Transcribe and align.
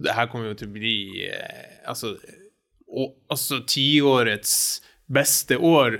Det 0.00 0.14
her 0.16 0.30
kommer 0.32 0.48
jo 0.48 0.56
til 0.56 0.70
å 0.70 0.72
bli 0.72 0.96
eh, 1.28 1.80
altså, 1.88 2.14
altså 3.28 3.58
tiårets 3.68 4.52
beste 5.12 5.58
år. 5.60 5.98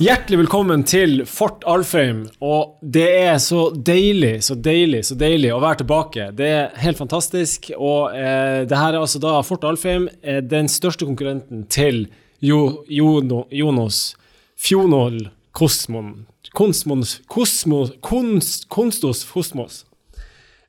Hjertelig 0.00 0.38
velkommen 0.40 0.82
til 0.88 1.22
Fort 1.28 1.62
Alfheim. 1.70 2.24
Og 2.42 2.80
det 2.82 3.06
er 3.20 3.38
så 3.42 3.68
deilig, 3.70 4.40
så 4.48 4.56
deilig, 4.58 5.04
så 5.06 5.18
deilig 5.20 5.52
å 5.54 5.60
være 5.62 5.82
tilbake. 5.84 6.30
Det 6.34 6.50
er 6.50 6.74
helt 6.82 6.98
fantastisk. 6.98 7.70
Og 7.76 8.16
eh, 8.16 8.64
det 8.66 8.80
her 8.80 8.96
er 8.96 9.04
altså 9.04 9.22
da 9.22 9.36
Fort 9.46 9.68
Alfheim, 9.68 10.08
eh, 10.22 10.42
den 10.42 10.72
største 10.72 11.06
konkurrenten 11.06 11.68
til 11.70 12.08
jo, 12.42 12.80
Jono, 12.90 13.44
Jonos 13.54 14.16
Fjonol 14.58 15.28
Kosmon 15.54 16.24
Kosmos 16.52 17.20
Kosmos 17.26 17.92
Konst, 18.00 18.68
Konstos 18.68 19.24
fosmos. 19.24 19.84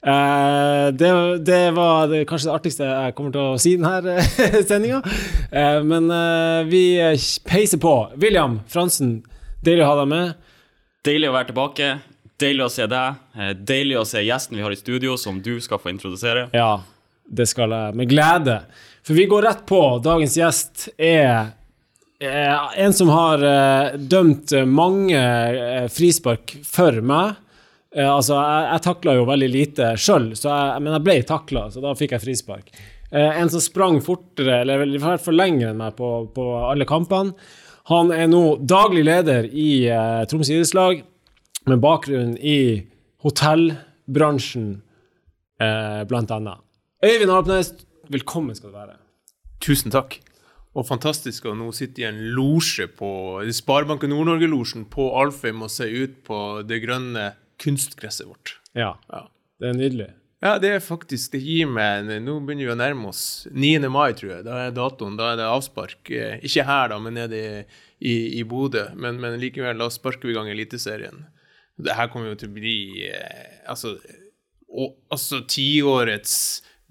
Eh, 0.06 0.88
det, 0.94 1.38
det, 1.46 1.72
var 1.72 2.08
det, 2.08 2.26
kanskje 2.26 2.50
det 2.50 2.56
artigste 2.56 2.88
jeg 2.90 3.16
kommer 3.18 3.34
til 3.36 3.42
å 3.42 3.58
si 3.62 3.76
i 3.76 3.82
denne 3.82 4.22
sendinga. 4.70 5.02
Eh, 5.52 5.82
men 5.86 6.10
eh, 6.14 6.62
vi 6.70 6.84
peiser 7.48 7.82
på. 7.82 7.96
William 8.22 8.60
Fransen, 8.70 9.20
deilig 9.66 9.86
å 9.86 9.92
ha 9.92 10.00
deg 10.02 10.10
med. 10.14 10.48
Deilig 11.06 11.30
å 11.30 11.36
være 11.38 11.52
tilbake. 11.52 11.92
Deilig 12.42 12.66
å 12.66 12.72
se 12.74 12.88
deg. 12.90 13.22
Eh, 13.38 13.54
deilig 13.58 14.00
å 14.02 14.08
se 14.10 14.26
gjesten 14.26 14.58
vi 14.58 14.66
har 14.66 14.74
i 14.74 14.80
studio, 14.80 15.18
som 15.22 15.38
du 15.42 15.54
skal 15.62 15.82
få 15.82 15.94
introdusere. 15.94 16.48
Ja, 16.58 16.82
det 17.30 17.48
skal 17.52 17.74
jeg 17.74 17.98
med 18.02 18.10
glede. 18.10 18.62
For 19.06 19.18
vi 19.18 19.28
går 19.30 19.46
rett 19.46 19.66
på. 19.70 19.82
Dagens 20.04 20.38
gjest 20.38 20.90
er 20.98 21.54
en 22.22 22.94
som 22.94 23.10
har 23.10 23.42
dømt 23.98 24.54
mange 24.70 25.22
frispark 25.90 26.54
for 26.68 27.00
meg. 27.02 27.40
Uh, 27.92 28.08
altså, 28.08 28.38
jeg, 28.40 28.68
jeg 28.70 28.84
takla 28.86 29.16
jo 29.18 29.28
veldig 29.28 29.50
lite 29.52 29.90
sjøl, 30.00 30.30
men 30.80 30.94
jeg 30.96 31.04
ble 31.04 31.18
takla, 31.28 31.66
så 31.74 31.84
da 31.84 31.92
fikk 31.98 32.16
jeg 32.16 32.24
frispark. 32.24 32.72
En 33.12 33.50
som 33.52 33.60
sprang 33.60 33.98
fortere, 34.00 34.62
eller 34.62 34.86
i 34.88 35.02
hvert 35.02 35.20
fall 35.20 35.36
lenger 35.36 35.74
enn 35.74 35.82
meg 35.82 35.98
på, 35.98 36.12
på, 36.32 36.46
alle 36.70 36.88
kampene. 36.88 37.36
Han 37.92 38.14
er 38.16 38.30
nå 38.32 38.62
daglig 38.64 39.04
leder 39.04 39.50
i 39.52 39.90
uh, 39.92 40.22
Troms 40.32 40.52
idrettslag, 40.54 41.02
med 41.68 41.82
bakgrunn 41.84 42.38
i 42.40 42.88
hotellbransjen, 43.22 44.72
blant 46.10 46.32
annet. 46.34 46.58
Øyvind 47.06 47.30
Alpnes, 47.30 47.68
velkommen 48.10 48.58
skal 48.58 48.72
du 48.72 48.80
være. 48.80 48.96
Tusen 49.62 49.94
takk. 49.94 50.16
Og 50.72 50.88
fantastisk 50.88 51.50
å 51.50 51.56
nå 51.58 51.68
sitte 51.76 52.04
i 52.04 52.08
en 52.08 52.22
losje 52.36 52.88
på 52.96 53.12
Sparebanken 53.52 54.14
Nord-Norge-losjen 54.14 54.86
på 54.92 55.10
Alfheim 55.20 55.66
og 55.66 55.74
se 55.74 55.90
ut 55.90 56.22
på 56.28 56.40
det 56.64 56.80
grønne 56.86 57.34
kunstgresset 57.62 58.30
vårt. 58.30 58.56
Ja. 58.78 58.96
ja. 59.12 59.26
Det 59.60 59.68
er 59.68 59.78
nydelig. 59.78 60.10
Ja, 60.42 60.56
det 60.58 60.72
er 60.74 60.80
faktisk 60.82 61.36
Det 61.36 61.42
gir 61.44 61.68
meg 61.70 62.08
Nå 62.24 62.40
begynner 62.42 62.66
vi 62.66 62.74
å 62.74 62.78
nærme 62.80 63.12
oss 63.12 63.46
9. 63.54 63.84
mai, 63.94 64.10
tror 64.18 64.38
jeg. 64.38 64.46
Da 64.48 64.58
er 64.64 64.74
datoen. 64.74 65.20
Da 65.20 65.34
er 65.34 65.42
det 65.42 65.52
avspark. 65.52 66.00
Eh, 66.10 66.40
ikke 66.48 66.66
her, 66.66 66.90
da, 66.94 66.98
men 67.04 67.20
nede 67.20 67.38
i, 67.38 67.52
i, 68.00 68.16
i 68.40 68.48
Bodø. 68.48 68.88
Men, 68.96 69.20
men, 69.22 69.38
likevel, 69.42 69.78
da 69.78 69.92
sparker 69.94 70.30
vi 70.30 70.34
i 70.34 70.40
gang 70.40 70.50
Eliteserien. 70.50 71.28
Det 71.82 71.98
her 71.98 72.10
kommer 72.14 72.32
jo 72.32 72.40
til 72.42 72.50
å 72.50 72.56
bli 72.56 72.78
eh, 73.12 73.62
altså, 73.70 73.98
og, 74.72 74.98
altså 75.14 75.44
tiårets 75.52 76.36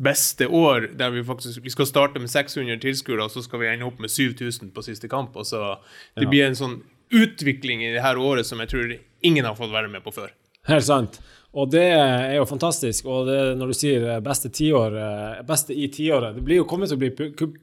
beste 0.00 0.48
år, 0.48 0.88
der 0.96 1.12
vi 1.12 1.24
faktisk 1.24 1.60
vi 1.64 1.72
skal 1.72 1.88
starte 1.88 2.22
med 2.22 2.30
600 2.32 2.80
tilskuere, 2.80 3.26
og 3.26 3.32
så 3.32 3.42
skal 3.44 3.60
vi 3.60 3.68
ende 3.68 3.88
opp 3.88 4.00
med 4.00 4.10
7000 4.10 4.72
på 4.74 4.84
siste 4.86 5.10
kamp. 5.12 5.36
Og 5.36 5.46
så, 5.46 5.76
det 6.16 6.28
ja. 6.28 6.32
blir 6.32 6.46
en 6.46 6.58
sånn 6.58 6.78
utvikling 7.10 7.84
i 7.84 7.92
det 7.94 8.04
her 8.04 8.18
året 8.20 8.46
som 8.46 8.62
jeg 8.62 8.70
tror 8.72 8.94
ingen 9.26 9.44
har 9.44 9.58
fått 9.58 9.72
være 9.74 9.90
med 9.92 10.04
på 10.04 10.14
før. 10.14 10.32
Helt 10.70 10.86
sant. 10.86 11.20
Og 11.50 11.70
det 11.72 11.86
er 11.92 12.36
jo 12.38 12.46
fantastisk. 12.46 13.08
Og 13.10 13.26
det, 13.28 13.38
når 13.58 13.72
du 13.72 13.76
sier 13.76 14.20
beste, 14.24 14.52
tiår, 14.54 14.94
eh, 15.00 15.40
beste 15.46 15.74
i 15.74 15.88
tiåret 15.90 16.36
Det 16.36 16.44
blir 16.46 16.62
jo 16.62 16.68
kommet 16.70 16.92
til 16.92 16.98
å 16.98 17.02
bli 17.02 17.10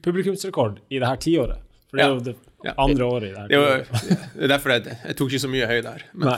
publikumsrekord 0.04 0.82
i 0.92 1.00
det 1.00 1.08
her 1.08 1.22
tiåret. 1.22 1.64
For 1.88 1.96
det 1.96 2.04
er 2.04 2.12
jo 2.12 2.20
det 2.26 2.74
andre 2.76 3.04
året 3.06 3.30
i 3.30 3.32
det 3.32 3.40
her. 3.40 3.48
Det, 3.48 3.58
var, 3.64 3.84
det 4.34 4.44
er 4.44 4.52
derfor 4.52 4.74
jeg, 4.74 4.96
jeg, 5.06 5.16
tok 5.16 5.32
ikke 5.32 5.44
så 5.46 5.52
mye 5.52 5.68
høy 5.70 5.78
der. 5.86 6.04
Men. 6.12 6.28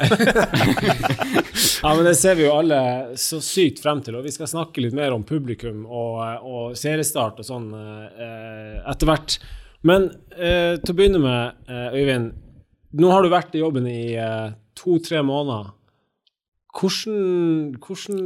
ja, 1.82 1.94
men 1.94 2.04
det 2.06 2.16
ser 2.18 2.36
vi 2.38 2.46
jo 2.46 2.56
alle 2.56 2.80
så 3.20 3.40
sykt 3.44 3.82
frem 3.82 4.02
til. 4.04 4.18
Og 4.18 4.26
vi 4.26 4.34
skal 4.34 4.50
snakke 4.50 4.84
litt 4.84 4.96
mer 4.96 5.14
om 5.16 5.24
publikum 5.26 5.84
og, 5.86 6.20
og 6.46 6.78
seriestart 6.78 7.42
og 7.42 7.48
sånn 7.48 7.72
eh, 7.74 8.78
etter 8.90 9.10
hvert. 9.10 9.40
Men 9.86 10.10
eh, 10.36 10.76
til 10.80 10.92
å 10.92 10.96
begynne 10.96 11.20
med, 11.22 11.60
eh, 11.70 11.98
Øyvind. 12.00 12.32
Nå 13.00 13.12
har 13.12 13.22
du 13.22 13.30
vært 13.32 13.54
i 13.54 13.62
jobben 13.62 13.86
i 13.88 14.16
eh, 14.18 14.50
to-tre 14.78 15.22
måneder. 15.24 15.70
Hvordan, 16.70 17.76
hvordan 17.82 18.18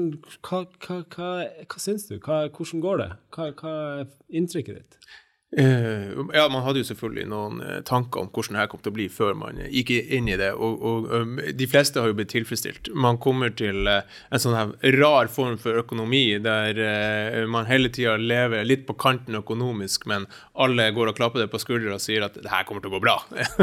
hva, 0.44 0.64
hva, 0.84 0.96
hva, 1.14 1.28
hva 1.64 1.80
syns 1.80 2.08
du? 2.10 2.18
hvordan 2.20 2.82
går 2.82 3.00
det? 3.00 3.10
Hva, 3.32 3.46
hva 3.56 3.74
er 4.02 4.10
inntrykket 4.36 4.82
ditt? 4.82 4.98
Uh, 5.58 6.26
ja, 6.34 6.48
man 6.50 6.64
hadde 6.64 6.80
jo 6.82 6.86
selvfølgelig 6.88 7.28
noen 7.30 7.60
uh, 7.62 7.76
tanker 7.86 8.24
om 8.24 8.30
hvordan 8.34 8.56
det 8.56 8.62
her 8.64 8.70
kom 8.72 8.80
til 8.82 8.90
å 8.90 8.96
bli 8.96 9.04
før 9.12 9.36
man 9.38 9.60
uh, 9.62 9.68
gikk 9.70 9.92
inn 10.02 10.26
i 10.26 10.38
det, 10.40 10.48
og, 10.58 10.82
og 10.82 11.06
um, 11.14 11.36
de 11.38 11.68
fleste 11.70 12.02
har 12.02 12.10
jo 12.10 12.16
blitt 12.18 12.32
tilfredsstilt. 12.32 12.90
Man 12.98 13.20
kommer 13.22 13.54
til 13.54 13.86
en 13.86 14.42
sånn 14.42 14.56
her 14.58 14.96
rar 14.98 15.30
form 15.30 15.54
for 15.62 15.78
økonomi 15.78 16.24
der 16.42 17.46
man 17.50 17.68
hele 17.68 17.90
tida 17.92 18.16
lever 18.18 18.66
litt 18.66 18.82
på 18.88 18.96
kanten 18.98 19.38
økonomisk, 19.38 20.08
men 20.10 20.26
alle 20.58 20.88
går 20.96 21.12
og 21.12 21.18
klapper 21.20 21.44
det 21.44 21.50
på 21.52 21.62
skuldra 21.62 21.94
og 22.00 22.02
sier 22.02 22.26
at 22.26 22.34
det 22.40 22.50
her 22.50 22.66
kommer 22.66 22.82
til 22.82 22.90
å 22.90 22.96
gå 22.96 23.04
bra. 23.04 23.16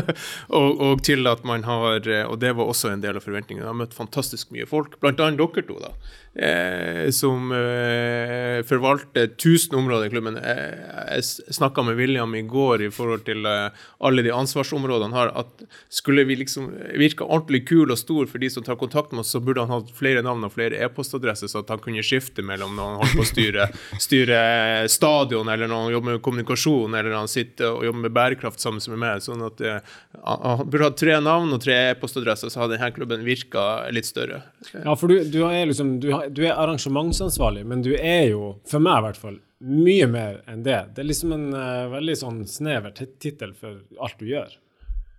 og, 0.58 0.70
og, 0.72 1.04
til 1.04 1.28
at 1.28 1.44
man 1.48 1.66
har, 1.68 2.08
og 2.30 2.40
det 2.40 2.56
var 2.56 2.72
også 2.72 2.94
en 2.94 3.04
del 3.04 3.20
av 3.20 3.28
forventningene, 3.28 3.68
har 3.68 3.78
møtt 3.78 3.98
fantastisk 3.98 4.54
mye 4.56 4.70
folk, 4.70 4.96
annet 5.04 5.42
dere 5.42 5.68
to, 5.68 5.80
da 5.82 5.92
eh, 6.36 7.10
som 7.12 7.52
eh, 7.52 8.62
forvalter 8.68 9.24
1000 9.36 9.76
områder 9.78 10.08
i 10.08 10.14
klubben. 10.14 10.38
jeg, 10.38 11.24
jeg 11.48 11.56
snakka 11.82 11.84
med 11.84 11.96
William 11.96 12.36
i 12.36 12.42
går 12.42 12.82
i 12.82 12.92
forhold 12.92 13.26
til 13.26 13.46
eh, 13.46 13.72
alle 14.00 14.22
de 14.22 14.32
ansvarsområdene 14.32 15.14
han 15.14 15.14
har. 15.14 15.32
at 15.36 15.64
Skulle 15.90 16.24
vi 16.26 16.36
liksom 16.36 16.72
virke 16.98 17.24
ordentlig 17.24 17.68
kul 17.68 17.92
og 17.92 17.98
stor 17.98 18.28
for 18.28 18.40
de 18.40 18.50
som 18.50 18.64
tar 18.64 18.76
kontakt 18.76 19.12
med 19.12 19.22
oss, 19.22 19.32
så 19.32 19.40
burde 19.40 19.62
han 19.62 19.70
hatt 19.70 19.92
flere 19.96 20.22
navn 20.22 20.44
og 20.44 20.54
flere 20.54 20.78
e-postadresser, 20.78 21.48
så 21.48 21.60
at 21.62 21.70
han 21.70 21.80
kunne 21.80 22.04
skifte 22.04 22.42
mellom 22.42 22.76
når 22.76 22.84
han 22.84 23.00
holder 23.02 23.16
på 23.18 23.26
å 23.26 23.32
styre, 23.32 23.68
styre 24.08 24.88
stadion, 24.90 25.50
eller 25.50 25.68
når 25.68 25.84
han 25.84 25.94
jobber 25.94 26.12
med 26.12 26.24
kommunikasjon, 26.24 26.94
eller 26.94 27.10
når 27.10 27.24
han 27.24 27.32
sitter 27.32 27.72
og 27.72 27.86
jobber 27.86 28.06
med 28.08 28.16
bærekraft 28.16 28.62
sammen 28.62 28.82
med 28.92 29.02
meg. 29.02 29.22
sånn 29.22 29.46
at 29.46 29.62
eh, 29.62 29.80
Han 30.26 30.68
burde 30.70 30.90
hatt 30.90 31.00
tre 31.00 31.20
navn 31.22 31.54
og 31.54 31.62
tre 31.64 31.78
e-postadresser, 31.92 32.50
så 32.50 32.64
hadde 32.64 32.78
denne 32.78 32.92
klubben 32.96 33.26
virka 33.26 33.88
litt 33.92 34.10
større. 34.10 34.44
Ja, 34.74 34.96
for 34.96 35.12
du, 35.12 35.22
du 35.26 35.44
er 35.48 35.66
liksom 35.70 36.00
du 36.02 36.10
du 36.12 36.44
er 36.46 36.58
arrangementsansvarlig, 36.60 37.64
men 37.68 37.82
du 37.86 37.94
er 37.96 38.32
jo, 38.32 38.56
for 38.68 38.84
meg 38.84 39.00
i 39.00 39.06
hvert 39.08 39.20
fall, 39.20 39.38
mye 39.62 40.08
mer 40.10 40.42
enn 40.50 40.64
det. 40.66 40.80
Det 40.96 41.04
er 41.04 41.08
liksom 41.08 41.34
en 41.36 41.48
uh, 41.54 41.92
veldig 41.94 42.18
sånn 42.18 42.42
snever 42.50 42.94
tittel 42.96 43.54
for 43.58 43.82
alt 44.02 44.18
du 44.20 44.28
gjør. 44.32 44.54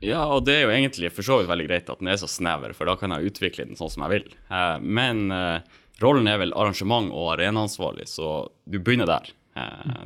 Ja, 0.03 0.25
og 0.34 0.48
det 0.48 0.56
er 0.56 0.64
jo 0.64 0.72
egentlig 0.75 1.12
for 1.14 1.26
så 1.26 1.38
vidt 1.38 1.50
veldig 1.50 1.69
greit 1.69 1.91
at 1.92 2.00
den 2.03 2.10
er 2.10 2.19
så 2.19 2.26
snever, 2.30 2.75
for 2.75 2.91
da 2.91 2.97
kan 2.98 3.14
jeg 3.14 3.31
utvikle 3.31 3.69
den 3.69 3.78
sånn 3.78 3.92
som 3.92 4.06
jeg 4.06 4.14
vil. 4.16 4.34
Uh, 4.50 4.82
men 4.82 5.28
uh, 5.31 5.62
rollen 6.02 6.26
er 6.31 6.41
vel 6.42 6.54
arrangement 6.58 7.12
og 7.14 7.36
arenaansvarlig, 7.36 8.08
så 8.10 8.48
du 8.66 8.81
begynner 8.81 9.10
der. 9.10 9.31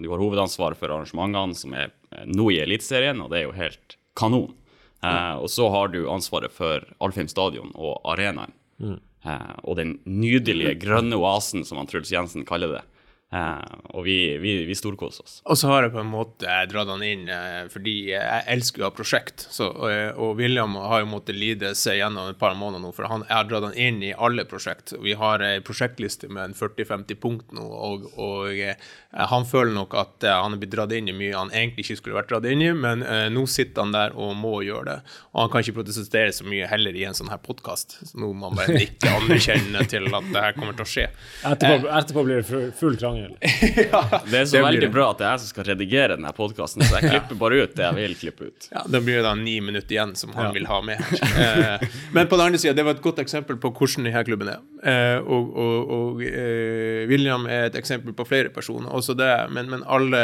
du 0.02 0.08
har 0.10 0.18
hovedansvaret 0.20 0.76
for 0.76 0.90
arrangementene 0.90 1.54
som 1.54 1.72
er 1.78 1.92
nå 2.26 2.48
i 2.50 2.58
Eliteserien, 2.60 3.20
og 3.22 3.30
det 3.30 3.38
er 3.38 3.44
jo 3.46 3.54
helt 3.56 3.94
kanon. 4.18 4.50
og 5.38 5.46
så 5.48 5.68
har 5.70 5.88
du 5.88 6.10
ansvaret 6.10 6.52
for 6.52 6.82
Alfheim 6.98 7.28
stadion 7.30 7.70
og 7.74 8.00
arenaen. 8.04 8.52
Mm. 8.82 8.98
Og 9.62 9.76
den 9.78 9.94
nydelige 10.04 10.74
grønne 10.82 11.16
oasen, 11.16 11.64
som 11.64 11.78
han 11.78 11.86
Truls 11.86 12.10
Jensen 12.12 12.44
kaller 12.44 12.74
det. 12.74 12.82
Uh, 13.34 13.58
og 13.98 14.04
vi, 14.06 14.36
vi, 14.38 14.52
vi 14.68 14.74
storkoser 14.78 15.24
oss. 15.24 15.40
Og 15.50 15.58
så 15.58 15.66
har 15.72 15.82
jeg 15.82 15.96
på 15.96 15.98
en 15.98 16.12
måte 16.12 16.58
dratt 16.70 16.86
han 16.92 17.02
inn 17.02 17.24
eh, 17.26 17.64
fordi 17.72 17.94
jeg 18.12 18.44
elsker 18.52 18.84
å 18.84 18.86
ha 18.86 18.94
prosjekt. 18.94 19.48
Så, 19.50 19.66
uh, 19.82 20.14
og 20.22 20.36
William 20.38 20.76
har 20.78 21.02
jo 21.02 21.08
måttet 21.10 21.34
lide 21.34 21.72
seg 21.74 21.98
gjennom 21.98 22.30
et 22.30 22.38
par 22.38 22.54
måneder 22.54 22.84
nå, 22.84 22.92
for 22.94 23.10
han, 23.10 23.24
jeg 23.26 23.34
har 23.34 23.48
dratt 23.50 23.66
han 23.66 23.74
inn 23.74 23.98
i 24.06 24.12
alle 24.14 24.46
prosjekt. 24.46 24.94
Vi 25.02 25.16
har 25.18 25.42
ei 25.42 25.58
prosjektliste 25.66 26.30
med 26.30 26.52
en 26.52 26.54
40-50 26.54 27.18
punkt 27.18 27.50
nå, 27.56 27.66
og, 27.66 28.06
og 28.14 28.62
han 29.16 29.48
føler 29.48 29.74
nok 29.74 29.96
at 29.98 30.28
han 30.28 30.54
er 30.54 30.62
blitt 30.62 30.76
dratt 30.76 30.94
inn 30.94 31.10
i 31.10 31.16
mye 31.16 31.34
han 31.34 31.50
egentlig 31.50 31.86
ikke 31.86 31.98
skulle 31.98 32.20
vært 32.20 32.30
dratt 32.30 32.46
inn 32.46 32.62
i, 32.62 32.70
men 32.76 33.02
nå 33.32 33.46
sitter 33.50 33.82
han 33.82 33.94
der 33.94 34.14
og 34.14 34.36
må 34.38 34.60
gjøre 34.66 34.86
det. 34.90 34.96
Og 35.32 35.40
han 35.42 35.52
kan 35.52 35.64
ikke 35.64 35.78
protestere 35.80 36.34
så 36.36 36.46
mye 36.46 36.68
heller 36.70 36.94
i 36.94 37.06
en 37.08 37.16
sånn 37.16 37.32
her 37.32 37.40
podkast. 37.42 37.98
Nå 38.14 38.30
må 38.30 38.50
man 38.50 38.60
bare 38.60 38.84
ikke 38.86 39.14
anerkjennende 39.16 39.86
til 39.90 40.06
at 40.12 40.30
det 40.30 40.44
her 40.44 40.58
kommer 40.58 40.76
til 40.76 40.86
å 40.86 40.90
skje. 40.90 41.08
Etterpå, 41.48 41.90
etterpå 41.98 42.26
blir 42.28 42.42
det 42.42 42.72
full 42.76 42.98
krangel 43.00 43.15
krangel. 43.16 43.36
ja, 43.92 44.20
det 44.30 44.38
er 44.38 44.44
så 44.44 44.56
det 44.56 44.62
veldig 44.64 44.90
bra 44.92 45.10
at 45.12 45.20
det 45.20 45.26
er 45.26 45.34
jeg 45.34 45.42
som 45.44 45.52
skal 45.52 45.68
redigere 45.70 46.16
denne 46.16 46.32
podkasten, 46.36 46.84
så 46.86 46.98
jeg 46.98 47.12
klipper 47.12 47.38
bare 47.40 47.62
ut 47.62 47.76
det 47.76 47.84
jeg 47.84 47.96
vil 47.98 48.16
klippe 48.20 48.50
ut. 48.50 48.68
Ja, 48.72 48.84
Da 48.92 49.00
blir 49.00 49.20
det 49.20 49.26
da 49.26 49.34
ni 49.38 49.58
minutter 49.64 49.96
igjen 49.96 50.14
som 50.18 50.34
han 50.36 50.50
ja. 50.50 50.54
vil 50.56 50.68
ha 50.70 50.80
med. 50.84 51.02
Eh, 51.36 51.82
men 52.14 52.28
på 52.30 52.36
den 52.38 52.46
andre 52.46 52.58
sida, 52.58 52.72
det 52.74 52.84
var 52.86 52.96
et 52.96 53.02
godt 53.04 53.18
eksempel 53.20 53.58
på 53.60 53.70
hvordan 53.76 54.06
denne 54.06 54.22
klubben 54.24 54.48
er. 54.50 54.62
Eh, 54.88 55.18
og, 55.20 55.50
og, 55.52 55.90
og 55.96 56.22
eh, 56.24 57.02
William 57.10 57.44
er 57.50 57.68
et 57.68 57.76
eksempel 57.78 58.14
på 58.16 58.24
flere 58.28 58.50
personer, 58.54 58.88
også 58.88 59.14
det, 59.18 59.30
men, 59.52 59.68
men 59.72 59.84
alle 59.84 60.22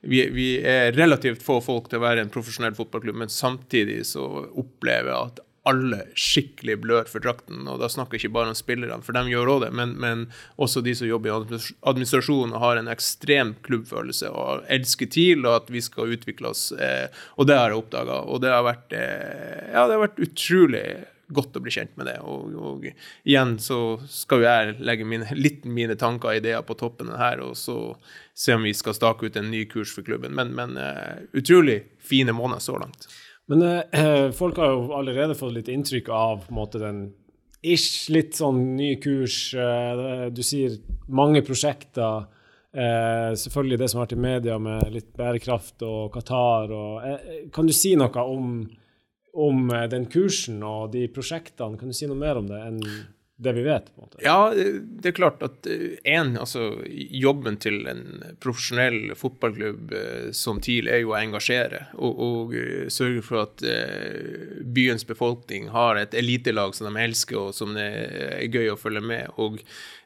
vi, 0.00 0.22
vi, 0.32 0.48
er 0.64 0.92
relativt 0.96 1.42
få 1.44 1.58
folk 1.64 1.88
til 1.90 2.00
å 2.00 2.04
være 2.04 2.24
en 2.24 2.32
profesjonell 2.32 2.76
fotballklubb, 2.76 3.22
men 3.24 3.32
samtidig 3.32 4.02
så 4.08 4.26
opplever 4.48 5.12
jeg 5.12 5.30
at 5.30 5.42
alle 5.68 6.04
skikkelig 6.16 6.78
blør 6.80 7.08
for 7.10 7.22
drakten. 7.22 7.66
Og 7.68 7.80
da 7.82 7.90
snakker 7.92 8.16
jeg 8.16 8.24
ikke 8.24 8.36
bare 8.38 8.54
om 8.54 8.58
spillerne, 8.58 9.04
for 9.04 9.16
de 9.16 9.32
gjør 9.32 9.52
òg 9.54 9.62
det, 9.66 9.70
men, 9.76 9.94
men, 10.00 10.24
også 10.60 10.82
de 10.84 10.94
som 10.96 11.08
jobber 11.08 11.30
i 11.30 11.60
administrasjonen 11.90 12.56
og 12.56 12.64
har 12.64 12.80
en 12.80 12.90
ekstrem 12.92 13.54
klubbfølelse 13.66 14.32
og 14.32 14.66
elsker 14.72 15.10
TIL 15.12 15.44
og 15.44 15.58
at 15.58 15.72
vi 15.74 15.84
skal 15.84 16.16
utvikle 16.16 16.52
oss. 16.54 16.70
Eh, 16.72 17.06
og 17.36 17.50
det 17.50 17.58
har 17.60 17.72
jeg 17.72 17.82
oppdaga. 17.82 18.22
Og 18.26 18.42
det 18.44 18.52
har 18.54 18.66
vært, 18.66 18.92
eh, 18.96 19.72
ja, 19.74 19.86
det 19.86 19.96
har 19.96 20.06
vært 20.08 20.22
utrolig 20.24 20.84
godt 21.30 21.56
å 21.56 21.62
bli 21.62 21.72
kjent 21.74 21.92
med 21.98 22.08
det. 22.10 22.18
Og, 22.26 22.56
og 22.56 22.86
igjen 22.90 23.56
så 23.62 24.00
skal 24.10 24.42
jo 24.42 24.48
jeg 24.48 24.76
legge 24.82 25.06
mine, 25.08 25.28
litt 25.36 25.66
mine 25.68 25.96
tanker 25.98 26.32
og 26.32 26.40
ideer 26.40 26.64
på 26.66 26.76
toppen 26.78 27.12
her, 27.20 27.42
og 27.44 27.56
så 27.58 27.78
se 28.34 28.56
om 28.56 28.66
vi 28.66 28.74
skal 28.76 28.96
stake 28.96 29.28
ut 29.28 29.38
en 29.38 29.50
ny 29.52 29.64
kurs 29.70 29.92
for 29.94 30.06
klubben. 30.06 30.34
Men, 30.36 30.54
men 30.56 30.78
uh, 30.80 31.20
utrolig 31.36 31.82
fine 32.02 32.34
måneder 32.36 32.64
så 32.64 32.78
langt. 32.80 33.08
Men 33.50 33.64
eh, 33.66 34.28
folk 34.40 34.60
har 34.62 34.74
jo 34.74 34.90
allerede 34.98 35.38
fått 35.38 35.56
litt 35.56 35.70
inntrykk 35.72 36.10
av 36.14 36.44
på 36.44 36.54
en 36.54 36.60
måte 36.60 36.82
den 36.82 37.00
ish, 37.60 38.08
litt 38.08 38.38
sånn 38.38 38.76
ny 38.78 38.94
kurs. 39.02 39.50
Eh, 39.54 40.28
du 40.32 40.42
sier 40.46 40.78
mange 41.10 41.42
prosjekter. 41.46 42.28
Eh, 42.70 43.30
selvfølgelig 43.36 43.80
det 43.80 43.88
som 43.90 44.00
har 44.00 44.06
vært 44.06 44.18
i 44.18 44.24
media 44.24 44.58
med 44.62 44.92
litt 44.94 45.10
bærekraft 45.18 45.82
og 45.84 46.12
Qatar. 46.14 46.70
Og, 46.70 47.02
eh, 47.04 47.48
kan 47.52 47.66
du 47.66 47.74
si 47.76 47.96
noe 47.98 48.26
om 48.26 48.60
om 49.32 49.70
eh, 49.70 49.86
den 49.90 50.06
kursen 50.10 50.62
og 50.66 50.92
de 50.94 51.06
prosjektene. 51.12 51.78
Kan 51.78 51.90
du 51.90 51.96
si 51.96 52.08
noe 52.10 52.18
mer 52.18 52.40
om 52.40 52.48
det 52.50 52.60
enn 52.66 52.80
det 53.40 53.54
vi 53.56 53.62
vet? 53.66 53.90
på 53.90 54.00
en 54.00 54.06
måte? 54.06 54.22
Ja, 54.24 54.52
det 54.54 55.10
er 55.10 55.16
klart 55.16 55.44
at 55.44 55.68
eh, 55.70 56.32
altså 56.40 56.70
jobben 56.86 57.56
til 57.62 57.86
en 57.90 58.24
profesjonell 58.42 59.14
fotballklubb 59.18 59.94
eh, 59.96 60.26
som 60.36 60.60
TIL 60.62 60.90
er 60.92 61.02
jo 61.04 61.14
å 61.14 61.20
engasjere 61.20 61.86
og, 61.96 62.20
og 62.26 62.58
sørge 62.92 63.24
for 63.24 63.44
at 63.46 63.64
byens 64.64 65.06
befolkning 65.08 65.70
har 65.74 65.98
et 66.00 66.14
elitelag 66.16 66.76
som 66.76 66.90
de 66.90 67.02
elsker 67.02 67.40
og 67.40 67.56
som 67.56 67.74
det 67.76 67.88
er 67.88 68.50
gøy 68.50 68.74
å 68.74 68.78
følge 68.80 69.02
med. 69.04 69.32
og 69.40 69.60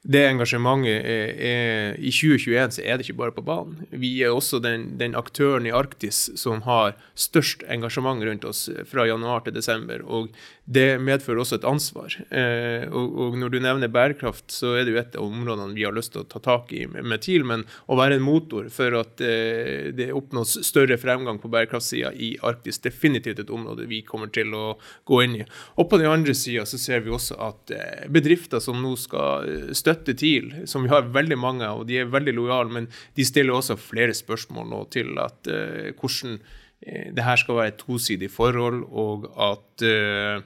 det 0.04 0.20
engasjementet 0.28 1.06
er, 1.08 1.30
er, 1.32 1.94
I 1.96 2.10
2021 2.12 2.74
så 2.76 2.82
er 2.84 2.98
det 2.98 3.06
ikke 3.06 3.16
bare 3.22 3.32
på 3.32 3.44
banen. 3.44 3.86
Vi 3.88 4.10
er 4.20 4.34
også 4.36 4.58
den, 4.60 4.98
den, 5.00 5.14
aktøren 5.16 5.64
i 5.64 5.72
Arktis 5.72 6.26
som 6.36 6.60
har 6.66 6.92
størst 7.16 7.64
engasjement 7.72 8.20
rundt 8.26 8.44
oss 8.44 8.66
fra 8.90 9.06
januar 9.08 9.46
til 9.46 9.54
desember. 9.56 10.02
og 10.04 10.28
Det 10.64 11.00
medfører 11.00 11.40
også 11.40 11.56
et 11.56 11.64
ansvar. 11.68 12.16
Eh, 12.28 12.84
og, 12.90 13.16
og, 13.16 13.38
Når 13.40 13.54
du 13.54 13.58
nevner 13.64 13.88
bærekraft, 13.88 14.44
så 14.52 14.74
er 14.76 14.84
det 14.84 14.92
jo 14.92 15.00
et 15.00 15.16
av 15.16 15.24
områdene 15.24 15.72
vi 15.76 15.86
har 15.88 15.96
lyst 15.96 16.12
til 16.12 16.20
å 16.20 16.28
ta 16.28 16.42
tak 16.44 16.74
i 16.76 16.84
med, 16.84 17.08
med 17.08 17.24
TIL. 17.24 17.48
Men 17.48 17.64
å 17.88 17.96
være 17.96 18.20
en 18.20 18.26
motor 18.28 18.68
for 18.74 18.98
at 19.00 19.24
eh, 19.24 19.88
det 19.96 20.10
oppnås 20.12 20.58
større 20.68 21.00
fremgang 21.00 21.40
på 21.40 21.48
bærekraftsida 21.48 22.12
i 22.12 22.34
Arktis, 22.44 22.82
definitivt 22.84 23.40
et 23.40 23.54
område 23.54 23.88
vi 23.88 24.02
kommer 24.04 24.28
til 24.28 24.52
å 24.52 24.76
gå 25.08 25.24
inn 25.24 25.40
i. 25.40 25.48
Og 25.80 25.88
på 25.88 26.02
den 26.02 26.12
andre 26.12 26.36
sida 26.36 26.68
så 26.68 26.76
ser 26.80 27.00
vi 27.08 27.16
også 27.16 27.40
at 27.40 27.72
eh, 27.72 28.04
bedrifter 28.12 28.60
som 28.60 28.84
nå 28.84 28.92
skal 29.00 29.48
støtte 29.72 29.93
støtter 29.94 30.18
TIL, 30.18 30.50
som 30.70 30.84
vi 30.84 30.92
har 30.92 31.10
veldig 31.14 31.38
mange 31.40 31.66
av, 31.66 31.82
og 31.82 31.88
de 31.88 32.00
er 32.02 32.10
veldig 32.10 32.34
lojale, 32.36 32.72
men 32.74 32.90
de 33.16 33.26
stiller 33.26 33.56
også 33.56 33.78
flere 33.80 34.14
spørsmål 34.16 34.68
nå 34.72 34.82
til 34.94 35.14
at 35.22 35.50
uh, 35.50 35.92
hvordan 35.94 36.38
uh, 36.40 37.06
det 37.14 37.24
her 37.24 37.40
skal 37.40 37.60
være 37.60 37.74
et 37.74 37.80
tosidig 37.80 38.30
forhold, 38.34 38.82
og 38.90 39.30
at 39.50 39.86
uh, 39.86 40.42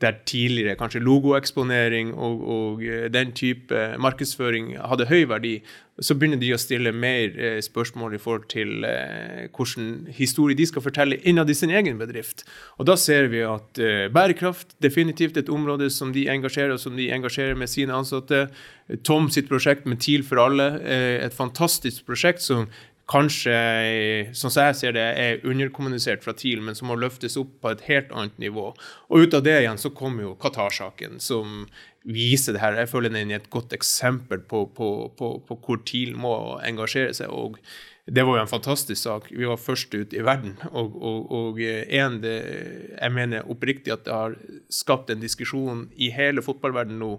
der 0.00 0.18
tidligere 0.26 0.78
kanskje 0.80 1.02
logoeksponering 1.04 2.14
og, 2.14 2.48
og, 2.48 2.82
eh, 2.84 3.08
den 3.12 3.32
type 3.36 3.82
markedsføring 4.00 4.74
hadde 4.80 5.08
høy 5.10 5.26
verdi, 5.28 5.58
så 6.00 6.16
begynner 6.16 6.40
de 6.40 6.52
å 6.54 6.58
stille 6.60 6.92
mer 6.96 7.34
eh, 7.36 7.58
spørsmål 7.64 8.16
i 8.16 8.20
forhold 8.20 8.46
til 8.52 8.86
eh, 8.88 9.48
hvordan 9.52 10.08
historie 10.16 10.56
de 10.56 10.66
skal 10.68 10.84
fortelle 10.84 11.20
innad 11.28 11.50
i 11.52 11.56
sin 11.56 11.72
egen 11.76 12.00
bedrift. 12.00 12.46
Og 12.80 12.88
da 12.88 12.96
ser 13.00 13.28
vi 13.32 13.42
at 13.44 13.80
eh, 13.80 14.08
bærekraft 14.12 14.74
definitivt 14.82 15.36
et 15.40 15.52
område 15.52 15.90
som 15.92 16.14
de 16.16 16.24
engasjerer, 16.32 16.74
og 16.76 16.82
som 16.82 16.96
de 16.96 17.10
engasjerer 17.12 17.58
med 17.58 17.70
sine 17.70 17.96
ansatte. 17.96 18.46
Tom 19.06 19.28
sitt 19.30 19.50
prosjekt 19.50 19.84
med 19.86 20.00
TIL 20.02 20.24
for 20.26 20.40
alle, 20.42 20.64
et 20.82 21.34
fantastisk 21.36 22.08
prosjekt 22.08 22.42
som 22.42 22.64
kanskje, 23.10 23.54
sånn 24.36 24.52
som 24.52 24.68
jeg 24.68 24.78
ser 24.78 24.96
det, 24.96 25.06
er 25.18 25.46
underkommunisert 25.46 26.22
fra 26.24 26.34
TIL, 26.36 26.62
men 26.64 26.78
som 26.78 26.90
må 26.90 26.98
løftes 26.98 27.38
opp 27.40 27.56
på 27.62 27.72
et 27.72 27.84
helt 27.88 28.12
annet 28.14 28.36
nivå. 28.42 28.70
Og 29.10 29.26
ut 29.26 29.36
av 29.36 29.44
det 29.46 29.56
igjen 29.60 29.80
så 29.80 29.92
kommer 29.94 30.28
jo 30.28 30.36
Qatar-saken, 30.40 31.18
som 31.22 31.64
viser 32.06 32.56
det 32.56 32.62
her. 32.62 32.78
Jeg 32.78 32.92
føler 32.92 33.12
den 33.12 33.32
er 33.34 33.40
et 33.40 33.50
godt 33.52 33.74
eksempel 33.76 34.44
på, 34.48 34.64
på, 34.76 34.90
på, 35.18 35.32
på, 35.46 35.58
hvor 35.66 35.82
TIL 35.86 36.14
må 36.18 36.34
engasjere 36.64 37.16
seg. 37.16 37.30
og 37.30 37.58
det 38.10 38.24
var 38.26 38.38
jo 38.38 38.42
en 38.42 38.50
fantastisk 38.50 38.98
sak. 39.02 39.28
Vi 39.30 39.46
var 39.46 39.60
først 39.60 39.92
ut 39.94 40.14
i 40.16 40.22
verden. 40.24 40.56
Og, 40.72 40.96
og, 40.96 41.28
og 41.30 41.60
en, 41.60 42.16
det, 42.24 42.38
jeg 42.96 43.14
mener 43.14 43.46
oppriktig 43.46 43.92
at 43.94 44.02
det 44.06 44.16
har 44.16 44.34
skapt 44.72 45.12
en 45.12 45.22
diskusjon 45.22 45.84
i 45.94 46.10
hele 46.14 46.42
fotballverdenen 46.42 46.98
nå 47.04 47.12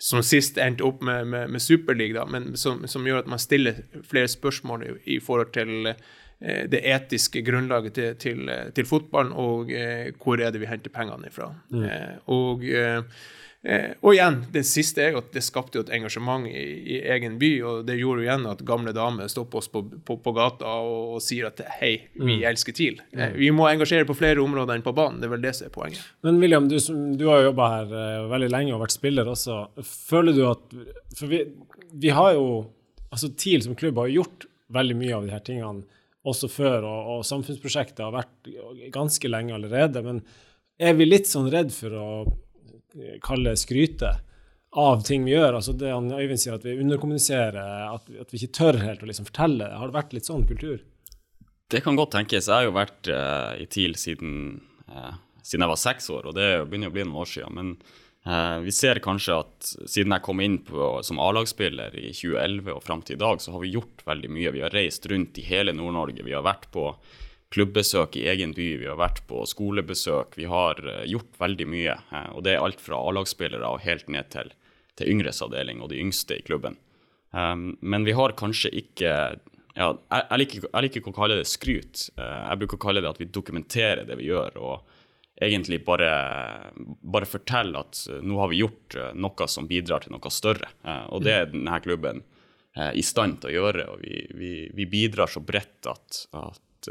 som 0.00 0.22
sist 0.24 0.58
endte 0.58 0.84
opp 0.86 1.02
med, 1.04 1.26
med, 1.28 1.50
med 1.52 1.62
Superliga, 1.62 2.24
men 2.24 2.54
som, 2.56 2.86
som, 2.88 3.04
gjør 3.06 3.20
at 3.20 3.28
man 3.28 3.42
stiller 3.42 3.82
flere 4.08 4.30
spørsmål 4.32 4.86
i, 4.86 4.94
i 5.16 5.18
forhold 5.20 5.52
til 5.52 5.90
eh, 5.92 6.62
det 6.72 6.80
etiske 6.88 7.42
grunnlaget 7.44 7.98
til, 7.98 8.14
til, 8.22 8.54
til 8.76 8.88
fotballen, 8.88 9.34
og 9.36 9.72
eh, 9.76 10.08
hvor 10.16 10.40
er 10.40 10.54
det 10.54 10.62
vi 10.62 10.70
henter 10.70 10.94
pengene 10.94 11.28
ifra. 11.28 11.50
Mm. 11.68 11.84
Eh, 11.84 12.16
og 12.32 12.64
eh, 13.64 13.92
og 14.00 14.14
igjen, 14.14 14.38
det 14.54 14.62
siste 14.68 15.02
er 15.04 15.14
jo 15.14 15.20
at 15.20 15.30
det 15.34 15.42
skapte 15.44 15.78
jo 15.78 15.84
et 15.84 15.92
engasjement 15.96 16.46
i, 16.48 16.62
i, 16.94 16.98
egen 17.14 17.36
by, 17.40 17.50
og 17.66 17.82
det 17.88 17.98
gjorde 17.98 18.24
jo 18.24 18.28
igjen 18.28 18.48
at 18.50 18.64
gamle 18.66 18.94
damer 18.96 19.30
stopper 19.32 19.60
oss 19.60 19.70
på, 19.72 19.82
på, 20.06 20.16
på 20.24 20.34
gata 20.36 20.74
og, 20.80 21.16
og, 21.16 21.22
sier 21.24 21.50
at 21.50 21.62
hei, 21.78 21.92
vi 22.16 22.38
mm. 22.38 22.46
elsker 22.52 22.76
TIL. 22.76 23.00
Eh, 23.12 23.36
vi 23.36 23.52
må 23.54 23.68
engasjere 23.68 24.08
på 24.08 24.16
flere 24.18 24.42
områder 24.44 24.78
enn 24.78 24.86
på 24.86 24.94
banen. 24.96 25.20
Det 25.20 25.28
er 25.28 25.34
vel 25.36 25.44
det 25.44 25.54
som 25.58 25.68
er 25.68 25.74
poenget. 25.76 26.02
Men 26.26 26.42
William, 26.42 26.68
du, 26.70 26.76
du 27.20 27.24
har 27.28 27.42
jo 27.42 27.50
jobba 27.50 27.70
her 27.76 27.94
uh, 27.94 28.28
veldig 28.32 28.50
lenge 28.52 28.74
og 28.76 28.84
vært 28.84 28.96
spiller 28.96 29.32
også. 29.32 29.62
Føler 29.86 30.36
du 30.36 30.44
at 30.48 30.76
For 31.18 31.30
vi, 31.30 31.44
vi 32.00 32.12
har 32.14 32.36
jo 32.38 32.46
Altså 33.10 33.26
TIL 33.34 33.64
som 33.64 33.74
klubb 33.74 33.96
har 33.98 34.06
gjort 34.06 34.44
veldig 34.70 34.94
mye 34.94 35.16
av 35.16 35.24
de 35.26 35.32
her 35.34 35.40
tingene 35.42 35.80
også 36.30 36.50
før, 36.52 36.84
og, 36.84 37.08
og 37.10 37.24
samfunnsprosjektet 37.26 38.04
har 38.04 38.12
vært 38.14 38.50
ganske 38.94 39.30
lenge 39.30 39.56
allerede. 39.56 40.02
Men 40.04 40.20
er 40.80 40.94
vi 40.94 41.08
litt 41.08 41.26
sånn 41.26 41.48
redd 41.52 41.72
for 41.74 41.96
å 41.96 42.06
kalle 43.24 43.56
skryte 43.58 44.14
av 44.70 45.02
ting 45.02 45.24
vi 45.24 45.34
gjør. 45.34 45.56
altså 45.58 45.74
det 45.74 45.90
han 45.90 46.10
Øyvind 46.14 46.40
sier, 46.40 46.54
at 46.54 46.66
vi 46.66 46.78
underkommuniserer, 46.78 47.60
at, 47.90 48.10
at 48.22 48.32
vi 48.32 48.40
ikke 48.40 48.56
tør 48.60 48.78
helt 48.84 49.02
å 49.02 49.08
liksom 49.10 49.28
fortelle. 49.30 49.70
Har 49.74 49.90
det 49.90 49.98
vært 49.98 50.14
litt 50.14 50.30
sånn 50.30 50.46
kultur? 50.48 50.78
Det 51.70 51.82
kan 51.84 51.98
godt 51.98 52.14
tenkes. 52.16 52.48
Jeg 52.48 52.54
har 52.54 52.66
jo 52.66 52.74
vært 52.74 53.10
uh, 53.10 53.54
i 53.58 53.66
TIL 53.70 53.96
siden, 53.98 54.60
uh, 54.90 55.14
siden, 55.42 55.64
jeg 55.64 55.72
var 55.72 55.80
seks 55.80 56.10
år, 56.14 56.30
og 56.30 56.38
det 56.38 56.48
begynner 56.66 56.90
å 56.90 56.94
bli 56.94 57.06
noen 57.06 57.22
år 57.22 57.30
siden. 57.30 57.58
Men 57.58 57.72
uh, 58.26 58.58
vi 58.64 58.74
ser 58.74 59.02
kanskje 59.02 59.38
at 59.42 59.72
siden 59.90 60.14
jeg 60.16 60.26
kom 60.26 60.42
inn 60.42 60.60
på, 60.66 60.92
som 61.06 61.22
A-lagsspiller 61.22 61.94
i 61.98 62.10
2011 62.10 62.74
og 62.74 62.82
fram 62.86 63.02
til 63.06 63.18
i 63.18 63.22
dag, 63.22 63.42
så 63.42 63.54
har 63.54 63.62
vi 63.62 63.74
gjort 63.74 64.06
veldig 64.06 64.30
mye. 64.34 64.54
Vi 64.54 64.64
har 64.66 64.74
reist 64.74 65.06
rundt 65.10 65.38
i 65.38 65.46
hele 65.46 65.74
Nord-Norge. 65.78 66.26
Vi 66.26 66.34
har 66.34 66.46
vært 66.46 66.70
på 66.74 66.88
klubbbesøk 67.54 68.16
i 68.16 68.26
egen 68.30 68.52
by, 68.54 68.68
vi 68.78 68.88
har 68.88 68.98
vært 69.00 69.24
på 69.30 69.42
skolebesøk. 69.48 70.36
Vi 70.38 70.46
har 70.50 70.80
eh, 70.86 71.06
gjort 71.10 71.38
veldig 71.40 71.66
mye. 71.70 71.96
Eh, 71.98 72.28
og 72.36 72.44
det 72.46 72.54
er 72.54 72.64
alt 72.64 72.82
fra 72.82 73.00
A-lagsspillere 73.08 73.74
og 73.74 73.82
helt 73.86 74.10
ned 74.12 74.30
til, 74.34 74.52
til 74.98 75.10
yngres 75.10 75.42
avdeling 75.44 75.82
og 75.82 75.90
de 75.92 75.98
yngste 76.02 76.38
i 76.38 76.46
klubben. 76.46 76.78
Um, 77.30 77.76
men 77.78 78.02
vi 78.02 78.14
har 78.18 78.34
kanskje 78.38 78.72
ikke 78.74 79.10
ja, 79.78 79.86
jeg, 79.94 80.38
liker, 80.40 80.64
jeg, 80.64 80.82
liker, 80.82 80.98
ikke 80.98 81.12
å 81.12 81.18
kalle 81.20 81.36
det 81.38 81.50
skryt. 81.50 82.08
Uh, 82.18 82.48
jeg 82.48 82.62
bruker 82.62 82.78
å 82.78 82.84
kalle 82.86 83.02
det 83.02 83.10
at 83.10 83.20
vi 83.22 83.28
dokumenterer 83.30 84.06
det 84.06 84.18
vi 84.18 84.30
gjør. 84.30 84.58
og 84.58 84.96
egentlig 85.40 85.78
bare, 85.86 86.10
bare 87.00 87.24
fortelle 87.24 87.80
at 87.80 88.02
nå 88.20 88.36
har 88.42 88.50
vi 88.50 88.58
gjort 88.60 88.96
noe 89.16 89.46
som 89.48 89.64
bidrar 89.70 90.02
til 90.04 90.12
noe 90.12 90.32
større. 90.34 90.68
og 91.08 91.22
det 91.24 91.32
er 91.32 91.46
denne 91.48 91.78
klubben 91.80 92.20
i 92.76 93.00
stand 93.00 93.38
til 93.40 93.48
å 93.48 93.54
gjøre. 93.54 93.86
og 93.88 94.02
Vi, 94.02 94.18
vi, 94.36 94.50
vi 94.76 94.86
bidrar 94.90 95.32
så 95.32 95.40
bredt 95.40 95.88
at, 95.88 96.26
at 96.36 96.90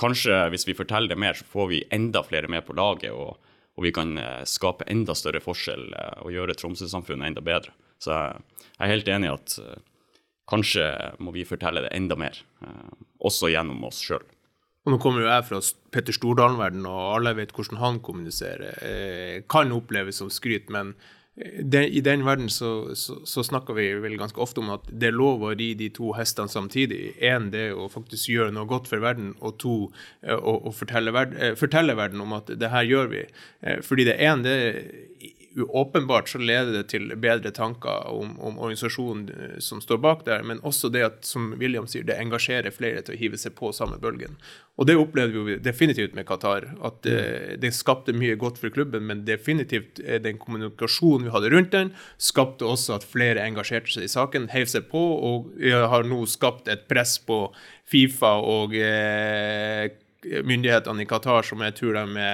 kanskje 0.00 0.36
hvis 0.52 0.66
vi 0.68 0.76
forteller 0.76 1.12
det 1.12 1.20
mer, 1.20 1.38
så 1.38 1.46
får 1.48 1.70
vi 1.70 1.82
enda 1.94 2.22
flere 2.26 2.50
med 2.50 2.66
på 2.66 2.76
laget, 2.76 3.12
og, 3.12 3.38
og 3.74 3.86
vi 3.86 3.92
kan 3.94 4.16
eh, 4.18 4.44
skape 4.48 4.86
enda 4.90 5.16
større 5.18 5.42
forskjell 5.44 5.88
eh, 5.92 6.20
og 6.24 6.34
gjøre 6.34 6.56
Tromsø-samfunnet 6.58 7.30
enda 7.30 7.44
bedre. 7.44 7.74
Så 8.02 8.12
jeg 8.14 8.84
er 8.84 8.94
helt 8.94 9.10
enig 9.10 9.30
i 9.30 9.34
at 9.34 9.56
eh, 9.62 9.82
kanskje 10.50 10.86
må 11.24 11.34
vi 11.34 11.46
fortelle 11.48 11.86
det 11.86 11.92
enda 11.96 12.18
mer, 12.20 12.36
også 13.24 13.48
gjennom 13.48 13.86
oss 13.88 14.02
sjøl. 14.04 14.24
Og 14.84 14.92
nå 14.92 14.98
kommer 15.00 15.22
jo 15.22 15.30
jeg 15.30 15.46
fra 15.48 15.60
Petter 15.94 16.12
Stordalen-verden, 16.12 16.84
og 16.84 17.14
alle 17.14 17.32
vet 17.38 17.54
hvordan 17.56 17.80
han 17.80 18.00
kommuniserer. 18.04 18.74
Kan 19.48 19.72
oppleves 19.72 20.18
som 20.20 20.28
skryt, 20.28 20.68
men 20.68 20.92
den, 21.36 21.82
I 21.82 22.00
den 22.00 22.22
verden 22.24 22.50
så, 22.50 22.94
så, 22.94 23.16
så, 23.26 23.42
snakker 23.42 23.74
vi 23.74 23.88
vel 23.98 24.14
ganske 24.18 24.38
ofte 24.40 24.62
om 24.62 24.70
at 24.76 24.86
det 24.86 25.08
er 25.08 25.16
lov 25.16 25.42
å 25.42 25.50
ri 25.58 25.72
de 25.74 25.88
to 25.94 26.12
hestene 26.14 26.50
samtidig. 26.50 27.16
Én 27.18 27.48
det 27.50 27.72
å 27.74 27.88
faktisk 27.90 28.30
gjøre 28.30 28.54
noe 28.54 28.68
godt 28.70 28.86
for 28.90 29.02
verden, 29.02 29.32
og 29.42 29.56
to 29.62 29.74
å, 30.22 30.54
å 30.54 30.74
fortelle, 30.74 31.10
verden, 31.14 31.40
eh, 31.42 31.56
fortelle, 31.58 31.96
verden, 31.98 32.22
om 32.22 32.36
at 32.38 32.54
det 32.54 32.70
her 32.70 32.86
gjør 32.86 33.10
vi. 33.10 33.24
Eh, 33.66 33.82
fordi 33.82 34.06
det 34.06 34.18
ene 34.22 34.46
det 34.46 35.33
åpenbart 35.56 36.28
så 36.28 36.38
leder 36.38 36.72
det 36.72 36.88
til 36.90 37.12
bedre 37.20 37.50
tanker 37.54 38.08
om, 38.10 38.34
om, 38.40 38.58
organisasjonen 38.58 39.28
eh, 39.30 39.56
som 39.62 39.80
står 39.82 40.00
bak 40.02 40.24
der, 40.26 40.42
men 40.42 40.60
også 40.66 40.90
det 40.90 41.04
at, 41.06 41.18
som 41.26 41.52
William 41.60 41.86
sier, 41.90 42.06
det 42.06 42.16
engasjerer 42.18 42.74
flere 42.74 43.04
til 43.04 43.14
å 43.14 43.18
hive 43.20 43.38
seg 43.38 43.54
på 43.58 43.70
samme 43.76 44.00
bølgen. 44.02 44.34
Og 44.74 44.88
det 44.90 44.96
opplevde 44.98 45.44
vi 45.46 45.56
definitivt 45.62 46.16
med 46.18 46.26
Qatar. 46.26 46.66
At 46.82 47.00
det, 47.06 47.18
mm. 47.20 47.60
det 47.62 47.72
skapte 47.76 48.16
mye 48.16 48.34
godt 48.40 48.58
for 48.58 48.74
klubben, 48.74 49.06
men 49.06 49.22
definitivt 49.28 50.02
den 50.24 50.40
kommunikasjonen 50.42 51.28
vi 51.28 51.34
hadde 51.36 51.52
rundt 51.54 51.70
den, 51.74 51.94
skapte 52.18 52.66
også 52.66 52.98
at 52.98 53.06
flere 53.06 53.44
engasjerte 53.46 53.94
seg 53.94 54.08
i 54.08 54.10
saken, 54.10 54.50
heiv 54.54 54.66
seg 54.72 54.88
på, 54.90 55.04
og 55.30 55.54
har 55.62 56.08
nå 56.08 56.24
skapt 56.30 56.70
et 56.72 56.88
press 56.90 57.20
på 57.22 57.46
Fifa 57.86 58.34
og 58.42 58.74
eh, 58.74 59.92
myndighetene 60.24 61.04
i 61.04 61.08
Qatar 61.08 61.46
som 61.46 61.62
jeg 61.62 61.76
tror 61.78 62.00
de 62.00 62.28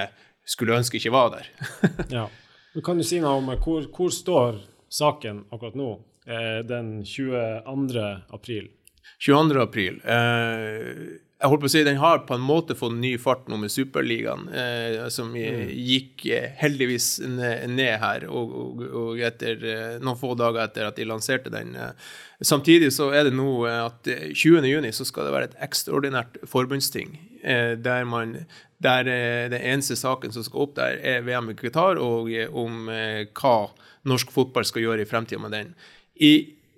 skulle 0.47 0.77
ønske 0.79 0.97
ikke 0.97 1.13
var 1.13 1.35
der. 1.35 1.49
ja. 2.17 2.29
Du 2.73 2.79
kan 2.81 2.97
du 2.97 3.03
si 3.03 3.19
noe 3.19 3.41
om 3.41 3.49
hvor, 3.59 3.83
hvor 3.91 4.13
står 4.15 4.61
saken 4.91 5.43
akkurat 5.51 5.75
nå, 5.75 5.89
eh, 6.23 6.61
den 6.63 7.01
22. 7.03 8.05
april? 8.31 8.69
22. 9.19 9.59
april. 9.59 9.99
Eh, 10.07 11.19
jeg 11.41 11.49
holdt 11.49 11.63
på 11.63 11.67
å 11.67 11.73
si, 11.73 11.81
Den 11.83 11.99
har 11.99 12.21
på 12.27 12.35
en 12.37 12.43
måte 12.45 12.77
fått 12.77 12.95
ny 12.95 13.15
fart 13.19 13.47
nå 13.49 13.57
med 13.59 13.73
Superligaen, 13.73 14.47
eh, 14.55 15.07
som 15.11 15.33
mm. 15.33 15.71
gikk 15.73 16.25
eh, 16.29 16.47
heldigvis 16.61 17.09
ned, 17.25 17.95
her, 17.99 18.27
og, 18.29 18.55
og, 18.61 18.83
og, 18.87 19.21
etter 19.25 19.65
eh, 19.65 19.99
noen 19.99 20.19
få 20.21 20.35
dager 20.39 20.63
etter 20.63 20.87
at 20.87 21.01
de 21.01 21.09
lanserte 21.09 21.51
den. 21.51 21.75
Eh, 21.75 22.11
samtidig 22.39 22.93
så 22.95 23.09
er 23.11 23.27
det 23.27 23.35
nå 23.35 23.65
at 23.67 24.07
20.6 24.07 25.01
så 25.01 25.11
skal 25.11 25.27
det 25.27 25.35
være 25.35 25.51
et 25.51 25.59
ekstraordinært 25.67 26.43
forbundsting, 26.47 27.17
der 27.41 28.03
man 28.05 28.37
der 28.81 29.05
den 29.05 29.61
eneste 29.61 29.95
saken 29.99 30.33
som 30.33 30.45
skal 30.45 30.63
opp 30.63 30.75
der, 30.79 30.97
er 31.05 31.21
VM 31.25 31.51
i 31.51 31.55
Qatar, 31.59 31.99
og 32.01 32.31
om 32.57 32.87
hva 32.89 33.55
norsk 34.09 34.33
fotball 34.33 34.65
skal 34.65 34.85
gjøre 34.87 35.05
i 35.05 35.09
fremtida 35.09 35.41
med 35.41 35.53
den. 35.53 35.75
I 36.17 36.33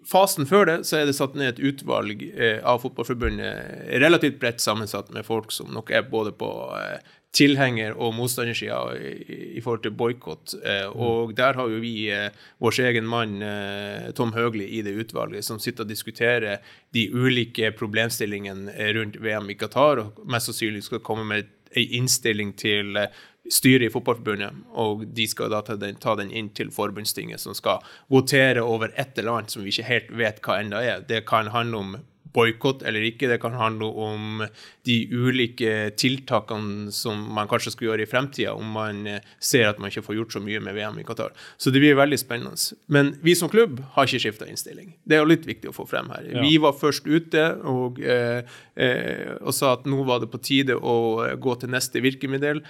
fasen 0.08 0.48
før 0.48 0.68
det 0.70 0.78
så 0.88 1.00
er 1.00 1.08
det 1.08 1.16
satt 1.18 1.36
ned 1.40 1.54
et 1.54 1.64
utvalg 1.72 2.24
eh, 2.34 2.60
av 2.60 2.84
Fotballforbundet, 2.84 3.90
relativt 4.04 4.40
bredt 4.42 4.64
sammensatt 4.64 5.12
med 5.16 5.28
folk 5.28 5.54
som 5.56 5.72
nok 5.74 5.92
er 5.96 6.08
både 6.10 6.34
på 6.36 6.50
eh, 6.78 6.98
tilhenger- 7.34 7.96
og 7.98 8.14
motstandersida 8.14 8.78
i, 9.00 9.62
forhold 9.64 9.82
til 9.86 9.96
boikott. 9.98 10.54
Eh, 10.60 10.86
og 10.92 11.34
der 11.38 11.58
har 11.58 11.72
jo 11.72 11.82
vi 11.82 11.96
eh, 12.14 12.30
vår 12.62 12.80
egen 12.92 13.10
mann 13.10 13.42
eh, 13.42 14.12
Tom 14.18 14.36
Høgli 14.36 14.68
i 14.78 14.84
det 14.86 14.94
utvalget, 15.02 15.46
som 15.48 15.62
sitter 15.62 15.88
og 15.88 15.90
diskuterer 15.90 16.62
de 16.94 17.08
ulike 17.10 17.72
problemstillingene 17.80 18.92
rundt 19.00 19.18
VM 19.24 19.50
i 19.50 19.58
Qatar, 19.58 20.04
og 20.04 20.24
mest 20.30 20.52
sannsynlig 20.52 20.86
skal 20.86 21.02
komme 21.02 21.26
med 21.26 21.50
ei 21.78 21.88
innstilling 21.98 22.54
til 22.60 22.98
eh, 23.00 23.22
styret 23.52 23.90
i 23.90 23.92
Fotballforbundet, 23.92 24.64
og 24.80 25.04
de 25.16 25.28
skal 25.28 25.52
da 25.52 25.60
ta 25.66 25.76
den, 25.80 26.00
ta 26.00 26.16
den, 26.20 26.32
inn 26.32 26.50
til 26.56 26.72
forbundstinget, 26.72 27.42
som 27.44 27.56
skal 27.58 27.84
votere 28.12 28.64
over 28.64 28.94
et 28.96 29.18
eller 29.20 29.40
annet 29.40 29.54
som 29.54 29.66
vi 29.66 29.74
ikke 29.74 29.90
helt 29.90 30.12
vet 30.16 30.42
hva 30.46 30.62
enda 30.62 30.84
er. 30.84 31.04
Det 31.08 31.26
kan 31.28 31.52
handle 31.52 31.82
om 31.82 31.96
boikott 32.34 32.84
eller 32.88 33.06
ikke, 33.08 33.30
det 33.32 33.40
kan 33.42 33.56
handle 33.58 33.90
om 34.04 34.44
de 34.88 34.98
ulike 35.12 35.92
tiltakene 36.00 36.92
som 36.94 37.20
man 37.36 37.50
kanskje 37.52 37.74
skal 37.76 37.90
gjøre 37.90 38.06
i 38.06 38.10
fremtida, 38.10 38.56
om 38.58 38.76
man 38.76 39.04
eh, 39.10 39.34
ser 39.40 39.70
at 39.70 39.82
man 39.82 39.92
ikke 39.92 40.06
får 40.08 40.18
gjort 40.20 40.38
så 40.38 40.44
mye 40.44 40.62
med 40.64 40.78
VM 40.78 41.00
i 41.02 41.06
Qatar. 41.08 41.34
Så 41.58 41.74
det 41.74 41.84
blir 41.84 41.98
veldig 42.00 42.20
spennende. 42.20 42.58
Men 42.92 43.14
vi 43.24 43.36
som 43.40 43.52
klubb 43.52 43.82
har 43.96 44.10
ikke 44.10 44.24
skifta 44.26 44.48
innstilling. 44.50 44.94
Det 45.04 45.18
er 45.18 45.24
jo 45.24 45.32
litt 45.32 45.48
viktig 45.48 45.72
å 45.72 45.76
få 45.76 45.88
frem 45.90 46.12
her. 46.14 46.30
Ja. 46.32 46.44
Vi 46.44 46.58
var 46.64 46.78
først 46.78 47.08
ute 47.08 47.46
og, 47.70 48.02
eh, 48.02 48.42
eh, 48.76 49.36
og 49.40 49.54
sa 49.56 49.76
at 49.78 49.88
nå 49.90 50.04
var 50.08 50.24
det 50.24 50.32
på 50.34 50.42
tide 50.44 50.78
å 50.78 50.98
gå 51.40 51.60
til 51.62 51.74
neste 51.74 52.04
virkemiddel 52.04 52.64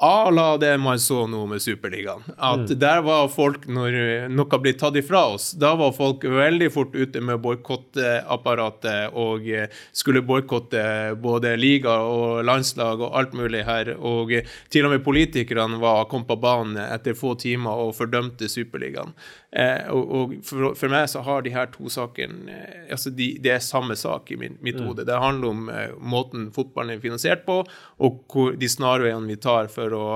à 0.00 0.30
la 0.30 0.56
det 0.56 0.78
man 0.78 1.00
så 1.00 1.26
nå 1.26 1.42
med 1.46 1.62
Superligaen. 1.62 2.22
At 2.36 2.70
mm. 2.70 2.78
der 2.80 3.02
var 3.04 3.28
folk, 3.28 3.66
når 3.68 4.28
noe 4.32 4.60
blir 4.62 4.78
tatt 4.80 4.96
ifra 4.96 5.26
oss, 5.34 5.50
da 5.52 5.74
var 5.76 5.92
folk 5.92 6.24
veldig 6.24 6.70
fort 6.72 6.96
ute 6.96 7.20
med 7.20 7.42
boikottapparatet 7.44 9.12
og 9.12 9.44
eh, 9.44 9.68
skulle 9.92 10.24
boikotte 10.24 10.82
både 11.20 11.52
liga 11.60 11.98
og 12.00 12.40
landslag 12.48 13.04
og 13.04 13.18
alt 13.20 13.36
mulig 13.36 13.66
her. 13.68 13.92
Og 13.98 14.32
til 14.72 14.88
og 14.88 14.94
med 14.94 15.04
politikerne 15.04 15.76
var, 15.82 16.06
kom 16.08 16.24
på 16.24 16.38
banen 16.40 16.80
etter 16.80 17.18
få 17.18 17.34
timer 17.40 17.84
og 17.84 17.92
fordømte 18.00 18.48
Superligaen. 18.48 19.12
Eh, 19.52 19.88
og, 19.90 20.10
og 20.14 20.34
for, 20.46 20.76
for, 20.78 20.86
meg 20.92 21.08
så 21.10 21.24
har 21.26 21.42
de 21.42 21.50
her 21.50 21.66
to 21.72 21.90
sakene 21.90 22.52
eh, 22.54 22.84
altså 22.94 23.10
de, 23.10 23.32
Det 23.42 23.50
er 23.50 23.64
samme 23.64 23.96
sak 23.98 24.30
i 24.30 24.36
min, 24.38 24.54
mitt 24.62 24.78
mm. 24.78 24.84
hode. 24.86 25.06
Det 25.08 25.16
handler 25.18 25.50
om 25.50 25.64
eh, 25.74 25.96
måten 25.98 26.44
fotballen 26.54 26.94
er 26.94 27.02
finansiert 27.02 27.42
på, 27.48 27.64
og 27.98 28.20
hvor, 28.30 28.54
de 28.54 28.68
snarveiene 28.70 29.26
vi 29.26 29.38
tar 29.42 29.66
for 29.72 29.89
å 29.96 30.06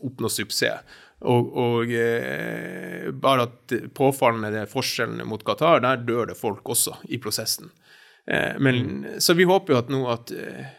oppnå 0.00 0.30
suksess. 0.32 0.98
Og, 1.20 1.50
og 1.60 1.90
eh, 1.92 3.10
bare 3.12 3.44
at 3.44 3.74
påfallende 3.92 4.62
forskjellene 4.70 5.26
mot 5.28 5.42
Qatar, 5.44 5.82
der 5.84 6.00
dør 6.00 6.30
det 6.30 6.38
folk 6.38 6.70
også 6.72 6.94
i 7.12 7.20
prosessen. 7.20 7.68
Eh, 8.24 8.56
men. 8.58 9.06
Så 9.18 9.36
vi 9.36 9.44
håper 9.48 9.74
jo 9.74 9.80
at 9.82 9.90
nå 9.92 10.00
at 10.12 10.32
eh, 10.32 10.70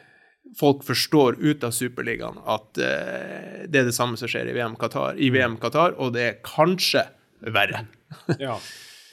folk 0.57 0.86
forstår 0.88 1.38
ut 1.39 1.63
av 1.63 1.75
Superligaen 1.75 2.39
at 2.50 2.81
eh, 2.81 3.67
det 3.69 3.83
er 3.83 3.89
det 3.89 3.95
samme 3.95 4.19
som 4.19 4.31
skjer 4.31 4.50
i 4.51 4.55
VM 4.57 4.77
Qatar, 4.79 5.19
i 5.19 5.31
VM 5.33 5.57
Qatar 5.62 5.95
og 5.98 6.15
det 6.15 6.25
er 6.27 6.41
kanskje 6.45 7.05
verre. 7.41 7.86
ja. 8.41 8.57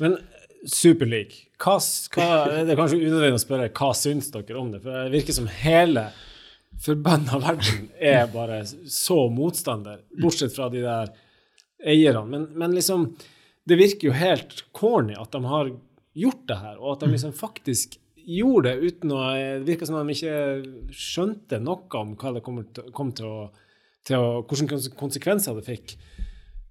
Men 0.03 0.19
Superleague, 0.69 1.47
hva, 1.63 1.77
hva, 2.15 2.27
det 2.67 2.75
er 2.75 2.79
kanskje 2.79 2.99
unødvendig 3.05 3.39
å 3.39 3.45
spørre 3.45 3.69
hva 3.71 3.93
syns 3.97 4.33
dere 4.35 4.59
om 4.59 4.73
det? 4.73 4.83
For 4.83 4.97
det 4.97 5.15
virker 5.15 5.37
som 5.37 5.47
hele 5.61 6.09
forbanna 6.83 7.41
verden 7.43 7.89
er 7.99 8.29
bare 8.33 8.63
så 8.67 9.27
motstander, 9.33 10.03
bortsett 10.23 10.55
fra 10.55 10.69
de 10.73 10.83
der 10.85 11.13
eierne. 11.85 12.25
Men, 12.27 12.49
men, 12.59 12.75
liksom, 12.77 13.09
det 13.69 13.79
virker 13.81 14.11
jo 14.11 14.19
helt 14.19 14.65
corny 14.77 15.17
at 15.19 15.33
de 15.35 15.43
har 15.45 15.73
gjort 16.19 16.45
det 16.51 16.61
her, 16.63 16.79
og 16.79 16.97
at 16.97 17.05
de 17.05 17.13
liksom 17.15 17.35
faktisk 17.37 17.99
gjorde 18.29 18.75
det 18.75 18.91
uten 18.93 19.13
å 19.15 19.21
Det 19.33 19.65
virker 19.65 19.89
som 19.89 19.97
de 19.97 20.13
ikke 20.15 20.93
skjønte 20.93 21.61
noe 21.65 22.01
om 22.01 22.13
hva 22.19 22.35
det 22.37 22.45
kom 22.45 22.61
til, 22.77 22.91
kom 22.93 23.13
til 23.17 23.29
å, 23.29 23.49
å 23.49 24.25
Hvilke 24.49 24.79
konsekvenser 24.97 25.57
det 25.57 25.67
fikk. 25.67 25.95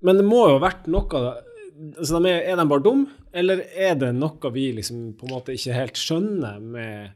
Men 0.06 0.20
det 0.20 0.26
må 0.26 0.44
jo 0.46 0.58
ha 0.58 0.64
vært 0.68 0.90
noe 0.92 1.22
altså 1.78 2.20
de 2.22 2.32
er, 2.32 2.44
er, 2.50 2.58
de 2.58 2.66
bare 2.70 2.86
dumme, 2.86 3.12
eller 3.38 3.62
er 3.70 3.98
det 4.00 4.12
noe 4.18 4.52
vi 4.54 4.72
liksom 4.78 5.12
på 5.18 5.28
en 5.28 5.34
måte 5.36 5.56
ikke 5.58 5.76
helt 5.78 6.00
skjønner 6.00 6.62
med 6.64 7.14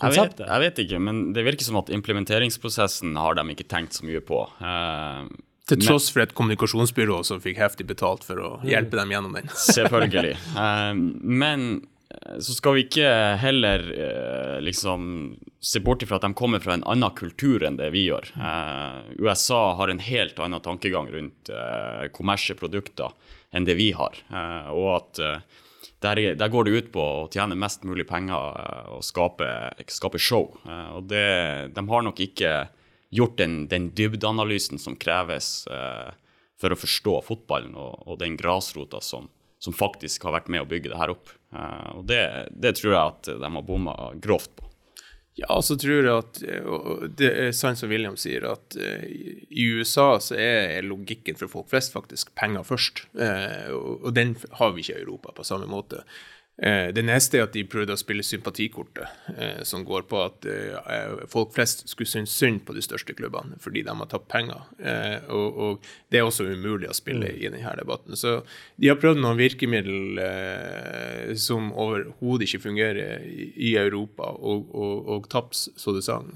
konseptet? 0.00 0.44
Jeg 0.44 0.46
vet, 0.46 0.54
jeg 0.54 0.64
vet 0.64 0.80
ikke, 0.84 1.02
men 1.08 1.20
det 1.36 1.44
virker 1.46 1.68
som 1.68 1.80
at 1.82 1.92
implementeringsprosessen 1.94 3.18
har 3.18 3.38
de 3.38 3.46
ikke 3.54 3.68
tenkt 3.68 3.98
så 3.98 4.08
mye 4.08 4.22
på. 4.24 4.44
Uh, 4.62 5.28
til 5.68 5.82
tross 5.84 6.08
for 6.14 6.24
et 6.24 6.32
kommunikasjonsbyrå 6.36 7.20
som 7.28 7.42
fikk 7.44 7.60
heftig 7.60 7.88
betalt 7.90 8.24
for 8.24 8.40
å 8.40 8.50
hjelpe 8.66 8.96
dem 8.96 9.12
gjennom 9.12 9.36
den. 9.36 9.52
Selvfølgelig. 9.76 10.36
Uh, 10.56 10.92
men 10.96 11.70
Eh, 12.10 12.38
så 12.38 12.54
skal 12.54 12.76
vi 12.76 12.86
ikke 12.86 13.08
heller 13.40 13.84
eh, 13.92 14.56
liksom 14.64 15.02
se 15.60 15.80
bort 15.84 16.02
ifra 16.02 16.16
at 16.18 16.24
de 16.24 16.32
kommer 16.38 16.62
fra 16.64 16.76
en 16.76 16.86
annen 16.88 17.14
kultur 17.16 17.64
enn 17.66 17.78
det 17.80 17.90
vi 17.94 18.06
gjør. 18.08 18.30
Eh, 18.36 19.14
USA 19.20 19.74
har 19.78 19.92
en 19.92 20.02
helt 20.02 20.38
annen 20.40 20.64
tankegang 20.64 21.10
rundt 21.12 21.52
eh, 21.52 22.08
kommersielle 22.14 22.60
produkter 22.60 23.12
enn 23.52 23.68
det 23.68 23.76
vi 23.78 23.90
har. 23.96 24.16
Eh, 24.32 24.70
og 24.72 24.90
at 24.96 25.22
eh, 25.24 25.64
der, 26.04 26.20
der, 26.38 26.50
går 26.52 26.66
det 26.66 26.74
ut 26.76 26.90
på 26.94 27.02
å 27.02 27.28
tjene 27.32 27.58
mest 27.58 27.82
mulig 27.88 28.06
penger 28.08 28.92
og 28.94 29.02
skape, 29.06 29.48
skape 29.90 30.20
show. 30.22 30.52
og 30.94 31.08
det, 31.10 31.72
de 31.74 31.84
har 31.90 32.04
nok 32.06 32.20
ikke 32.22 32.52
gjort 33.10 33.38
den, 33.40 33.64
den 33.70 33.90
dybdeanalysen 33.96 34.78
som 34.78 34.94
kreves 35.00 35.66
for 36.58 36.74
å 36.74 36.78
forstå 36.78 37.16
fotballen 37.26 37.74
og, 37.78 38.04
og 38.06 38.20
den 38.22 38.36
grasrota 38.38 39.00
som, 39.02 39.26
som 39.58 39.74
faktisk 39.74 40.26
har 40.28 40.36
vært 40.38 40.50
med 40.52 40.62
å 40.62 40.70
bygge 40.70 40.92
det 40.92 41.00
her 41.00 41.14
opp. 41.14 41.32
Og 41.96 42.04
det, 42.06 42.22
det, 42.52 42.76
tror 42.78 42.92
jeg 42.92 43.02
at 43.02 43.30
de 43.42 43.52
har 43.56 43.66
bomma 43.66 43.96
grovt 44.22 44.54
på. 44.58 44.67
Ja, 45.38 45.60
så 45.62 45.76
tror 45.78 46.02
jeg 46.02 46.14
at 46.18 46.40
og 46.66 47.04
Det 47.18 47.28
er 47.30 47.52
sant 47.54 47.78
som 47.78 47.92
William 47.92 48.16
sier, 48.18 48.42
at 48.50 48.74
uh, 48.74 49.04
i 49.06 49.68
USA 49.78 50.16
så 50.22 50.34
er 50.34 50.82
logikken 50.86 51.38
for 51.38 51.52
folk 51.52 51.70
flest 51.70 51.94
faktisk 51.94 52.34
penger 52.38 52.66
først. 52.66 53.04
Og, 53.14 54.02
og 54.02 54.10
den 54.16 54.34
har 54.58 54.74
vi 54.74 54.82
ikke 54.82 54.98
i 54.98 55.04
Europa 55.04 55.36
på 55.36 55.46
samme 55.46 55.70
måte. 55.70 56.02
Eh, 56.62 56.88
det 56.90 57.04
neste 57.06 57.38
er 57.38 57.44
at 57.46 57.54
de 57.54 57.62
prøvde 57.70 57.94
å 57.94 58.00
spille 58.00 58.24
sympatikortet, 58.26 59.06
eh, 59.36 59.60
som 59.68 59.84
går 59.86 60.08
på 60.10 60.18
at 60.24 60.46
eh, 60.50 61.20
folk 61.30 61.52
flest 61.54 61.84
skulle 61.86 62.10
synes 62.10 62.34
synd 62.34 62.64
på 62.66 62.74
de 62.74 62.82
største 62.82 63.14
klubbene 63.14 63.60
fordi 63.62 63.84
de 63.86 63.94
har 63.94 64.10
tapt 64.10 64.26
penger. 64.32 64.66
Og, 65.30 65.58
og, 65.62 65.88
det 66.10 66.18
er 66.18 66.26
også 66.26 66.48
umulig 66.48 66.90
å 66.90 66.96
spille 66.96 67.30
mm. 67.30 67.38
i 67.38 67.50
denne 67.54 67.74
debatten. 67.78 68.18
Så 68.18 68.40
de 68.76 68.90
har 68.90 68.98
prøvd 68.98 69.22
noen 69.22 69.38
virkemiddel 69.38 70.22
som 71.38 71.70
overhodet 71.70 72.48
ikke 72.48 72.64
fungerer 72.66 73.22
i, 73.22 73.76
Europa, 73.78 74.32
og, 74.34 74.72
og, 74.74 75.12
og 75.14 75.28
tapt 75.30 75.54
så 75.54 75.94
det 75.94 76.02
sang. 76.06 76.32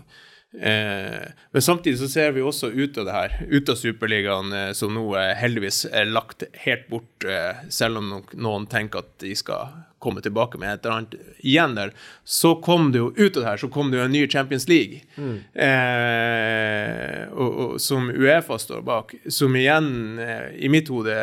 Eh, 0.60 1.28
men 1.50 1.62
samtidig 1.62 1.98
så 1.98 2.08
ser 2.12 2.34
vi 2.36 2.42
også 2.44 2.68
ut 2.68 2.98
av 3.00 3.06
det 3.08 3.14
her, 3.16 3.36
ut 3.48 3.70
av 3.72 3.78
Superligaen, 3.80 4.52
eh, 4.52 4.72
som 4.76 4.92
nå 4.92 5.04
eh, 5.16 5.32
heldigvis 5.40 5.86
er 5.88 6.10
lagt 6.10 6.44
helt 6.66 6.84
bort, 6.92 7.26
selv 7.72 8.02
om 8.02 8.12
noen 8.36 8.68
tenker 8.70 9.00
at 9.00 9.14
de 9.22 9.32
skal 9.38 9.72
komme 10.02 10.22
tilbake 10.24 10.60
med 10.60 10.74
et 10.74 10.86
eller 10.86 10.96
annet. 10.96 11.16
Igjen 11.40 11.76
der, 11.78 11.92
så 12.24 12.54
kom 12.64 12.90
det 12.92 13.02
jo 13.02 13.10
ut 13.16 13.36
av 13.36 13.42
det 13.42 13.48
her, 13.48 13.62
så 13.62 13.70
kom 13.72 13.92
det 13.92 14.00
jo 14.00 14.06
en 14.06 14.14
ny 14.14 14.24
Champions 14.30 14.68
League, 14.70 15.02
mm. 15.16 15.36
eh, 15.66 17.20
og, 17.32 17.60
og, 17.64 17.76
som 17.82 18.10
Uefa 18.10 18.58
står 18.60 18.82
bak, 18.86 19.14
som 19.30 19.56
igjen, 19.58 19.92
eh, 20.22 20.48
i 20.62 20.72
mitt 20.72 20.90
hode, 20.92 21.16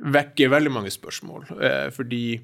vekker 0.00 0.48
veldig 0.48 0.72
mange 0.72 0.90
spørsmål, 0.92 1.50
fordi 1.92 2.40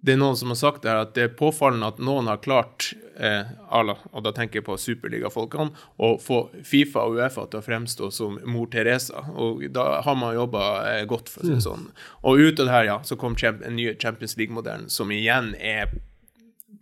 det 0.00 0.12
er 0.14 0.18
noen 0.20 0.36
som 0.36 0.52
har 0.52 0.58
sagt 0.60 0.82
det 0.84 0.90
her, 0.92 1.02
at 1.06 1.14
det 1.16 1.24
er 1.24 1.36
påfallende 1.38 1.88
at 1.88 2.00
noen 2.04 2.28
har 2.30 2.40
klart, 2.44 2.90
eh, 3.16 3.48
og 3.72 4.20
da 4.22 4.32
tenker 4.36 4.60
jeg 4.60 4.66
på 4.66 4.76
superligafolkene, 4.78 5.72
å 5.96 6.10
få 6.22 6.42
Fifa 6.66 7.06
og 7.08 7.16
Uefa 7.18 7.46
til 7.50 7.62
å 7.62 7.64
fremstå 7.64 8.10
som 8.14 8.36
mor 8.46 8.68
Teresa. 8.72 9.24
Og 9.34 9.64
da 9.74 10.02
har 10.06 10.18
man 10.18 10.36
jobba 10.36 10.66
eh, 10.90 11.04
godt, 11.08 11.32
for 11.32 11.42
å 11.42 11.48
si 11.48 11.54
det 11.54 11.62
mm. 11.62 11.66
sånn. 11.66 11.88
Og 12.28 12.42
ut 12.42 12.60
av 12.60 12.68
det 12.68 12.76
her, 12.76 12.90
ja, 12.90 12.98
så 13.08 13.18
kom 13.20 13.38
en 13.40 13.78
ny 13.78 13.88
Champions 13.94 14.36
League-modellen, 14.38 14.90
som 14.92 15.10
igjen 15.14 15.54
er 15.58 15.96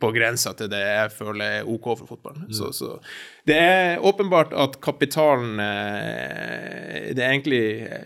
på 0.01 0.11
grensa 0.15 0.53
til 0.57 0.71
det 0.73 0.81
jeg 0.81 1.13
føler 1.15 1.61
er 1.61 1.69
OK 1.71 1.87
for 2.01 2.09
fotballen. 2.09 2.47
Mm. 2.49 2.55
Så, 2.57 2.71
så, 2.77 2.97
det 3.49 3.57
er 3.61 4.03
åpenbart 4.05 4.55
at 4.57 4.79
kapitalen 4.85 5.61
eh, 5.63 7.13
Det 7.15 7.23
er 7.23 7.31
egentlig 7.31 7.63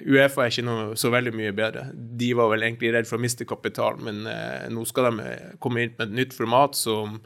Uefa 0.06 0.44
er 0.44 0.52
ikke 0.52 0.66
noe 0.66 0.98
så 0.98 1.12
veldig 1.14 1.34
mye 1.36 1.54
bedre. 1.56 1.88
De 1.94 2.30
var 2.38 2.52
vel 2.52 2.66
egentlig 2.66 2.92
redd 2.94 3.08
for 3.08 3.18
å 3.18 3.24
miste 3.24 3.48
kapital, 3.48 3.98
men 4.04 4.26
eh, 4.30 4.68
nå 4.72 4.84
skal 4.88 5.10
de 5.10 5.26
eh, 5.26 5.50
komme 5.62 5.84
inn 5.84 5.96
med 5.96 6.08
et 6.08 6.16
nytt 6.22 6.36
format 6.36 6.76
som 6.78 7.20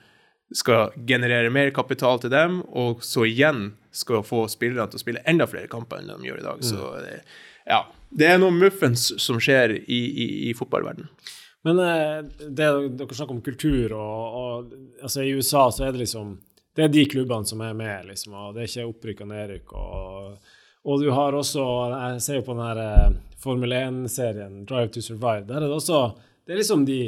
skal 0.52 0.92
generere 1.09 1.49
mer 1.52 1.71
kapital 1.73 2.21
til 2.21 2.33
dem, 2.33 2.61
og 2.76 3.00
så 3.07 3.25
igjen 3.25 3.71
skal 3.92 4.25
få 4.25 4.45
spillerne 4.52 4.90
til 4.92 5.00
å 5.00 5.04
spille 5.04 5.23
enda 5.28 5.47
flere 5.49 5.71
kamper 5.73 6.02
enn 6.02 6.12
de 6.12 6.28
gjør 6.28 6.42
i 6.42 6.45
dag. 6.45 6.61
Mm. 6.61 6.69
Så 6.69 6.90
ja, 7.69 7.87
det 8.12 8.28
er 8.28 8.40
noe 8.40 8.52
muffens 8.52 9.09
som 9.23 9.40
skjer 9.40 9.78
i, 9.81 10.00
i, 10.02 10.26
i 10.50 10.52
fotballverdenen. 10.57 11.09
Men 11.62 11.78
eh, 11.78 12.25
det, 12.49 12.71
dere 12.99 13.14
snakker 13.14 13.37
om 13.37 13.42
kultur, 13.45 13.95
og, 13.95 14.38
og, 14.38 14.73
altså 15.02 15.23
i 15.23 15.35
USA 15.37 15.69
så 15.73 15.87
er 15.87 15.95
det 15.95 16.04
liksom 16.04 16.38
Det 16.75 16.87
er 16.87 16.88
de 16.88 17.04
klubbene 17.04 17.47
som 17.47 17.61
er 17.61 17.75
med, 17.76 18.07
liksom, 18.09 18.35
og 18.35 18.54
det 18.54 18.62
er 18.62 18.71
ikke 18.71 18.88
opprykk 18.88 19.21
og 19.23 19.28
nedrykk. 19.28 19.75
Og, 19.76 20.54
og, 20.83 21.02
du 21.02 21.11
har 21.12 21.37
også 21.37 21.66
Jeg 21.92 22.23
ser 22.25 22.40
jo 22.40 22.47
på 22.47 22.57
den 22.57 22.64
her 22.64 22.81
eh, 22.87 23.21
Formel 23.42 23.76
1-serien, 23.76 24.64
Drive 24.66 24.95
to 24.95 25.02
Survive. 25.04 25.47
Der 25.47 25.61
er 25.61 25.69
det 25.69 25.76
også 25.76 26.00
Det 26.47 26.54
er 26.54 26.62
liksom 26.62 26.87
de, 26.88 26.99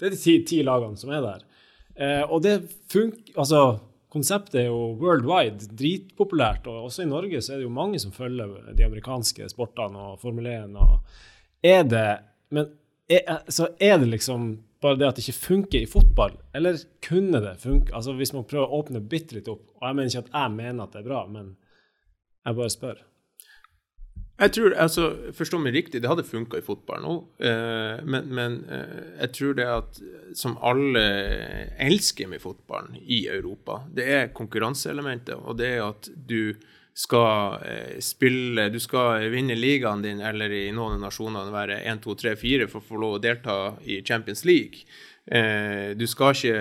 det 0.00 0.08
er 0.08 0.16
de 0.16 0.18
ti, 0.18 0.40
ti 0.46 0.62
lagene 0.66 0.98
som 0.98 1.12
er 1.14 1.22
der. 1.22 1.46
Eh, 1.94 2.24
og 2.24 2.42
det 2.42 2.62
funker 2.90 3.38
Altså, 3.38 3.78
konseptet 4.10 4.64
er 4.64 4.66
jo 4.66 4.96
worldwide, 4.98 5.68
dritpopulært, 5.78 6.66
og 6.66 6.88
også 6.88 7.04
i 7.04 7.10
Norge 7.10 7.38
så 7.38 7.52
er 7.52 7.60
det 7.60 7.68
jo 7.68 7.76
mange 7.76 8.00
som 8.02 8.10
følger 8.10 8.72
de 8.74 8.86
amerikanske 8.88 9.46
sportene 9.52 10.00
og 10.08 10.18
Formel 10.24 10.48
1. 10.50 10.74
Og 10.74 10.98
er 11.62 11.84
det 11.86 12.08
Men 12.50 12.66
så 13.50 13.68
er 13.82 13.98
det 13.98 14.06
liksom 14.12 14.52
bare 14.80 14.96
det 14.96 15.08
at 15.08 15.18
det 15.18 15.26
ikke 15.26 15.46
funker 15.46 15.82
i 15.82 15.90
fotball, 15.90 16.38
eller 16.56 16.78
kunne 17.04 17.42
det 17.42 17.58
funke? 17.60 17.92
Altså 17.94 18.14
Hvis 18.16 18.32
man 18.32 18.46
prøver 18.48 18.70
å 18.70 18.80
åpne 18.80 19.02
bitte 19.02 19.36
litt 19.36 19.50
opp, 19.50 19.66
og 19.76 19.86
jeg 19.86 19.98
mener 19.98 20.12
ikke 20.12 20.26
at 20.28 20.34
jeg 20.38 20.56
mener 20.56 20.84
at 20.84 20.94
det 20.94 21.02
er 21.02 21.08
bra, 21.10 21.22
men 21.28 21.54
jeg 22.46 22.56
bare 22.56 22.72
spør. 22.72 23.02
Jeg 24.40 24.54
tror, 24.56 24.74
altså, 24.80 25.06
Forstå 25.36 25.58
meg 25.60 25.74
riktig, 25.76 26.00
det 26.00 26.08
hadde 26.08 26.24
funka 26.24 26.60
i 26.60 26.64
fotball 26.64 27.02
nå, 27.04 27.14
eh, 27.44 28.00
men, 28.08 28.30
men 28.32 28.56
eh, 28.72 29.02
jeg 29.26 29.34
tror 29.36 29.58
det 29.58 29.66
at 29.68 30.00
som 30.38 30.56
alle 30.64 31.02
elsker 31.76 32.30
med 32.30 32.40
fotballen 32.40 32.96
i 33.02 33.26
Europa, 33.28 33.82
det 33.92 34.06
er 34.08 34.32
konkurranseelementet, 34.36 35.36
og 35.36 35.58
det 35.60 35.74
er 35.74 35.84
at 35.90 36.08
du 36.08 36.54
skal 36.94 37.60
eh, 37.66 37.98
spille 38.02 38.68
Du 38.72 38.80
skal 38.82 39.28
vinne 39.32 39.54
ligaen 39.58 40.02
din, 40.02 40.20
eller 40.20 40.52
i 40.52 40.66
noen 40.74 40.98
av 40.98 41.06
nasjonene 41.06 41.54
være 41.54 41.82
1, 41.84 42.02
2, 42.04 42.16
3, 42.24 42.34
4 42.40 42.68
for 42.70 42.82
å 42.82 42.88
få 42.88 43.00
lov 43.00 43.18
å 43.18 43.22
delta 43.22 43.56
i 43.84 44.00
Champions 44.06 44.44
League. 44.48 44.84
Eh, 45.26 45.92
du 45.96 46.06
skal 46.10 46.34
ikke 46.34 46.56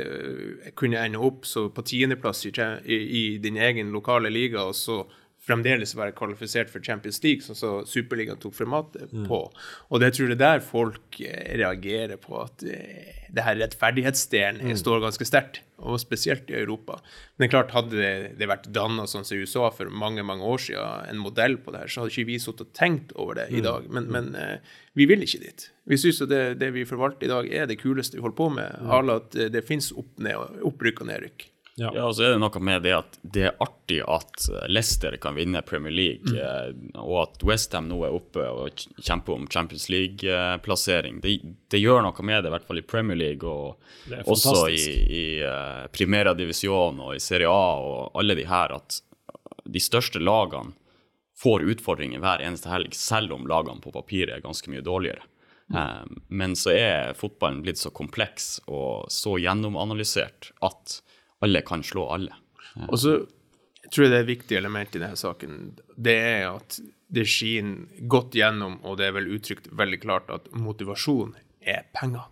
eh, 0.00 0.70
kunne 0.78 1.02
ende 1.02 1.20
opp 1.20 1.44
på 1.44 1.84
tiendeplass 1.84 2.46
i 2.46 3.38
din 3.42 3.56
egen 3.56 3.92
lokale 3.92 4.30
liga 4.32 4.64
og 4.64 4.74
så 4.78 5.02
fremdeles 5.44 5.92
være 5.96 6.14
kvalifisert 6.16 6.72
for 6.72 6.84
Champions 6.84 7.20
League, 7.24 7.44
sånn 7.44 7.58
som 7.58 7.88
Superligaen 7.88 8.40
tok 8.40 8.56
formatet 8.56 9.12
mm. 9.12 9.26
på. 9.28 9.42
Og 9.90 10.02
det 10.02 10.14
tror 10.14 10.30
jeg 10.30 10.38
det 10.38 10.40
er 10.40 10.58
der 10.58 10.64
folk 10.64 11.20
reagerer 11.20 12.16
på, 12.20 12.38
at 12.46 12.64
det 12.64 13.44
her 13.44 13.58
rettferdighetsdelen 13.60 14.70
mm. 14.70 14.76
står 14.80 15.02
ganske 15.04 15.26
sterkt 15.28 15.62
og 15.84 15.98
spesielt 16.00 16.48
i 16.52 16.56
Europa. 16.56 17.00
Men 17.40 17.50
klart, 17.52 17.74
hadde 17.74 17.98
det, 17.98 18.12
det 18.38 18.48
vært 18.48 18.68
danna 18.72 19.08
sånn 19.10 19.26
som 19.26 19.40
USA 19.40 19.68
for 19.74 19.90
mange 19.90 20.24
mange 20.26 20.46
år 20.46 20.62
siden, 20.68 21.08
en 21.10 21.22
modell 21.22 21.58
på 21.60 21.74
det 21.74 21.84
her, 21.84 21.92
så 21.92 22.02
hadde 22.04 22.14
ikke 22.14 22.30
vi 22.30 22.38
sittet 22.40 22.68
og 22.68 22.76
tenkt 22.78 23.14
over 23.18 23.40
det 23.40 23.48
i 23.50 23.60
mm. 23.60 23.64
dag. 23.66 23.88
Men, 23.90 24.10
men 24.14 24.30
uh, 24.38 24.76
vi 24.96 25.08
vil 25.10 25.26
ikke 25.26 25.42
dit. 25.42 25.66
Vi 25.90 25.98
syns 26.00 26.22
det, 26.30 26.44
det, 26.62 26.70
vi 26.76 26.86
forvalter 26.88 27.26
i 27.26 27.32
dag, 27.32 27.50
er 27.50 27.68
det 27.70 27.80
kuleste 27.82 28.20
vi 28.20 28.24
holder 28.24 28.38
på 28.38 28.48
med. 28.54 28.78
Mm. 28.80 28.94
At 29.18 29.34
det, 29.36 29.50
det 29.56 29.66
finnes 29.66 29.90
opp, 29.92 30.12
ned, 30.22 30.62
opprykk 30.64 31.04
og 31.04 31.10
nedrykk. 31.10 31.48
Ja. 31.76 31.90
ja, 31.94 32.04
og 32.06 32.14
så 32.14 32.22
er 32.22 32.34
det 32.34 32.38
noe 32.38 32.60
med 32.62 32.84
det 32.86 32.92
at 32.94 33.16
det 33.34 33.48
er 33.48 33.56
artig 33.62 33.96
at 34.06 34.44
Leicester 34.70 35.16
kan 35.18 35.34
vinne 35.34 35.58
Premier 35.66 35.94
League, 35.94 36.30
mm. 36.30 36.36
Eh, 36.38 37.00
og 37.02 37.16
at 37.24 37.42
Westham 37.42 37.88
nå 37.90 37.98
er 38.06 38.14
oppe 38.14 38.44
og 38.46 38.84
kjemper 39.02 39.34
om 39.34 39.48
Champions 39.50 39.88
League-plassering. 39.90 41.18
Det, 41.24 41.34
det, 41.74 41.80
gjør 41.82 42.04
noe 42.06 42.26
med 42.26 42.44
det, 42.44 42.52
i 42.52 42.54
hvert 42.54 42.68
fall 42.68 42.78
i 42.78 42.86
Premier 42.86 43.18
League, 43.18 43.50
og 43.50 44.22
også 44.22 44.68
i, 44.70 44.84
i 45.02 45.24
uh, 45.42 45.90
Primera 45.90 46.36
Divisjon 46.38 47.02
og 47.02 47.16
i 47.16 47.22
Serie 47.22 47.50
A 47.50 47.66
og 47.82 48.22
alle 48.22 48.38
de 48.38 48.46
her, 48.46 48.76
at 48.78 49.00
de 49.64 49.82
største 49.82 50.22
lagene 50.22 50.76
får 51.42 51.66
utfordringer 51.74 52.22
hver 52.22 52.44
eneste 52.44 52.70
helg, 52.70 52.94
selv 52.94 53.34
om 53.34 53.48
lagene 53.50 53.82
på 53.82 53.90
papiret 53.94 54.36
er 54.36 54.44
ganske 54.44 54.70
mye 54.70 54.84
dårligere. 54.84 55.26
Mm. 55.72 55.76
Um, 55.80 56.22
men 56.28 56.54
så 56.54 56.70
er 56.76 57.16
fotballen 57.18 57.64
blitt 57.64 57.80
så 57.80 57.90
kompleks 57.90 58.60
og 58.68 59.08
så 59.12 59.38
gjennomanalysert 59.40 60.52
at 60.62 61.00
alle 61.44 61.62
kan 61.66 61.84
slå 61.86 62.08
alle. 62.16 62.34
Og 62.88 62.98
så 62.98 63.18
tror 63.92 64.06
jeg 64.06 64.12
det 64.12 64.18
er 64.18 64.26
et 64.26 64.32
viktig 64.32 64.58
element 64.58 64.96
i 64.96 65.02
denne 65.02 65.18
saken. 65.18 65.58
Det 65.94 66.14
er 66.18 66.48
at 66.50 66.78
det 67.14 67.26
skinner 67.30 68.06
godt 68.10 68.34
gjennom, 68.34 68.80
og 68.82 68.98
det 68.98 69.08
er 69.08 69.18
vel 69.18 69.30
uttrykt 69.36 69.68
veldig 69.76 70.00
klart, 70.02 70.32
at 70.34 70.48
motivasjon 70.56 71.34
er 71.60 71.84
penger. 71.94 72.30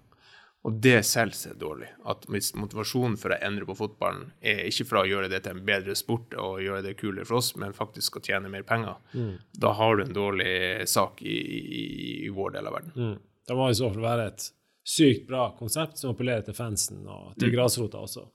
Og 0.62 0.76
det 0.78 1.00
selv 1.06 1.34
er 1.50 1.56
dårlig. 1.58 1.88
At 2.06 2.22
hvis 2.30 2.52
motivasjonen 2.54 3.16
for 3.18 3.34
å 3.34 3.38
endre 3.42 3.66
på 3.66 3.74
fotballen 3.78 4.28
er 4.38 4.62
ikke 4.68 4.86
fra 4.92 5.02
å 5.02 5.08
gjøre 5.10 5.30
det 5.32 5.42
til 5.42 5.56
en 5.56 5.64
bedre 5.66 5.96
sport 5.98 6.36
og 6.38 6.60
gjøre 6.62 6.84
det 6.86 6.94
kulere 7.00 7.26
for 7.26 7.40
oss, 7.40 7.50
men 7.58 7.74
faktisk 7.74 8.20
å 8.20 8.22
tjene 8.22 8.50
mer 8.50 8.62
penger, 8.66 9.00
mm. 9.10 9.32
da 9.58 9.72
har 9.78 9.98
du 9.98 10.04
en 10.04 10.14
dårlig 10.14 10.52
sak 10.90 11.22
i, 11.26 11.34
i, 11.34 11.84
i 12.28 12.30
vår 12.34 12.54
del 12.58 12.70
av 12.70 12.78
verden. 12.78 12.94
Mm. 12.94 13.16
Det 13.48 13.58
må 13.58 13.66
i 13.68 13.78
så 13.78 13.90
fall 13.90 14.06
være 14.06 14.28
et 14.30 14.46
sykt 14.86 15.26
bra 15.26 15.48
konsept 15.58 15.98
som 15.98 16.14
appellerer 16.14 16.46
til 16.46 16.54
fansen 16.54 17.02
og 17.10 17.34
til 17.34 17.50
mm. 17.50 17.56
grasrota 17.56 18.02
også. 18.06 18.28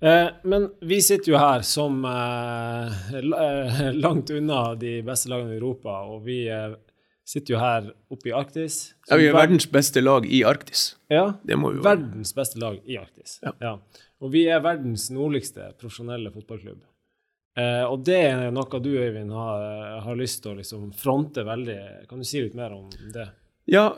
Eh, 0.00 0.26
men 0.42 0.70
vi 0.80 1.02
sitter 1.02 1.32
jo 1.32 1.38
her 1.38 1.62
som 1.66 2.04
eh, 2.04 3.14
eh, 3.16 3.92
langt 4.04 4.30
unna 4.30 4.74
de 4.74 4.98
beste 5.06 5.30
lagene 5.32 5.54
i 5.54 5.60
Europa, 5.60 6.00
og 6.10 6.24
vi 6.26 6.42
sitter 7.24 7.54
jo 7.54 7.60
her 7.62 7.86
oppe 8.12 8.28
i 8.28 8.34
Arktis. 8.36 8.78
Ja, 9.08 9.16
vi 9.20 9.30
er 9.30 9.36
verdens 9.36 9.68
beste 9.72 10.02
lag 10.04 10.26
i 10.26 10.42
Arktis. 10.44 10.90
Ja, 11.12 11.30
det 11.42 11.56
må 11.56 11.72
vi 11.72 11.80
være. 11.80 12.02
verdens 12.02 12.34
beste 12.36 12.60
lag 12.60 12.80
i 12.84 12.98
Arktis. 13.00 13.38
Ja. 13.44 13.54
ja. 13.64 13.78
Og 14.20 14.34
vi 14.34 14.44
er 14.48 14.60
verdens 14.64 15.08
nordligste 15.14 15.70
profesjonelle 15.80 16.32
fotballklubb. 16.34 16.82
Og 17.54 18.00
det 18.02 18.16
er 18.18 18.48
noe 18.50 18.78
du, 18.82 18.88
Øyvind, 18.98 19.30
har, 19.30 19.64
har 20.02 20.16
lyst 20.18 20.40
til 20.42 20.50
å 20.50 20.56
liksom 20.58 20.88
fronte 20.98 21.44
veldig. 21.46 21.76
Kan 22.10 22.18
du 22.20 22.26
si 22.26 22.42
litt 22.42 22.56
mer 22.58 22.74
om 22.74 22.88
det? 23.14 23.28
Ja, 23.70 23.92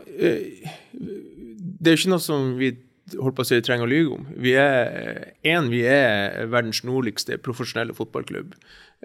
det 0.92 1.88
er 1.88 1.96
ikke 1.96 2.12
noe 2.12 2.22
som 2.22 2.52
vi 2.60 2.74
holdt 3.14 3.36
på 3.38 3.44
å 3.44 3.48
si, 3.48 3.60
trenger 3.62 3.86
å 3.86 3.90
lyve 3.90 4.16
om. 4.16 4.26
Vi 4.42 4.56
er, 4.58 5.30
en, 5.46 5.70
vi 5.70 5.84
er 5.86 6.48
verdens 6.50 6.82
nordligste 6.86 7.38
profesjonelle 7.42 7.94
fotballklubb. 7.96 8.56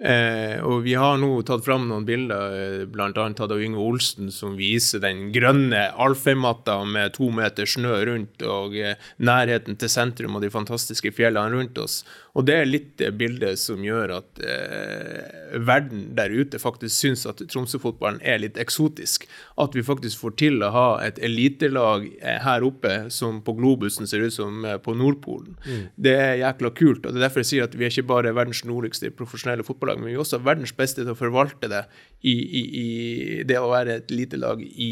Eh, 0.02 0.58
og 0.66 0.80
vi 0.82 0.96
har 0.98 1.18
nå 1.22 1.30
tatt 1.46 1.62
fram 1.62 1.84
noen 1.86 2.06
bilder, 2.06 2.54
eh, 2.58 2.84
bl.a. 2.90 3.10
av 3.14 3.52
Yngve 3.54 3.84
Olsen, 3.86 4.32
som 4.34 4.56
viser 4.58 4.98
den 5.04 5.28
grønne 5.34 5.84
Alfheim-matta 5.94 6.80
med 6.82 7.14
to 7.14 7.30
meter 7.30 7.68
snø 7.70 8.00
rundt, 8.08 8.42
og 8.42 8.74
eh, 8.74 8.98
nærheten 9.22 9.78
til 9.78 9.92
sentrum 9.92 10.34
og 10.34 10.42
de 10.42 10.50
fantastiske 10.50 11.14
fjellene 11.14 11.54
rundt 11.54 11.78
oss. 11.78 12.00
Og 12.32 12.46
det 12.48 12.54
er 12.56 12.68
litt 12.68 12.92
det 13.00 13.10
bildet 13.20 13.60
som 13.60 13.82
gjør 13.84 14.14
at 14.16 14.40
eh, 14.40 15.58
verden 15.60 16.06
der 16.16 16.32
ute 16.32 16.56
faktisk 16.60 16.94
syns 16.96 17.26
at 17.28 17.42
Tromsø-fotballen 17.44 18.22
er 18.24 18.40
litt 18.40 18.56
eksotisk. 18.60 19.26
At 19.60 19.76
vi 19.76 19.84
faktisk 19.84 20.22
får 20.22 20.36
til 20.40 20.64
å 20.64 20.70
ha 20.72 20.86
et 21.04 21.20
elitelag 21.20 22.06
eh, 22.22 22.38
her 22.40 22.64
oppe 22.64 23.10
som 23.12 23.42
på 23.44 23.52
globusen 23.58 24.08
ser 24.08 24.24
ut 24.24 24.32
som 24.32 24.64
eh, 24.64 24.78
på 24.80 24.96
Nordpolen. 24.96 25.58
Mm. 25.66 25.82
Det 26.08 26.14
er 26.16 26.40
jækla 26.40 26.72
kult. 26.78 27.04
og 27.04 27.12
Det 27.12 27.20
er 27.20 27.26
derfor 27.26 27.44
jeg 27.44 27.50
sier 27.50 27.68
at 27.68 27.76
vi 27.76 27.84
er 27.84 27.92
ikke 27.92 28.08
bare 28.14 28.32
verdens 28.32 28.64
nordligste 28.64 29.12
profesjonelle 29.12 29.66
fotballag, 29.68 29.91
fotballag, 29.92 30.00
men 30.00 30.10
vi 30.10 30.16
er 30.16 30.22
også 30.22 30.42
verdens 30.42 30.72
beste 30.72 31.02
til 31.02 31.12
å 31.12 31.18
forvalte 31.18 31.68
det 31.68 31.84
i, 32.22 32.32
i, 32.32 32.62
i 32.78 33.44
det 33.44 33.58
å 33.58 33.70
være 33.72 33.96
et 33.98 34.10
lite 34.14 34.38
lag 34.38 34.60
i, 34.62 34.90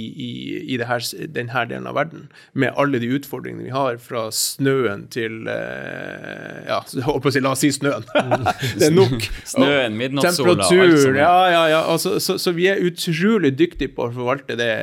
i 0.67 0.79
her, 0.83 1.05
denne 1.31 1.65
delen 1.71 1.87
av 1.87 1.95
verden. 1.95 2.29
Med 2.53 2.75
alle 2.77 2.99
de 2.99 3.07
utfordringene 3.15 3.69
vi 3.69 3.71
har, 3.71 3.99
fra 4.03 4.31
snøen 4.35 5.07
til 5.13 5.47
Ja, 5.47 6.81
holdt 7.07 7.23
på 7.23 7.31
å 7.31 7.35
si, 7.35 7.41
la 7.41 7.55
oss 7.55 7.63
si 7.63 7.71
snøen. 7.71 8.07
det 8.81 8.89
er 8.89 8.95
nok. 8.95 9.29
snøen, 9.55 9.97
midnattssola, 9.97 10.67
temperatur. 10.67 11.17
Ja, 11.17 11.37
ja, 11.53 11.63
ja. 11.71 11.81
Altså, 11.87 12.19
så, 12.19 12.39
så, 12.41 12.55
vi 12.57 12.67
er 12.71 12.83
utrolig 12.83 13.55
dyktige 13.59 13.95
på 13.95 14.09
å 14.09 14.15
forvalte 14.15 14.59
det 14.59 14.75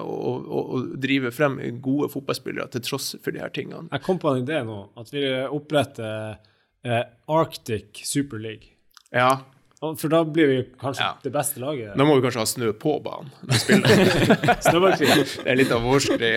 og, 0.00 0.48
og, 0.48 0.60
og 0.60 0.90
drive 1.00 1.34
frem 1.36 1.60
gode 1.84 2.10
fotballspillere 2.14 2.70
til 2.72 2.86
tross 2.88 3.12
for 3.20 3.34
de 3.34 3.44
her 3.44 3.52
tingene. 3.52 3.90
Jeg 3.92 4.06
kom 4.06 4.20
på 4.20 4.32
en 4.32 4.44
idé 4.44 4.64
nå, 4.64 4.82
at 5.00 5.12
vi 5.12 5.26
oppretter 5.50 6.38
eh, 6.86 7.04
Arctic 7.28 8.00
Super 8.08 8.40
League. 8.40 8.72
Ja. 9.12 9.42
For 9.80 10.12
da 10.12 10.18
blir 10.24 10.46
vi 10.46 10.56
kanskje 10.80 11.04
ja. 11.04 11.14
det 11.22 11.30
beste 11.32 11.60
laget. 11.60 11.94
Da 11.96 12.04
må 12.04 12.18
vi 12.18 12.20
kanskje 12.26 12.42
ha 12.42 12.48
snø 12.48 12.72
på 12.76 12.98
banen 13.00 13.30
det 13.48 15.46
er 15.48 15.56
litt 15.56 15.72
av 15.72 15.86
vår 15.88 16.04
skri. 16.04 16.32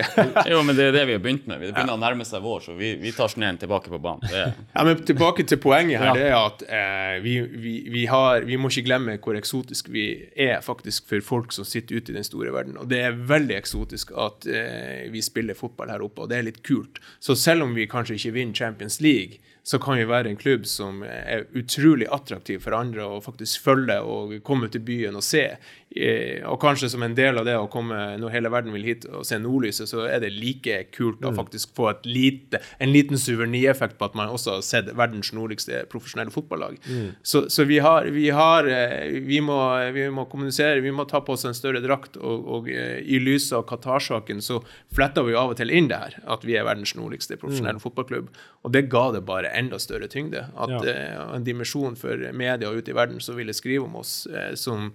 jo, 0.48 0.62
men 0.64 0.72
det 0.78 0.86
er 0.88 0.96
det 0.96 1.02
vi 1.10 1.16
har 1.18 1.20
begynt 1.20 1.44
med. 1.50 1.60
Det 1.60 1.74
begynner 1.74 1.92
ja. 1.92 1.98
å 1.98 2.00
nærme 2.00 2.24
seg 2.24 2.40
vår, 2.40 2.62
så 2.64 2.76
vi, 2.78 2.94
vi 3.02 3.12
tar 3.12 3.28
snøen 3.28 3.60
tilbake 3.60 3.92
på 3.92 4.00
banen. 4.00 4.24
Ja, 4.32 4.86
men 4.88 5.04
tilbake 5.04 5.44
til 5.44 5.60
poenget 5.60 6.00
her, 6.00 6.16
det 6.16 6.24
er 6.30 6.38
at 6.38 6.64
eh, 6.64 7.20
vi, 7.24 7.36
vi, 7.52 7.74
vi, 7.92 8.06
har, 8.08 8.48
vi 8.48 8.56
må 8.56 8.72
ikke 8.72 8.86
glemme 8.88 9.18
hvor 9.20 9.36
eksotisk 9.36 9.92
vi 9.92 10.08
er 10.40 10.64
faktisk 10.64 11.12
for 11.12 11.28
folk 11.28 11.52
som 11.52 11.68
sitter 11.68 12.00
ute 12.00 12.14
i 12.14 12.16
den 12.16 12.24
store 12.24 12.54
verden. 12.54 12.80
Og 12.80 12.88
det 12.88 13.04
er 13.10 13.24
veldig 13.28 13.60
eksotisk 13.60 14.16
at 14.16 14.48
eh, 14.48 15.04
vi 15.12 15.20
spiller 15.24 15.58
fotball 15.58 15.92
her 15.92 16.06
oppe, 16.06 16.24
og 16.24 16.32
det 16.32 16.40
er 16.40 16.48
litt 16.48 16.64
kult. 16.64 17.02
Så 17.20 17.36
selv 17.36 17.68
om 17.68 17.76
vi 17.76 17.90
kanskje 17.92 18.16
ikke 18.16 18.38
vinner 18.40 18.56
Champions 18.64 19.02
League, 19.04 19.44
så 19.64 19.78
kan 19.80 19.96
vi 19.96 20.04
være 20.04 20.28
en 20.28 20.36
klubb 20.36 20.66
som 20.68 21.00
er 21.08 21.46
utrolig 21.56 22.04
attraktiv 22.12 22.60
for 22.60 22.76
andre 22.76 23.06
å 23.08 23.22
faktisk 23.24 23.64
følge 23.64 23.96
og 24.04 24.36
komme 24.44 24.68
til 24.68 24.84
byen 24.84 25.16
og 25.16 25.24
se. 25.24 25.46
Eh, 25.94 26.42
og 26.50 26.58
kanskje 26.58 26.88
som 26.90 27.04
en 27.06 27.14
del 27.14 27.38
av 27.38 27.46
det 27.46 27.54
å 27.54 27.68
komme 27.70 27.96
når 28.18 28.32
hele 28.34 28.50
verden 28.50 28.74
vil 28.74 28.86
hit 28.88 29.04
og 29.06 29.22
se 29.24 29.38
nordlyset, 29.38 29.86
så 29.86 30.08
er 30.08 30.24
det 30.24 30.32
like 30.34 30.80
kult 30.92 31.22
å 31.22 31.30
mm. 31.30 31.38
faktisk 31.38 31.70
få 31.78 31.92
lite, 32.04 32.58
en 32.82 32.90
liten 32.90 33.20
suvenireffekt 33.20 33.94
på 34.00 34.08
at 34.08 34.16
man 34.18 34.32
også 34.34 34.56
har 34.56 34.64
sett 34.66 34.90
verdens 34.90 35.30
nordligste 35.36 35.84
profesjonelle 35.92 36.34
fotballag. 36.34 36.80
Mm. 36.84 37.14
Så, 37.22 37.44
så, 37.46 37.64
vi 37.70 37.78
har, 37.84 38.10
vi, 38.12 38.26
har 38.34 38.68
eh, 38.68 39.20
vi, 39.22 39.38
må, 39.44 39.56
vi, 39.94 40.08
må, 40.10 40.26
kommunisere, 40.28 40.82
vi 40.84 40.92
må 40.92 41.06
ta 41.08 41.22
på 41.22 41.38
oss 41.38 41.46
en 41.46 41.56
større 41.56 41.80
drakt, 41.84 42.18
og, 42.18 42.50
og 42.58 42.68
eh, 42.74 42.98
i 43.00 43.22
lys 43.22 43.52
av 43.54 43.64
Qatar-saken 43.70 44.42
så 44.42 44.60
fletter 44.92 45.24
vi 45.24 45.38
av 45.38 45.54
og 45.54 45.60
til 45.62 45.70
inn 45.70 45.88
det 45.92 46.02
her, 46.02 46.18
at 46.26 46.44
vi 46.44 46.58
er 46.58 46.66
verdens 46.66 46.96
nordligste 46.98 47.38
profesjonelle 47.38 47.78
mm. 47.78 47.86
fotballklubb. 47.86 48.34
Og 48.66 48.74
det 48.74 48.88
ga 48.90 49.06
det 49.14 49.22
bare 49.28 49.53
enda 49.56 49.80
større 49.82 50.10
tyngde. 50.10 50.46
At 50.56 50.76
ja. 50.86 51.26
en 51.34 51.46
dimensjon 51.46 51.96
for 51.98 52.20
media 52.36 52.70
ute 52.70 52.92
i 52.92 52.96
verden 52.96 53.20
som 53.24 53.38
ville 53.38 53.54
skrive 53.56 53.86
om 53.88 54.00
oss 54.02 54.22
som 54.60 54.92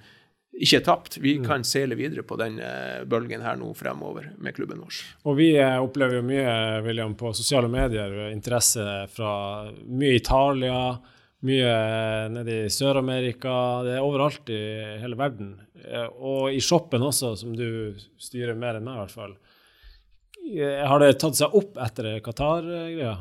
ikke 0.60 0.80
er 0.80 0.86
tapt. 0.86 1.18
Vi 1.22 1.36
mm. 1.40 1.46
kan 1.48 1.64
seile 1.68 1.98
videre 2.00 2.24
på 2.28 2.38
den 2.40 2.58
eh, 2.64 3.04
bølgen 3.10 3.44
her 3.46 3.58
nå 3.60 3.70
fremover 3.78 4.32
med 4.42 4.56
klubben 4.58 4.82
vår. 4.84 4.98
Og 5.30 5.38
vi 5.40 5.52
opplever 5.62 6.20
jo 6.20 6.26
mye, 6.26 6.56
William, 6.86 7.16
på 7.20 7.32
sosiale 7.38 7.70
medier 7.72 8.30
interesse 8.34 8.84
fra 9.14 9.34
mye 9.86 10.18
Italia, 10.18 10.82
mye 11.48 11.76
nede 12.34 12.64
i 12.66 12.74
Sør-Amerika. 12.74 13.54
Det 13.86 13.96
er 13.96 14.04
overalt 14.04 14.52
i 14.52 14.64
hele 15.00 15.20
verden. 15.20 15.54
Og 16.18 16.52
i 16.52 16.60
shoppen 16.64 17.06
også, 17.08 17.36
som 17.40 17.56
du 17.56 17.96
styrer 18.20 18.58
mer 18.60 18.80
enn 18.80 18.90
meg, 18.90 18.98
i 18.98 19.04
hvert 19.06 19.16
fall. 19.16 19.38
Har 20.90 21.00
det 21.00 21.14
tatt 21.22 21.38
seg 21.40 21.56
opp 21.56 21.78
etter 21.80 22.18
Qatar-greia? 22.26 23.16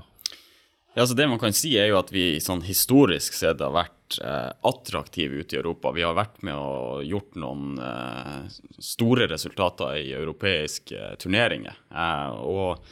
Ja, 0.99 1.03
altså 1.03 1.15
Det 1.15 1.29
man 1.29 1.39
kan 1.39 1.53
si, 1.55 1.77
er 1.79 1.93
jo 1.93 1.99
at 2.01 2.09
vi 2.11 2.41
sånn 2.43 2.65
historisk 2.67 3.37
sett 3.39 3.61
har 3.63 3.71
vært 3.71 4.17
eh, 4.19 4.49
attraktive 4.67 5.45
ute 5.45 5.55
i 5.55 5.59
Europa. 5.61 5.93
Vi 5.95 6.03
har 6.03 6.17
vært 6.19 6.41
med 6.43 6.59
og 6.59 7.05
gjort 7.07 7.37
noen 7.39 7.77
eh, 7.79 8.49
store 8.83 9.29
resultater 9.31 9.95
i 10.01 10.09
europeiske 10.19 10.97
eh, 10.99 11.13
turneringer. 11.23 11.77
Eh, 11.95 12.41
og 12.43 12.83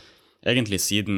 egentlig 0.46 0.78
siden 0.84 1.16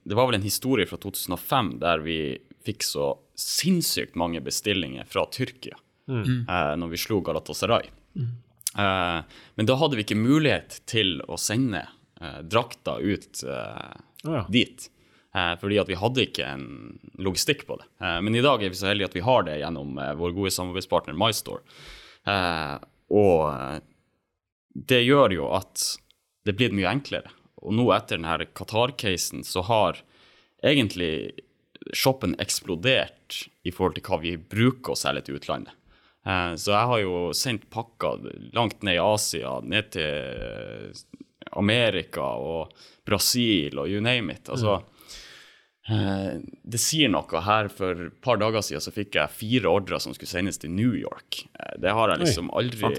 Det 0.00 0.16
var 0.16 0.30
vel 0.30 0.38
en 0.38 0.46
historie 0.46 0.88
fra 0.88 0.96
2005 1.02 1.68
der 1.82 2.00
vi 2.06 2.16
fikk 2.64 2.86
så 2.88 3.10
sinnssykt 3.36 4.16
mange 4.16 4.40
bestillinger 4.40 5.04
fra 5.04 5.26
Tyrkia 5.28 5.76
mm. 6.08 6.46
Eh, 6.48 6.72
når 6.80 6.94
vi 6.94 7.02
slo 7.02 7.18
Galatasaray. 7.26 7.90
Mm. 8.16 8.30
Eh, 8.80 9.42
men 9.60 9.68
da 9.68 9.76
hadde 9.76 10.00
vi 10.00 10.06
ikke 10.08 10.16
mulighet 10.16 10.80
til 10.88 11.18
å 11.28 11.36
sende 11.36 11.84
drakta 12.48 12.96
ut 12.96 13.44
oh, 13.44 13.92
ja. 14.24 14.46
dit. 14.48 14.88
Eh, 15.34 15.52
fordi 15.60 15.78
at 15.78 15.88
vi 15.90 15.98
hadde 15.98 16.24
ikke 16.26 16.46
en 16.46 16.64
logistikk 17.22 17.62
på 17.68 17.76
det. 17.78 17.86
Eh, 18.02 18.18
men 18.24 18.34
i 18.34 18.42
dag 18.42 18.62
er 18.62 18.72
vi 18.72 18.78
så 18.78 18.90
heldige 18.90 19.12
at 19.12 19.18
vi 19.18 19.26
har 19.26 19.46
det 19.46 19.60
gjennom 19.60 19.98
eh, 19.98 20.14
vår 20.18 20.34
gode 20.34 20.50
samarbeidspartner 20.54 21.18
MyStore. 21.18 21.62
Og 23.10 23.80
det 24.90 25.00
gjør 25.02 25.32
jo 25.34 25.46
at 25.56 25.84
det 26.46 26.54
blir 26.58 26.74
mye 26.74 26.90
enklere. 26.90 27.30
Og 27.62 27.74
nå 27.74 27.86
etter 27.94 28.18
denne 28.18 28.46
Qatar-casen 28.56 29.42
så 29.46 29.64
har 29.66 30.02
egentlig 30.62 31.32
shoppen 31.96 32.36
eksplodert 32.42 33.40
i 33.66 33.72
forhold 33.72 33.96
til 33.96 34.06
hva 34.06 34.20
vi 34.22 34.34
bruker 34.36 34.94
å 34.94 34.98
selge 35.00 35.24
til 35.26 35.40
utlandet. 35.40 35.74
Så 36.60 36.74
jeg 36.74 36.90
har 36.92 37.00
jo 37.00 37.16
sendt 37.34 37.66
pakker 37.72 38.20
langt 38.54 38.84
ned 38.84 38.98
i 38.98 39.02
Asia, 39.02 39.56
ned 39.64 39.90
til 39.96 40.92
Amerika 41.56 42.28
og 42.36 42.76
Brasil 43.08 43.80
og 43.80 43.88
you 43.88 44.04
name 44.04 44.36
it. 44.36 44.52
Altså, 44.52 44.76
mm. 44.78 44.99
Eh, 45.88 46.40
det 46.62 46.80
sier 46.80 47.08
noe. 47.10 47.42
Her 47.44 47.70
For 47.72 48.06
et 48.06 48.18
par 48.24 48.40
dager 48.40 48.62
siden 48.64 48.84
så 48.84 48.92
fikk 48.94 49.16
jeg 49.16 49.34
fire 49.34 49.70
ordrer 49.70 50.02
som 50.02 50.14
skulle 50.16 50.30
sendes 50.30 50.60
til 50.60 50.72
New 50.74 50.92
York. 50.98 51.42
Eh, 51.56 51.78
det 51.82 51.94
har 51.96 52.12
jeg 52.12 52.24
liksom 52.24 52.52
aldri, 52.56 52.92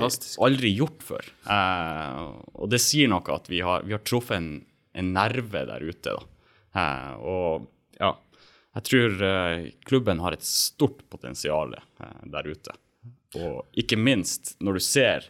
aldri 0.47 0.73
gjort 0.73 1.05
før. 1.05 1.31
Eh, 1.45 2.25
og 2.57 2.71
det 2.73 2.81
sier 2.83 3.11
noe 3.11 3.37
at 3.37 3.49
vi 3.51 3.61
har, 3.65 3.85
vi 3.87 3.95
har 3.95 4.03
truffet 4.07 4.39
en, 4.39 4.51
en, 4.97 5.13
nerve 5.15 5.65
der 5.69 5.85
ute. 5.85 6.15
Da. 6.15 6.27
og 7.19 7.67
ja, 7.99 8.13
jeg 8.77 8.85
tror 8.87 9.23
klubben 9.83 10.21
har 10.23 10.33
et 10.33 10.45
stort 10.47 11.03
potensial 11.11 11.75
der 12.31 12.47
ute. 12.47 12.75
Og 13.35 13.67
ikke 13.79 13.99
minst 13.99 14.55
når 14.63 14.79
du 14.79 14.83
ser 14.83 15.27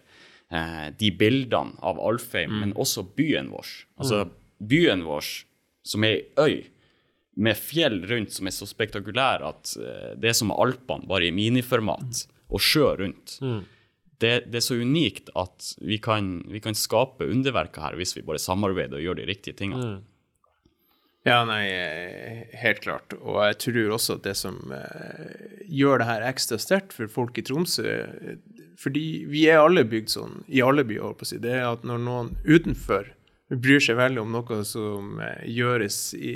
de 0.52 1.10
bildene 1.16 1.80
av 1.82 1.98
Alfheim, 2.04 2.52
mm. 2.52 2.60
men 2.62 2.74
også 2.78 3.04
byen 3.18 3.50
vår. 3.54 3.72
Altså 3.98 4.26
mm. 4.28 4.36
byen 4.70 5.04
vår 5.08 5.32
som 5.88 6.06
er 6.06 6.22
ei 6.44 6.46
øy 6.46 6.56
med 7.36 7.58
fjell 7.58 8.02
rundt 8.10 8.34
som 8.36 8.48
er 8.48 8.56
så 8.56 8.68
spektakulære 8.68 9.48
at 9.48 9.76
uh, 9.80 10.12
det 10.20 10.32
er 10.32 10.38
som 10.38 10.54
Alpene, 10.56 11.08
bare 11.10 11.30
i 11.30 11.36
miniformat, 11.36 12.26
og 12.52 12.64
sjø 12.64 12.92
rundt. 13.00 13.38
Mm. 13.44 13.62
Det, 14.22 14.34
det, 14.52 14.60
er 14.60 14.66
så 14.66 14.78
unikt 14.78 15.32
at 15.40 15.72
vi 15.82 15.98
kan, 16.04 16.42
vi 16.52 16.62
kan, 16.62 16.78
skape 16.78 17.26
underverker 17.26 17.82
her 17.82 17.96
hvis 17.98 18.14
vi 18.14 18.26
bare 18.26 18.42
samarbeider 18.42 19.00
og 19.00 19.06
gjør 19.08 19.22
de 19.22 19.28
riktige 19.32 19.58
tingene. 19.58 19.96
Mm. 19.96 20.08
Ja, 21.26 21.44
nei, 21.46 21.64
helt 22.58 22.82
klart. 22.82 23.14
Og 23.22 23.44
jeg 23.46 23.58
tror 23.62 23.96
også 23.98 24.18
at 24.18 24.26
det 24.26 24.36
som 24.40 24.58
uh, 24.74 25.66
gjør 25.70 26.02
det 26.02 26.10
her 26.10 26.28
ekstra 26.30 26.58
sterkt 26.62 26.96
for 26.98 27.12
folk 27.14 27.38
i 27.38 27.46
Tromsø 27.46 27.92
Fordi 28.82 29.04
vi 29.30 29.44
er 29.50 29.62
alle 29.62 29.84
bygd 29.86 30.10
sånn, 30.10 30.40
i 30.50 30.64
alle 30.66 30.86
byer, 30.88 31.04
holdt 31.06 31.22
på 31.22 31.28
å 31.28 31.32
si, 31.32 31.42
det 31.42 31.54
er 31.60 31.68
at 31.70 31.86
når 31.86 32.02
noen 32.02 32.32
utenfor 32.42 33.12
bryr 33.52 33.84
seg 33.84 33.98
veldig 34.00 34.22
om 34.24 34.32
noe 34.32 34.62
som 34.68 35.20
eh, 35.24 35.46
gjøres 35.52 36.00
i, 36.16 36.34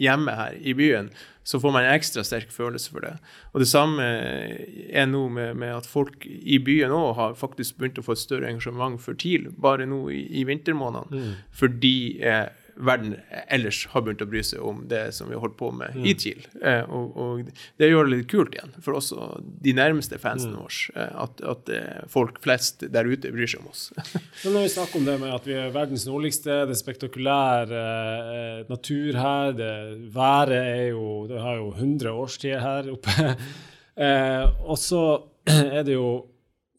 hjemme 0.00 0.34
her 0.38 0.56
i 0.56 0.74
byen, 0.76 1.10
så 1.44 1.60
får 1.60 1.74
man 1.74 1.84
en 1.84 1.92
ekstra 1.92 2.24
sterk 2.24 2.52
følelse 2.54 2.92
for 2.94 3.04
det. 3.04 3.12
Og 3.52 3.60
det 3.60 3.68
samme 3.68 4.04
er 4.04 5.08
nå 5.10 5.26
med, 5.28 5.58
med 5.60 5.74
at 5.76 5.88
folk 5.88 6.24
i 6.24 6.56
byen 6.64 6.94
òg 6.94 7.10
har 7.18 7.36
faktisk 7.36 7.76
begynt 7.76 8.00
å 8.00 8.06
få 8.06 8.16
et 8.16 8.22
større 8.22 8.48
engasjement 8.48 8.96
for 9.02 9.18
TIL, 9.20 9.50
bare 9.60 9.84
nå 9.88 10.06
i, 10.14 10.22
i 10.40 10.46
vintermånedene, 10.48 11.20
mm. 11.20 11.34
fordi 11.52 11.96
eh, 12.24 12.46
verden 12.76 13.14
ellers 13.52 13.84
har 13.92 14.02
begynt 14.04 14.22
å 14.24 14.28
bry 14.28 14.42
seg 14.44 14.62
om 14.64 14.82
det 14.90 15.02
som 15.16 15.28
vi 15.30 15.36
har 15.36 15.42
holdt 15.44 15.56
på 15.58 15.70
med 15.74 15.94
mm. 15.94 16.06
i 16.10 16.14
TIL. 16.18 16.42
Eh, 16.62 16.82
og, 16.88 17.16
og, 17.20 17.50
det 17.80 17.90
gjør 17.90 18.08
det 18.08 18.16
litt 18.16 18.30
kult 18.30 18.56
igjen 18.56 18.74
for 18.84 18.98
oss 18.98 19.12
og 19.14 19.44
de 19.64 19.74
nærmeste 19.76 20.18
fansene 20.22 20.56
mm. 20.56 20.62
våre, 20.62 20.94
eh, 20.98 21.14
at, 21.24 21.42
at, 21.54 21.72
eh, 21.74 22.02
folk 22.10 22.40
flest 22.44 22.86
der 22.94 23.08
ute 23.08 23.32
bryr 23.34 23.50
seg 23.50 23.62
om 23.62 23.70
oss. 23.72 23.86
Men 24.44 24.56
når 24.56 24.66
vi 24.66 24.72
snakker 24.74 25.00
om 25.00 25.08
det 25.08 25.16
med 25.22 25.34
at 25.36 25.48
vi 25.48 25.58
er 25.58 25.74
verdens 25.74 26.06
nordligste, 26.08 26.60
det 26.68 26.76
er 26.76 26.82
spektakulær 26.82 27.74
eh, 27.80 28.64
natur 28.70 29.20
her, 29.20 29.54
det, 29.58 29.72
været 30.14 30.56
er 30.58 30.86
jo 30.94 31.26
Det 31.30 31.40
har 31.40 31.56
jo 31.60 31.70
100 31.72 32.12
årstider 32.12 32.62
her 32.64 32.90
oppe. 32.92 33.34
eh, 34.06 34.44
og 34.64 34.78
så 34.80 35.04
er 35.78 35.84
det 35.86 35.96
jo 35.96 36.08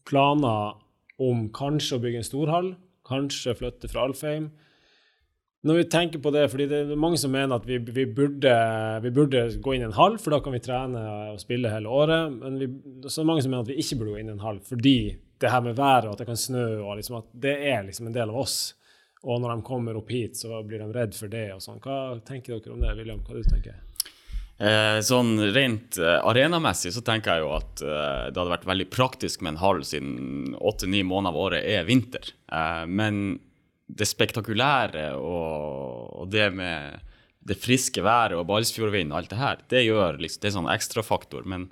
planer 0.05 0.75
om 1.21 1.47
kanskje 1.55 1.97
å 1.97 2.03
bygge 2.03 2.21
en 2.21 2.27
storhall, 2.27 2.69
kanskje 3.08 3.55
flytte 3.58 3.89
fra 3.89 4.05
Alfheim. 4.10 4.49
Når 5.65 5.80
vi 5.80 5.86
tenker 5.89 6.21
på 6.21 6.30
det, 6.30 6.43
fordi 6.54 6.67
det 6.69 6.80
er 6.84 6.99
mange 6.99 7.17
som 7.17 7.32
mener 7.34 7.58
at 7.58 7.63
vi, 7.65 7.80
vi, 7.82 8.06
burde, 8.06 8.54
vi 9.01 9.12
burde, 9.13 9.47
gå 9.58 9.73
inn 9.73 9.82
i 9.82 9.88
en 9.88 9.95
hall, 9.97 10.19
for 10.21 10.36
da 10.36 10.38
kan 10.45 10.54
vi 10.54 10.62
trene 10.62 11.01
og 11.32 11.39
spille 11.41 11.71
hele 11.73 11.89
året. 11.89 12.36
Men 12.38 12.60
vi, 12.62 12.67
så 13.08 13.19
er 13.19 13.23
det 13.23 13.30
mange 13.32 13.45
som 13.45 13.54
mener 13.56 13.65
at 13.65 13.71
vi 13.71 13.80
ikke 13.82 13.97
burde 13.97 14.13
gå 14.13 14.21
inn 14.21 14.30
i 14.30 14.36
en 14.36 14.45
hall 14.45 14.60
fordi 14.62 14.97
det 15.41 15.51
her 15.51 15.63
med 15.65 15.75
været 15.75 16.06
og 16.06 16.13
at 16.13 16.21
det 16.21 16.30
kan 16.30 16.38
snø, 16.39 16.67
og 16.86 16.99
liksom 16.99 17.17
at 17.19 17.34
det 17.47 17.56
er 17.71 17.82
liksom 17.88 18.12
en 18.12 18.15
del 18.15 18.30
av 18.30 18.38
oss. 18.45 18.60
Og 19.25 19.41
når 19.41 19.56
de 19.56 19.65
kommer 19.65 19.97
opp 19.97 20.13
hit, 20.13 20.38
så 20.38 20.62
blir 20.62 20.84
de 20.84 20.91
redd 20.93 21.17
for 21.17 21.34
det 21.34 21.47
og 21.56 21.65
sånn. 21.65 21.82
Hva 21.82 22.19
tenker 22.28 22.60
dere 22.60 22.78
om 22.78 22.86
det, 22.86 22.93
William? 22.99 23.25
Hva 23.25 23.41
du 23.41 23.49
tenker 23.49 23.82
Eh, 24.56 25.01
sånn 25.04 25.34
rent 25.51 25.97
eh, 25.99 26.21
arenamessig 26.23 26.93
så 26.95 27.01
tenker 27.04 27.34
jeg 27.34 27.43
jo 27.43 27.49
at 27.58 27.82
eh, 27.84 28.28
det 28.30 28.39
hadde 28.39 28.54
vært 28.54 28.69
veldig 28.69 28.86
praktisk 28.88 29.41
med 29.43 29.56
en 29.56 29.60
hall, 29.60 29.82
siden 29.84 30.54
åtte-ni 30.56 31.01
måneder 31.04 31.34
av 31.34 31.39
året 31.41 31.67
er 31.67 31.84
vinter. 31.89 32.32
Eh, 32.47 32.86
men 32.88 33.41
det 33.85 34.07
spektakulære 34.09 35.11
og, 35.19 36.21
og 36.21 36.31
det 36.33 36.49
med 36.55 37.01
det 37.45 37.57
friske 37.61 38.01
været 38.01 38.33
og 38.33 38.47
Balsfjordvind 38.49 39.13
og 39.13 39.19
alt 39.19 39.33
det 39.33 39.39
her, 39.39 39.59
det 39.69 39.83
gjør 39.85 40.17
liksom, 40.21 40.41
det 40.41 40.49
er 40.49 40.55
sånn 40.55 40.71
ekstrafaktor. 40.73 41.45
Men, 41.45 41.67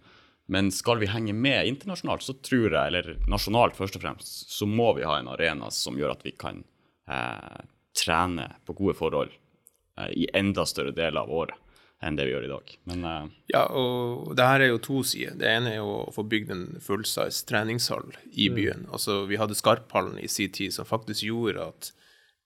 men 0.46 0.70
skal 0.74 1.02
vi 1.02 1.10
henge 1.10 1.34
med 1.34 1.70
internasjonalt, 1.72 2.26
så 2.26 2.36
tror 2.46 2.68
jeg, 2.68 2.92
eller 2.92 3.16
nasjonalt 3.32 3.78
først 3.80 3.98
og 3.98 4.06
fremst, 4.06 4.52
så 4.54 4.70
må 4.70 4.92
vi 5.00 5.08
ha 5.08 5.18
en 5.18 5.32
arena 5.34 5.72
som 5.74 5.98
gjør 5.98 6.14
at 6.14 6.22
vi 6.28 6.36
kan 6.38 6.62
eh, 7.10 7.66
trene 7.98 8.52
på 8.68 8.78
gode 8.78 8.94
forhold 9.00 9.34
eh, 9.34 10.14
i 10.14 10.30
enda 10.38 10.68
større 10.70 10.94
deler 10.94 11.24
av 11.26 11.34
året 11.34 11.60
enn 12.04 12.18
det 12.20 12.28
vi 12.28 12.34
gjør 12.34 12.46
i 12.46 12.52
dag. 12.52 12.72
Men 12.92 13.10
eh, 13.10 13.34
Ja, 13.56 13.66
og 13.66 14.36
det 14.38 14.46
her 14.46 14.62
er 14.62 14.74
jo 14.74 14.84
to 14.84 15.02
sider. 15.08 15.38
Det 15.40 15.50
ene 15.50 15.74
er 15.74 15.80
jo 15.80 15.98
å 16.04 16.14
få 16.14 16.28
bygd 16.30 16.54
en 16.54 16.64
fullsize 16.84 17.48
treningshall 17.50 18.14
i 18.30 18.52
byen. 18.54 18.86
Altså, 18.94 19.24
vi 19.30 19.42
hadde 19.42 19.58
Skarphallen 19.58 20.20
i 20.22 20.30
sin 20.30 20.54
tid 20.54 20.76
som 20.76 20.86
faktisk 20.86 21.26
gjorde 21.32 21.70
at 21.74 21.94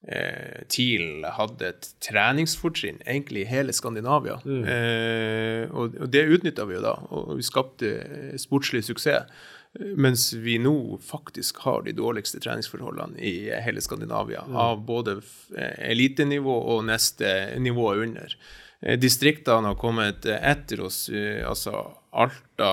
eh, 0.08 0.64
TIL 0.70 1.26
hadde 1.38 1.72
et 1.74 1.92
treningsfortrinn 2.06 3.02
egentlig 3.06 3.46
i 3.46 3.52
hele 3.52 3.74
Skandinavia. 3.76 4.40
Eh, 4.46 5.68
og, 5.72 5.98
og 6.02 6.10
det 6.14 6.28
utnytta 6.38 6.68
vi 6.70 6.78
jo 6.78 6.84
da, 6.86 6.96
og 7.10 7.38
vi 7.40 7.46
skapte 7.48 7.94
eh, 8.04 8.36
sportslig 8.42 8.86
suksess. 8.88 9.26
Eh, 9.26 9.56
Mens 9.78 10.32
vi 10.34 10.56
nå 10.58 10.98
faktisk 11.06 11.60
har 11.62 11.84
de 11.86 11.92
dårligste 11.94 12.40
treningsforholdene 12.42 13.20
i 13.22 13.52
hele 13.62 13.82
Skandinavia. 13.84 14.42
Av 14.58 14.80
både 14.88 15.20
eh, 15.54 15.92
elitenivå 15.92 16.56
og 16.74 16.86
neste 16.88 17.60
nivå 17.62 17.92
under. 18.08 18.34
Eh, 18.82 18.98
Distriktene 19.00 19.72
har 19.72 19.78
kommet 19.80 20.26
eh, 20.26 20.42
etter 20.52 20.84
oss, 20.86 21.08
eh, 21.10 21.42
altså 21.48 21.82
Alta, 22.18 22.72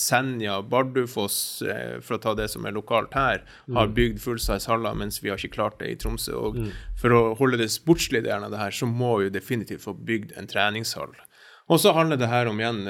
Senja, 0.00 0.60
Bardufoss, 0.64 1.36
for 2.00 2.16
å 2.16 2.20
ta 2.22 2.32
det 2.38 2.46
som 2.48 2.64
er 2.64 2.72
lokalt 2.72 3.12
her, 3.12 3.42
har 3.76 3.90
bygd 3.92 4.22
fullsize 4.22 4.70
haller, 4.70 4.96
mens 4.96 5.20
vi 5.20 5.28
har 5.28 5.36
ikke 5.36 5.58
klart 5.58 5.76
det 5.82 5.90
i 5.92 5.98
Tromsø. 6.00 6.32
Og 6.32 6.56
for 6.96 7.12
å 7.12 7.20
holde 7.36 7.58
det 7.60 7.68
sportslige 7.74 8.24
delen 8.24 8.46
av 8.46 8.54
det 8.54 8.62
her, 8.62 8.72
så 8.72 8.88
må 8.88 9.18
vi 9.20 9.28
definitivt 9.34 9.84
få 9.84 9.92
bygd 10.08 10.32
en 10.40 10.48
treningshall. 10.48 11.12
Og 11.68 11.82
så 11.82 11.92
handler 11.96 12.16
det 12.16 12.30
her 12.32 12.48
om 12.48 12.62
igjen 12.62 12.80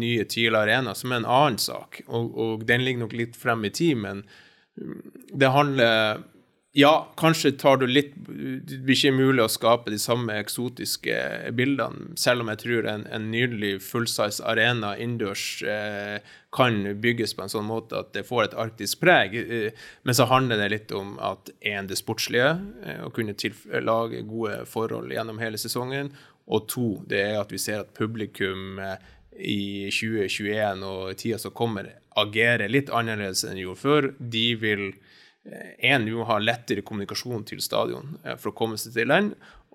nye 0.00 0.26
TIL 0.26 0.58
Arena, 0.58 0.96
som 0.98 1.14
er 1.14 1.22
en 1.22 1.30
annen 1.38 1.62
sak. 1.62 2.02
Og, 2.08 2.34
og 2.34 2.66
den 2.66 2.82
ligger 2.82 3.04
nok 3.04 3.14
litt 3.14 3.38
frem 3.38 3.62
i 3.68 3.70
tid, 3.70 4.02
men 4.02 4.24
mm, 4.74 5.00
det 5.38 5.54
handler 5.54 6.26
Ja, 6.74 7.12
kanskje 7.20 7.50
tar 7.52 7.76
du 7.76 7.86
litt 7.86 8.14
Det 8.16 8.78
blir 8.80 8.96
ikke 8.96 9.12
mulig 9.12 9.42
å 9.44 9.50
skape 9.52 9.92
de 9.92 9.98
samme 10.00 10.38
eksotiske 10.40 11.16
bildene, 11.52 12.14
selv 12.16 12.40
om 12.40 12.48
jeg 12.48 12.62
tror 12.62 12.88
en, 12.88 13.04
en 13.12 13.26
nydelig 13.28 13.74
fullsize 13.84 14.40
arena 14.48 14.94
innendørs 14.96 15.44
eh, 15.68 16.30
kan 16.56 16.80
bygges 17.04 17.36
på 17.36 17.44
en 17.44 17.52
sånn 17.52 17.68
måte 17.68 18.00
at 18.00 18.14
det 18.16 18.24
får 18.24 18.46
et 18.46 18.56
arktisk 18.64 19.02
preg. 19.04 19.36
Eh, 19.42 19.84
men 20.08 20.16
så 20.16 20.24
handler 20.32 20.62
det 20.62 20.70
litt 20.72 20.96
om 20.96 21.18
at 21.20 21.52
én, 21.60 21.90
det 21.92 22.00
sportslige, 22.00 22.54
eh, 22.86 23.04
å 23.04 23.12
kunne 23.12 23.36
lage 23.84 24.24
gode 24.28 24.62
forhold 24.72 25.12
gjennom 25.12 25.44
hele 25.44 25.60
sesongen. 25.60 26.08
Og 26.48 26.68
to, 26.72 26.88
det 27.08 27.20
er 27.26 27.40
at 27.42 27.52
vi 27.52 27.60
ser 27.60 27.84
at 27.84 27.92
publikum 27.98 28.80
eh, 28.80 28.96
i 29.36 29.90
2021 29.92 30.88
og 30.88 31.16
tida 31.20 31.40
som 31.40 31.52
kommer, 31.52 31.98
agerer 32.16 32.72
litt 32.72 32.88
annerledes 32.92 33.44
enn 33.44 33.60
de 33.60 33.66
gjorde 33.66 33.84
før. 33.84 34.14
De 34.16 34.46
vil 34.60 34.92
én, 35.44 36.04
vi 36.06 36.14
må 36.14 36.26
ha 36.28 36.38
lettere 36.38 36.84
kommunikasjon 36.86 37.46
til 37.48 37.62
stadion 37.64 38.16
eh, 38.22 38.36
for 38.38 38.52
å 38.52 38.56
komme 38.56 38.78
seg 38.80 38.94
til 38.96 39.12
den. 39.12 39.32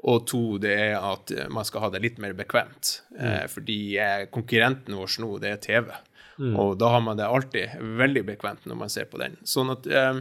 Og 0.08 0.28
to, 0.30 0.42
det 0.62 0.76
er 0.78 1.00
at 1.00 1.34
eh, 1.34 1.48
man 1.52 1.68
skal 1.68 1.88
ha 1.88 1.94
det 1.94 2.04
litt 2.06 2.22
mer 2.24 2.36
bekvemt. 2.38 3.02
Mm. 3.18 3.50
fordi 3.50 3.80
eh, 3.98 4.28
konkurrenten 4.32 4.96
vår 4.96 5.18
nå, 5.24 5.32
det 5.44 5.56
er 5.56 5.64
TV. 5.64 5.90
Og 6.38 6.76
da 6.78 6.92
har 6.94 7.02
man 7.02 7.18
det 7.18 7.26
alltid 7.26 7.82
veldig 7.98 8.24
bekvemt 8.28 8.68
når 8.70 8.78
man 8.78 8.94
ser 8.94 9.08
på 9.10 9.18
den. 9.18 9.40
Sånn 9.42 9.72
at 9.74 9.88
eh, 9.90 10.20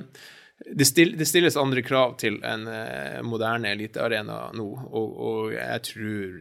det, 0.65 0.87
stilles 0.89 1.59
andre 1.61 1.83
krav 1.85 2.17
til 2.23 2.39
en 2.47 2.67
eh, 2.73 3.21
moderne 3.27 3.75
elitearena 3.77 4.47
nå, 4.57 4.69
og, 4.89 5.19
og 5.29 5.57
jeg 5.57 5.83
tror 5.91 6.39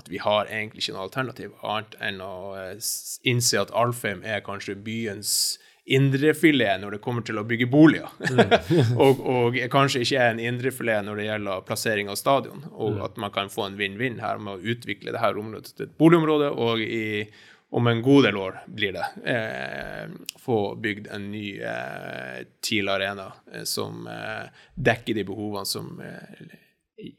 at 0.00 0.08
vi 0.08 0.18
har 0.24 0.48
egentlig 0.48 0.82
ikke 0.82 0.96
noe 0.96 1.06
alternativ 1.06 1.52
annet 1.68 1.94
enn 2.02 2.22
å 2.24 2.34
eh, 2.58 2.90
innse 3.28 3.60
at 3.60 3.74
Alfheim 3.76 4.24
er 4.26 4.42
kanskje 4.44 4.78
byens 4.82 5.60
indrefilet 5.84 6.80
når 6.80 6.96
det 6.96 7.00
kommer 7.02 7.24
til 7.26 7.40
å 7.40 7.46
bygge 7.46 7.66
boliger. 7.70 8.10
og, 9.02 9.22
og 9.26 9.56
kanskje 9.72 10.04
ikke 10.04 10.20
er 10.20 10.34
en 10.34 10.42
indrefilet 10.42 11.06
når 11.06 11.18
det 11.18 11.28
gjelder 11.28 11.64
plassering 11.66 12.12
av 12.12 12.18
stadion. 12.20 12.66
Og 12.72 13.00
at 13.02 13.18
man 13.20 13.32
kan 13.34 13.50
få 13.52 13.66
en 13.66 13.78
vinn-vinn 13.80 14.20
her 14.22 14.42
med 14.42 14.58
å 14.60 14.74
utvikle 14.74 15.14
det 15.14 15.22
her 15.22 15.40
området 15.40 15.74
til 15.74 15.88
et 15.88 15.96
boligområde, 15.98 16.52
og 16.54 16.84
i, 16.84 17.26
om 17.74 17.90
en 17.90 18.02
god 18.04 18.28
del 18.28 18.38
år 18.38 18.60
blir 18.70 18.94
det, 18.94 19.08
eh, 19.32 20.36
få 20.42 20.60
bygd 20.82 21.10
en 21.16 21.30
ny 21.32 21.46
eh, 21.58 22.44
TIL 22.62 22.92
Arena 22.92 23.32
eh, 23.52 23.66
som 23.68 24.06
eh, 24.06 24.46
dekker 24.76 25.18
de 25.18 25.26
behovene 25.26 25.66
som 25.66 25.96
eh, 26.04 26.46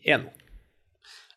er 0.06 0.24
nå. 0.24 0.32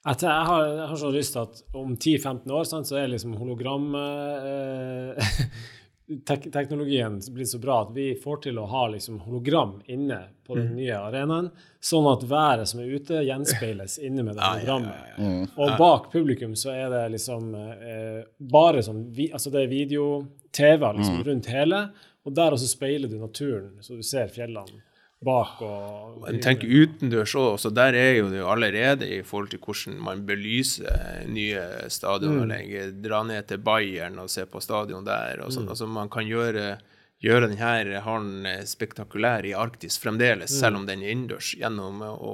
Jeg, 0.07 0.31
har, 0.31 0.61
jeg 0.71 0.87
har 0.87 0.99
så 1.01 1.09
lyst 1.11 1.35
til 1.35 1.43
at 1.43 1.63
om 1.75 1.97
10-15 1.97 2.53
år 2.55 2.67
sant, 2.69 2.87
så 2.87 3.01
er 3.01 3.09
liksom 3.11 3.33
hologram 3.41 3.89
eh, 3.99 5.33
tek 6.25 6.53
Teknologien 6.53 7.21
blir 7.35 7.45
så 7.45 7.59
bra 7.59 7.81
at 7.83 7.89
vi 7.95 8.15
får 8.15 8.43
til 8.43 8.59
å 8.63 8.67
ha 8.71 8.85
liksom 8.93 9.19
hologram 9.25 9.81
inne 9.91 10.21
på 10.47 10.55
den 10.55 10.69
Mm. 10.69 10.77
nye 10.77 10.99
arenaen, 11.09 11.51
sånn 11.83 12.07
at 12.13 12.23
været 12.31 12.69
som 12.69 12.81
er 12.81 12.93
ute, 12.95 13.25
gjenspeiles 13.27 13.99
inne 13.99 14.23
med 14.23 14.37
det 14.37 14.43
Ja, 14.43 14.55
ja, 14.55 14.61
hologrammet. 14.61 14.95
ja, 15.19 15.25
ja. 15.25 15.47
Og 15.59 15.79
bak 15.79 16.13
publikum 16.13 16.55
så 16.55 16.71
er 16.71 16.89
det 16.91 17.13
liksom 17.19 17.55
eh, 17.55 18.23
bare 18.41 18.83
sånn 18.87 19.11
vi, 19.13 19.31
Altså 19.33 19.51
det 19.51 19.65
er 19.65 19.69
video-TV 19.75 20.93
liksom 20.97 21.19
Mm. 21.19 21.25
rundt 21.27 21.47
hele, 21.47 21.91
og 22.25 22.35
der 22.35 22.51
også 22.53 22.69
speiler 22.69 23.09
du 23.09 23.19
naturen, 23.19 23.73
så 23.81 23.97
du 23.97 24.03
ser 24.03 24.29
fjellene 24.29 24.83
bak 25.25 25.63
og 25.65 26.27
Men 26.27 26.41
tenk 26.45 26.65
utendørs 26.65 27.33
òg, 27.39 27.57
så 27.61 27.71
der 27.75 27.97
er 27.97 28.19
jo 28.19 28.29
det 28.31 28.43
jo 28.43 28.51
allerede 28.53 29.09
i 29.09 29.23
forhold 29.25 29.49
til 29.55 29.63
hvordan 29.65 29.97
man 30.05 30.25
belyser 30.29 31.25
nye 31.31 31.63
stadionanlegg. 31.93 33.01
Dra 33.05 33.23
ned 33.27 33.49
til 33.49 33.63
Bayern 33.65 34.21
og 34.23 34.31
se 34.33 34.45
på 34.47 34.61
stadion 34.61 35.07
der. 35.07 35.41
og 35.45 35.55
sånn. 35.55 35.71
Altså 35.73 35.89
Man 35.89 36.13
kan 36.13 36.29
gjøre, 36.29 36.79
gjøre 37.25 37.49
denne 37.49 38.03
hallen 38.05 38.47
spektakulær 38.69 39.49
i 39.49 39.57
Arktis 39.57 39.99
fremdeles, 39.99 40.53
selv 40.61 40.83
om 40.83 40.87
den 40.87 41.03
er 41.03 41.15
innendørs, 41.15 41.55
gjennom 41.57 42.05
å 42.05 42.33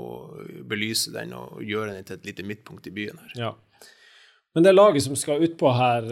belyse 0.66 1.14
den 1.14 1.35
og 1.38 1.62
gjøre 1.62 1.95
den 1.95 2.05
til 2.05 2.18
et 2.18 2.27
lite 2.33 2.47
midtpunkt 2.47 2.87
i 2.90 2.95
byen 2.95 3.23
her. 3.23 3.35
Ja. 3.38 3.55
Men 4.53 4.66
det 4.66 4.75
laget 4.75 5.07
som 5.07 5.16
skal 5.16 5.40
utpå 5.40 5.71
her, 5.73 6.05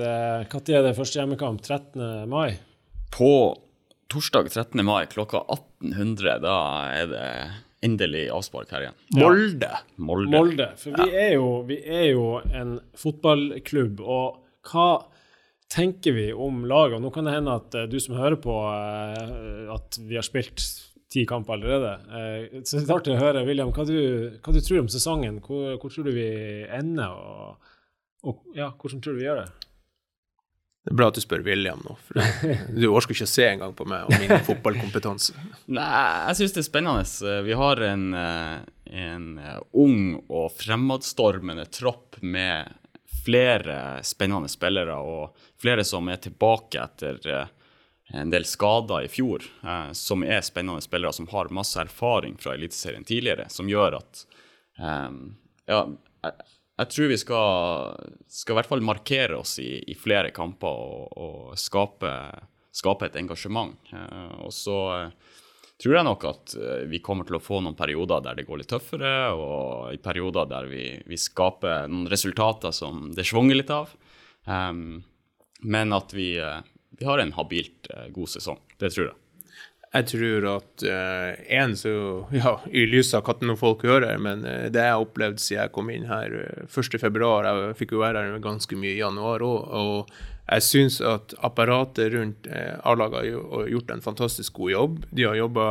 når 0.48 0.70
er 0.72 0.86
det 0.86 0.96
første 0.96 1.20
hjemmekamp? 1.20 1.60
13. 1.60 2.28
mai? 2.30 2.60
på 3.10 3.58
torsdag 4.10 4.50
13. 4.50 4.82
mai 4.86 5.04
klokka 5.10 5.44
1800, 5.54 6.38
da 6.44 6.56
er 6.94 7.10
det 7.10 7.26
endelig 7.86 8.26
avspark 8.34 8.72
her 8.74 8.84
igjen. 8.88 8.98
Molde! 9.16 9.70
Molde. 9.96 10.34
Molde. 10.34 10.66
For 10.80 10.98
vi, 10.98 11.14
er 11.16 11.32
jo, 11.38 11.46
vi 11.68 11.78
er 11.80 12.10
jo 12.12 12.26
en 12.52 12.74
fotballklubb, 13.00 14.02
og 14.04 14.42
hva 14.68 14.88
tenker 15.72 16.12
vi 16.16 16.26
om 16.34 16.64
laget? 16.68 16.98
Og 16.98 17.04
nå 17.06 17.12
kan 17.14 17.28
det 17.28 17.36
hende 17.38 17.56
at 17.62 17.76
eh, 17.78 17.88
du 17.90 17.96
som 18.02 18.18
hører 18.18 18.36
på, 18.42 18.56
eh, 18.68 19.70
at 19.72 20.00
vi 20.02 20.18
har 20.18 20.26
spilt 20.26 20.60
ti 21.10 21.24
kamper 21.26 21.56
allerede. 21.56 21.94
Eh, 22.10 22.60
Så 22.66 22.82
det 22.82 22.90
er 22.90 22.96
artig 22.98 23.14
å 23.16 23.22
høre, 23.22 23.46
William, 23.48 23.72
hva 23.74 23.86
du, 23.88 23.96
hva 24.42 24.54
du 24.54 24.60
tror 24.60 24.82
om 24.84 24.90
sesongen. 24.92 25.40
Hvor, 25.46 25.78
hvor 25.80 25.94
tror 25.94 26.10
du 26.10 26.12
vi 26.18 26.28
ender, 26.68 27.14
og, 27.16 27.72
og 28.26 28.44
ja, 28.58 28.68
hvordan 28.76 29.00
tror 29.02 29.16
du 29.16 29.22
vi 29.22 29.28
gjør 29.30 29.44
det? 29.44 29.69
Det 30.80 30.94
er 30.94 30.96
bra 30.96 31.10
at 31.10 31.16
du 31.18 31.20
spør 31.20 31.42
William 31.44 31.82
nå, 31.84 31.94
for 32.06 32.16
du 32.72 32.86
orker 32.88 33.12
ikke 33.12 33.26
å 33.26 33.30
se 33.30 33.44
engang 33.50 33.74
på 33.76 33.84
meg 33.88 34.06
og 34.08 34.14
min 34.16 34.32
fotballkompetanse. 34.48 35.34
Nei, 35.76 35.88
jeg 36.30 36.38
syns 36.38 36.54
det 36.56 36.62
er 36.62 36.68
spennende. 36.70 37.32
Vi 37.44 37.56
har 37.60 37.82
en, 37.84 38.06
eh, 38.16 38.54
en 39.02 39.26
eh, 39.42 39.58
ung 39.76 40.14
og 40.22 40.46
fremadstormende 40.56 41.66
tropp 41.76 42.16
med 42.24 42.72
flere 43.20 44.00
spennende 44.08 44.48
spillere, 44.48 44.96
og 44.96 45.36
flere 45.60 45.84
som 45.84 46.08
er 46.08 46.22
tilbake 46.24 46.80
etter 46.80 47.20
eh, 47.28 47.52
en 48.16 48.32
del 48.32 48.48
skader 48.48 49.04
i 49.04 49.12
fjor, 49.12 49.44
som 49.94 50.24
er 50.26 50.40
spennende 50.42 50.82
spillere 50.82 51.12
som 51.14 51.28
har 51.30 51.52
masse 51.54 51.78
erfaring 51.78 52.40
fra 52.40 52.56
Eliteserien 52.56 53.04
tidligere, 53.06 53.44
som 53.52 53.68
gjør 53.70 54.00
at 54.00 54.24
Ja, 55.70 55.84
jeg, 56.80 56.90
tror 56.94 57.10
vi 57.10 57.18
skal, 57.20 58.08
skal 58.30 58.54
i 58.54 58.58
hvert 58.58 58.70
fall 58.70 58.84
markere 58.84 59.40
oss 59.40 59.58
i, 59.62 59.74
i 59.90 59.96
flere 59.98 60.32
kamper 60.34 60.80
og, 60.80 61.12
og 61.20 61.60
skape, 61.60 62.12
skape 62.74 63.10
et 63.10 63.18
engasjement. 63.20 63.76
Eh, 63.92 64.32
og 64.46 64.54
så 64.54 64.78
eh, 64.96 65.36
tror 65.80 65.98
jeg 65.98 66.08
nok 66.08 66.26
at 66.30 66.56
eh, 66.56 66.82
vi 66.90 67.02
kommer 67.04 67.28
til 67.28 67.38
å 67.38 67.42
få 67.44 67.60
noen 67.60 67.78
perioder 67.78 68.24
der 68.24 68.40
det 68.40 68.46
går 68.48 68.62
litt 68.62 68.72
tøffere, 68.72 69.14
og 69.36 69.94
i 69.94 70.00
perioder 70.02 70.48
der 70.50 70.70
vi, 70.70 70.84
vi 71.06 71.20
skaper 71.20 71.88
noen 71.90 72.10
resultater 72.10 72.74
som 72.76 73.10
det 73.16 73.28
svanger 73.28 73.60
litt 73.60 73.72
av. 73.74 73.92
Men 75.60 75.92
at 75.92 76.14
vi, 76.16 76.30
vi 76.96 77.06
har 77.06 77.20
en 77.20 77.34
habilt 77.36 77.90
god 78.16 78.30
sesong. 78.32 78.62
Det 78.80 78.88
tror 78.94 79.10
jeg. 79.10 79.18
Jeg 79.90 80.06
tror 80.06 80.44
at 80.52 80.82
én, 81.50 81.72
uh, 81.72 81.78
så 81.78 81.92
Ja, 82.40 82.52
i 82.70 82.84
lys 82.86 83.10
av 83.18 83.26
hva 83.26 83.56
folk 83.58 83.82
hører, 83.82 84.20
men 84.22 84.44
uh, 84.46 84.68
det 84.70 84.84
jeg 84.84 84.94
har 84.94 85.02
opplevd 85.02 85.42
siden 85.42 85.64
jeg 85.64 85.72
kom 85.74 85.90
inn 85.90 86.06
her 86.06 86.30
uh, 86.30 86.66
1.2. 86.70 87.32
Jeg 87.46 87.78
fikk 87.80 87.96
jo 87.96 88.04
være 88.04 88.22
her 88.22 88.44
ganske 88.44 88.78
mye 88.78 88.94
i 88.94 89.00
januar 89.00 89.42
òg. 89.42 89.66
Og 89.80 90.12
jeg 90.50 90.66
syns 90.66 91.00
at 91.02 91.34
apparatet 91.46 92.14
rundt 92.14 92.46
A-laget 92.86 93.34
har 93.34 93.68
gjort 93.70 93.90
en 93.94 94.02
fantastisk 94.02 94.56
god 94.58 94.70
jobb. 94.70 95.02
De 95.10 95.26
har 95.26 95.38
jobba 95.38 95.66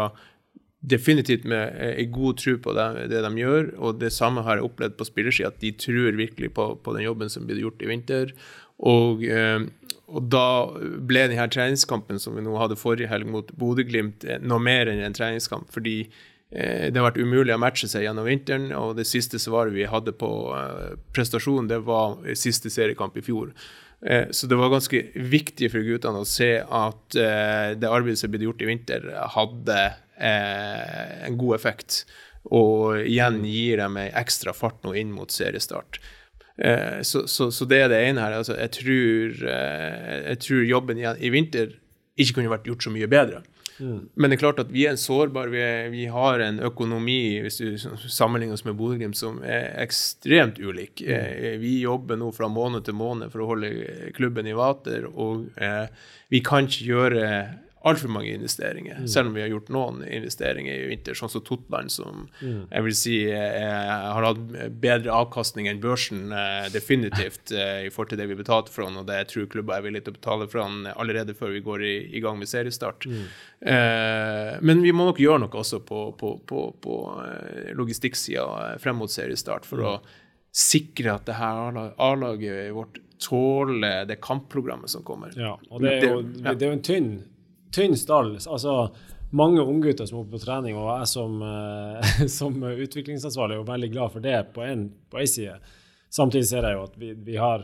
definitivt 0.80 1.44
med 1.50 1.76
en 1.90 2.12
god 2.14 2.38
tro 2.40 2.56
på 2.64 2.74
det, 2.78 2.88
det, 3.12 3.24
de 3.26 3.42
gjør. 3.42 3.74
Og 3.78 4.00
det 4.00 4.14
samme 4.16 4.46
har 4.46 4.60
jeg 4.60 4.70
opplevd 4.70 4.96
på 5.00 5.08
spillersida, 5.10 5.52
at 5.52 5.60
de 5.64 5.74
tror 5.76 6.16
virkelig 6.20 6.54
på, 6.56 6.72
på, 6.84 6.96
den 6.96 7.08
jobben 7.08 7.32
som 7.32 7.48
blir 7.50 7.60
gjort 7.66 7.84
i 7.84 7.92
vinter. 7.92 8.34
Og 8.80 9.26
og 10.10 10.26
da 10.32 10.46
ble 11.06 11.28
denne 11.30 11.46
treningskampen 11.54 12.20
som 12.22 12.34
vi 12.38 12.44
nå 12.46 12.56
hadde 12.58 12.80
forrige 12.80 13.12
helg 13.12 13.30
mot 13.30 13.52
Bodø-Glimt, 13.60 14.26
eh, 14.26 14.42
noe 14.42 14.62
mer 14.64 14.90
enn 14.90 15.04
en 15.06 15.16
treningskamp. 15.16 15.70
Fordi 15.74 15.98
eh, 16.02 16.88
det 16.90 16.98
har 16.98 17.10
vært 17.12 17.22
umulig 17.22 17.54
å 17.54 17.60
matche 17.62 17.90
seg 17.92 18.08
gjennom 18.08 18.26
vinteren. 18.26 18.72
Og 18.78 18.96
det 18.98 19.08
siste 19.10 19.42
svaret 19.42 19.76
vi 19.76 19.86
hadde 19.90 20.16
på 20.18 20.32
prestasjonen, 20.50 21.06
prestasjon, 21.14 21.70
det 21.70 21.84
var 21.86 22.18
siste 22.40 22.74
seriekamp 22.74 23.20
i 23.20 23.26
fjor. 23.26 23.54
Eh, 24.02 24.30
så 24.32 24.48
det 24.48 24.58
var 24.60 24.74
ganske 24.74 25.04
viktig 25.14 25.72
for 25.74 25.86
guttene 25.86 26.24
å 26.24 26.28
se 26.28 26.54
at 26.64 27.20
eh, 27.20 27.76
det 27.78 27.90
arbeidet 27.90 28.22
som 28.22 28.32
ble 28.34 28.46
gjort 28.48 28.64
i 28.64 28.70
vinter, 28.72 29.10
hadde 29.36 29.80
eh, 30.20 31.26
en 31.28 31.38
god 31.40 31.56
effekt. 31.60 32.04
Og 32.56 33.02
igjen 33.04 33.42
gir 33.48 33.82
dem 33.82 33.98
ei 34.00 34.10
ekstra 34.22 34.54
fart 34.56 34.80
nå 34.86 34.96
inn 34.98 35.12
mot 35.16 35.32
seriestart. 35.32 36.00
Eh, 36.58 37.02
så, 37.08 37.26
så, 37.28 37.50
så, 37.52 37.68
det 37.70 37.84
er 37.84 37.92
det 37.92 38.02
ene 38.08 38.24
her. 38.24 38.40
Altså, 38.40 38.58
jeg, 38.60 38.74
tror, 38.80 39.46
eh, 39.54 40.18
jeg 40.32 40.42
tror 40.46 40.68
jobben 40.68 41.00
igjen 41.00 41.24
i 41.24 41.32
vinter 41.34 41.78
ikke 42.20 42.40
kunne 42.40 42.52
vært 42.52 42.68
gjort 42.68 42.84
så 42.84 42.94
mye 42.94 43.08
bedre. 43.12 43.44
Mm. 43.80 44.10
Men 44.14 44.30
det 44.30 44.36
er 44.36 44.42
klart 44.42 44.60
at 44.60 44.72
vi 44.74 44.84
er 44.90 44.98
sårbare. 45.00 45.52
Vi, 45.54 45.62
vi, 45.94 46.06
har 46.12 46.44
en 46.44 46.60
økonomi 46.68 47.40
hvis 47.46 47.62
du 47.62 47.78
sammenligner 48.12 48.58
oss 48.58 48.66
med 48.68 48.76
Bodø-Glimt, 48.80 49.18
som 49.18 49.40
er 49.44 49.72
ekstremt 49.84 50.60
ulik. 50.60 51.00
Mm. 51.06 51.14
Eh, 51.16 51.56
vi 51.62 51.78
jobber 51.86 52.20
nå 52.20 52.32
fra 52.36 52.52
måned 52.52 52.88
til 52.88 52.98
måned 53.00 53.32
for 53.32 53.46
å 53.46 53.50
holde 53.54 53.72
klubben 54.18 54.50
i 54.50 54.58
vater, 54.58 55.08
og 55.10 55.48
eh, 55.56 55.88
vi 56.30 56.44
kan 56.46 56.68
ikke 56.68 56.92
gjøre 56.92 57.26
altfor 57.88 58.12
mange 58.12 58.34
investeringer, 58.34 58.98
mm. 59.00 59.08
selv 59.08 59.30
om 59.30 59.36
vi 59.38 59.42
har 59.44 59.52
gjort 59.54 59.70
noen 59.72 60.02
investeringer 60.04 60.82
i 60.82 60.88
vinter, 60.90 61.16
sånn 61.16 61.32
som 61.32 61.44
Totland, 61.48 61.92
som 61.94 62.26
mm. 62.42 62.66
jeg 62.74 62.86
vil 62.86 62.98
si 62.98 63.16
eh, 63.32 63.94
har 64.12 64.26
hatt 64.26 64.42
bedre 64.84 65.14
avkastning 65.16 65.70
enn 65.72 65.80
børsen, 65.84 66.26
eh, 66.36 66.68
definitivt, 66.74 67.54
eh, 67.56 67.86
i 67.88 67.94
forhold 67.94 68.12
til 68.12 68.20
det 68.20 68.28
vi 68.34 68.40
betalte 68.42 68.74
for 68.74 68.84
den, 68.84 69.00
og 69.00 69.08
det 69.08 69.22
jeg 69.22 69.32
tror 69.32 69.50
klubber 69.56 69.78
er 69.78 69.88
villige 69.88 70.10
til 70.10 70.16
å 70.16 70.20
betale 70.20 70.50
for 70.52 70.64
den 70.66 70.92
allerede 70.92 71.38
før 71.40 71.56
vi 71.56 71.64
går 71.64 71.88
i, 71.88 71.96
i 72.20 72.24
gang 72.26 72.40
med 72.42 72.52
seriestart. 72.52 73.08
Mm. 73.08 73.26
Eh, 73.76 74.54
men 74.60 74.84
vi 74.84 74.96
må 74.96 75.08
nok 75.08 75.24
gjøre 75.24 75.46
noe 75.46 75.64
også 75.64 75.80
på, 75.88 76.04
på, 76.20 76.36
på, 76.52 76.66
på 76.84 77.02
eh, 77.24 77.74
logistikksida 77.80 78.48
eh, 78.66 78.78
frem 78.84 79.00
mot 79.00 79.12
seriestart, 79.12 79.68
for 79.70 79.88
å 79.88 79.98
mm. 80.00 80.16
sikre 80.68 81.16
at 81.16 81.32
det 81.32 81.40
her 81.40 81.84
A-laget 81.96 82.74
vårt 82.76 83.00
tåler 83.20 84.06
det 84.08 84.20
kampprogrammet 84.24 84.92
som 84.92 85.04
kommer. 85.08 85.32
Ja, 85.36 85.58
og 85.72 85.84
det 85.84 85.98
er 85.98 86.10
jo, 86.10 86.24
det, 86.24 86.56
er 86.56 86.72
jo 86.72 86.76
en 86.76 86.88
tynn 86.88 87.14
tynn 87.76 87.98
stall. 87.98 88.36
Altså, 88.38 88.90
mange 89.30 89.62
unggutter 89.62 90.06
som 90.10 90.18
er 90.18 90.22
oppe 90.24 90.38
på 90.38 90.46
trening, 90.46 90.78
og 90.80 90.88
jeg 90.92 91.08
som, 91.12 91.32
uh, 91.44 92.26
som 92.40 92.54
utviklingsansvarlig 92.70 93.54
er 93.58 93.62
jo 93.62 93.70
veldig 93.70 93.92
glad 93.94 94.10
for 94.16 94.22
det 94.26 94.40
på 94.56 94.60
en, 94.66 94.82
side. 95.26 95.56
Samtidig 96.10 96.48
ser 96.50 96.64
jeg 96.66 96.74
jo 96.78 96.84
at 96.88 96.96
vi, 96.98 97.14
vi, 97.14 97.36
har, 97.38 97.60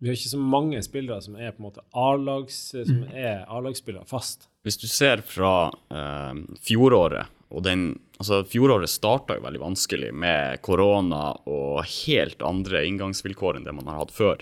vi 0.00 0.08
har 0.08 0.14
ikke 0.16 0.32
så 0.32 0.40
mange 0.40 0.82
spillere 0.84 1.20
som 1.24 1.36
er 1.36 1.52
på 1.52 1.58
en 1.60 1.68
måte 1.68 1.84
A-lagsspillere 1.92 4.06
fast. 4.08 4.48
Hvis 4.64 4.80
du 4.80 4.88
ser 4.88 5.20
fra 5.26 5.68
uh, 5.68 6.34
fjoråret, 6.64 7.26
og 7.52 7.60
den 7.66 8.00
altså 8.22 8.44
Fjoråret 8.48 8.88
starta 8.88 9.34
jo 9.36 9.42
veldig 9.44 9.60
vanskelig 9.60 10.08
med 10.14 10.62
korona 10.64 11.34
og 11.50 11.82
helt 12.06 12.40
andre 12.46 12.86
inngangsvilkår 12.88 13.56
enn 13.58 13.66
det 13.66 13.74
man 13.76 13.88
har 13.90 13.98
hatt 13.98 14.14
før. 14.14 14.38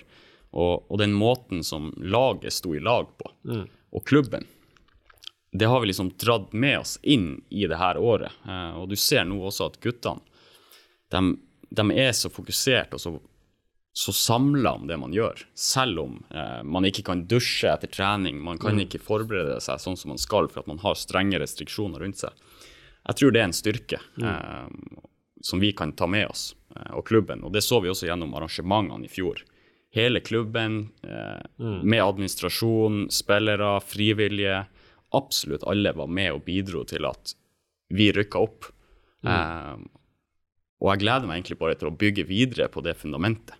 Og, 0.51 0.85
og 0.91 0.99
den 1.01 1.13
måten 1.17 1.65
som 1.67 1.93
laget 1.97 2.53
sto 2.55 2.75
i 2.77 2.81
lag 2.83 3.07
på, 3.19 3.31
mm. 3.49 3.67
og 3.97 4.05
klubben, 4.07 4.45
det 5.53 5.65
har 5.65 5.81
vi 5.81 5.91
liksom 5.91 6.13
dratt 6.19 6.53
med 6.53 6.79
oss 6.79 6.99
inn 7.03 7.43
i 7.49 7.67
det 7.67 7.77
her 7.77 7.99
året. 7.99 8.33
Eh, 8.47 8.77
og 8.79 8.89
du 8.91 8.97
ser 8.97 9.25
nå 9.27 9.41
også 9.43 9.71
at 9.71 9.81
guttene 9.83 10.23
de, 11.11 11.37
de 11.71 11.87
er 11.99 12.13
så 12.15 12.31
fokusert 12.31 12.95
og 12.95 13.03
så, 13.03 13.13
så 13.93 14.15
samla 14.15 14.77
om 14.79 14.87
det 14.87 14.99
man 15.03 15.15
gjør. 15.15 15.43
Selv 15.59 16.05
om 16.05 16.21
eh, 16.31 16.63
man 16.63 16.87
ikke 16.87 17.05
kan 17.11 17.27
dusje 17.31 17.73
etter 17.73 17.91
trening, 17.91 18.39
man 18.43 18.61
kan 18.63 18.79
mm. 18.79 18.85
ikke 18.87 19.03
forberede 19.03 19.59
seg 19.65 19.83
sånn 19.83 19.99
som 19.99 20.15
man 20.15 20.23
skal 20.23 20.51
for 20.53 20.63
at 20.63 20.71
man 20.71 20.83
har 20.85 20.99
strenge 20.99 21.41
restriksjoner 21.43 22.05
rundt 22.05 22.23
seg. 22.23 22.47
Jeg 23.09 23.19
tror 23.19 23.33
det 23.35 23.43
er 23.43 23.49
en 23.49 23.57
styrke 23.57 24.03
mm. 24.21 24.27
eh, 24.31 24.99
som 25.43 25.63
vi 25.63 25.73
kan 25.73 25.97
ta 25.99 26.07
med 26.07 26.29
oss, 26.31 26.55
eh, 26.77 26.93
og 26.95 27.07
klubben. 27.09 27.43
Og 27.43 27.55
det 27.55 27.65
så 27.67 27.81
vi 27.83 27.91
også 27.91 28.07
gjennom 28.07 28.35
arrangementene 28.39 29.09
i 29.09 29.11
fjor. 29.11 29.43
Hele 29.91 30.21
klubben, 30.23 30.85
eh, 31.03 31.41
mm. 31.59 31.81
med 31.83 32.05
administrasjon, 32.05 33.09
spillere, 33.11 33.81
frivillige 33.83 34.63
absolutt 35.17 35.65
alle 35.69 35.93
var 35.97 36.11
med 36.11 36.35
og 36.35 36.45
bidro 36.47 36.85
til 36.89 37.07
at 37.09 37.35
vi 37.91 38.11
rykka 38.15 38.43
opp. 38.43 38.69
Mm. 39.27 39.33
Um, 39.33 39.89
og 40.81 40.95
jeg 40.95 41.03
gleder 41.03 41.29
meg 41.29 41.41
egentlig 41.41 41.59
bare 41.61 41.77
til 41.77 41.91
å 41.91 41.97
bygge 41.97 42.25
videre 42.29 42.71
på 42.73 42.83
det 42.85 42.97
fundamentet. 43.01 43.57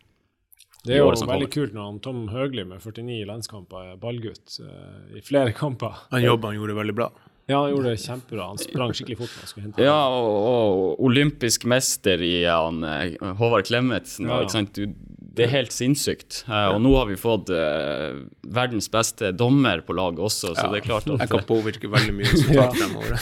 Det 0.81 0.95
er 0.97 1.03
jo 1.03 1.27
veldig 1.29 1.51
kult 1.53 1.75
når 1.77 1.89
han 1.91 1.99
Tom 2.01 2.21
Høgli 2.33 2.63
med 2.65 2.81
49 2.81 3.27
landskamper 3.29 3.91
er 3.91 3.99
ballgutt 4.01 4.55
uh, 4.65 5.11
i 5.13 5.21
flere 5.25 5.53
kamper. 5.57 6.07
Han 6.15 6.25
jobba, 6.25 6.53
han 6.53 6.57
gjorde 6.57 6.73
det 6.73 6.79
veldig 6.79 6.97
bra. 7.03 7.11
Ja, 7.51 7.65
han 7.65 7.73
gjorde 7.73 7.91
det 7.91 8.01
kjempebra. 8.05 8.47
Han 8.53 8.61
sprang 8.63 8.93
skikkelig 8.95 9.19
fort. 9.19 9.79
ja, 9.83 9.99
og, 10.07 10.37
og, 10.39 11.01
olympisk 11.09 11.67
mester 11.69 12.23
i 12.23 12.45
han, 12.47 12.85
eh, 12.87 13.17
Håvard 13.41 13.67
Klemetsen. 13.67 14.31
Ja. 14.31 14.63
Du, 14.77 14.85
det 15.31 15.45
er 15.47 15.51
helt 15.53 15.75
sinnssykt. 15.75 16.41
Uh, 16.49 16.73
og 16.75 16.81
nå 16.83 16.91
har 16.97 17.07
vi 17.07 17.17
fått 17.19 17.53
uh, 17.55 18.19
verdens 18.51 18.89
beste 18.91 19.31
dommer 19.37 19.83
på 19.87 19.95
laget 19.95 20.19
også, 20.27 20.55
så 20.57 20.65
ja, 20.65 20.71
det 20.73 20.81
er 20.81 20.87
klart 20.89 21.07
at 21.07 21.23
Jeg 21.23 21.31
kan 21.31 21.45
påvirke 21.47 21.91
veldig 21.93 22.15
mye 22.17 22.33
resultat 22.33 22.75
fremover. 22.81 23.15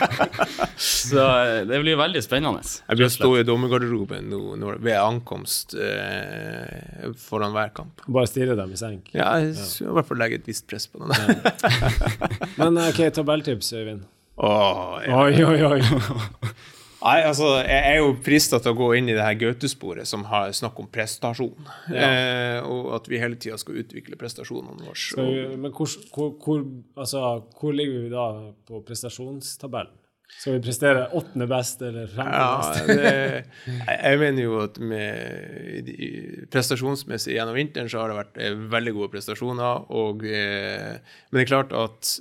så 1.10 1.26
uh, 1.28 1.52
det 1.70 1.80
blir 1.84 2.00
veldig 2.00 2.22
spennende. 2.26 2.64
Jeg 2.66 2.98
blir 2.98 3.06
å 3.06 3.14
stå 3.14 3.30
i 3.38 3.44
dommergarderoben 3.46 4.26
nå 4.32 4.56
når, 4.60 4.80
ved 4.82 4.98
ankomst 4.98 5.76
foran 7.20 7.54
hver 7.54 7.70
kamp. 7.78 8.02
Bare 8.10 8.30
stirre 8.30 8.58
dem 8.58 8.74
i 8.74 8.80
senk? 8.80 9.12
Ja, 9.14 9.30
jeg 9.38 9.54
skal 9.60 9.92
i 9.92 9.96
hvert 10.00 10.10
fall 10.10 10.20
legge 10.24 10.40
et 10.40 10.50
visst 10.50 10.66
press 10.70 10.88
på 10.90 11.04
dem. 11.04 11.14
Men 12.58 12.82
ok, 12.88 13.04
tabelltips, 13.14 13.70
Øyvind. 13.78 14.02
Oh, 14.40 14.98
ja. 15.04 15.20
Oi, 15.20 15.44
oi, 15.44 15.78
oi. 15.78 15.80
Nei, 17.00 17.20
altså, 17.24 17.48
Jeg 17.64 17.94
er 17.94 18.00
jo 18.02 18.10
frista 18.24 18.60
til 18.60 18.74
å 18.74 18.78
gå 18.78 18.90
inn 18.98 19.08
i 19.08 19.14
det 19.16 19.24
her 19.24 19.38
Gaute-sporet 19.40 20.08
som 20.08 20.26
har 20.28 20.52
snakk 20.56 20.78
om 20.82 20.88
prestasjon. 20.92 21.70
Ja. 21.88 22.10
Eh, 22.10 22.58
og 22.66 22.92
at 22.98 23.08
vi 23.08 23.20
hele 23.22 23.38
tida 23.40 23.56
skal 23.60 23.80
utvikle 23.80 24.18
prestasjonene 24.20 24.84
våre. 24.84 24.98
Så, 25.00 25.24
men 25.56 25.72
hvor, 25.72 25.94
hvor, 26.12 26.34
hvor, 26.44 26.62
altså, 27.00 27.24
hvor, 27.56 27.74
ligger 27.76 28.04
vi 28.04 28.12
da 28.12 28.26
på 28.68 28.82
prestasjonstabellen? 28.86 29.96
Skal 30.30 30.54
vi 30.54 30.62
prestere 30.62 31.08
åttende 31.18 31.48
best 31.50 31.80
eller 31.82 32.06
femte 32.06 32.36
ja, 32.38 32.50
best? 32.60 32.86
det, 32.86 33.86
jeg 33.90 34.20
mener 34.20 34.44
jo 34.44 34.60
at 34.62 34.76
med 34.78 35.88
prestasjonsmessig 36.54 37.34
gjennom 37.34 37.58
vinteren 37.58 37.90
så 37.90 38.04
har 38.04 38.12
det 38.12 38.20
vært 38.20 38.38
eh, 38.38 38.62
veldig 38.76 38.94
gode 39.00 39.14
prestasjoner. 39.16 39.88
Og, 39.90 40.22
eh, 40.28 41.00
men 41.00 41.40
det 41.40 41.48
er 41.48 41.54
klart 41.56 41.74
at 41.74 42.12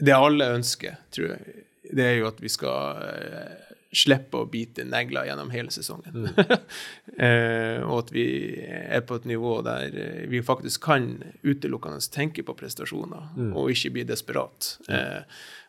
det 0.00 0.16
alle 0.16 0.54
ønsker, 0.56 0.96
tror 1.12 1.36
jeg 1.36 1.66
det 1.92 2.06
er 2.06 2.16
jo 2.20 2.28
at 2.30 2.40
vi 2.42 2.48
skal 2.52 3.02
uh, 3.02 3.50
slippe 3.90 4.38
å 4.38 4.46
bite 4.50 4.84
negler 4.86 5.26
gjennom 5.28 5.50
hele 5.52 5.70
sesongen. 5.74 6.12
Mm. 6.14 6.26
uh, 6.36 7.78
og 7.90 7.96
at 7.98 8.10
vi 8.14 8.26
er 8.62 9.02
på 9.06 9.14
et 9.20 9.26
nivå 9.30 9.52
der 9.66 9.82
uh, 9.94 10.28
vi 10.30 10.38
faktisk 10.46 10.78
kan 10.86 11.02
utelukkende 11.42 12.00
tenke 12.12 12.42
på 12.46 12.56
prestasjoner, 12.58 13.22
mm. 13.36 13.52
og 13.54 13.70
ikke 13.74 13.94
bli 13.98 14.04
desperat. 14.08 14.58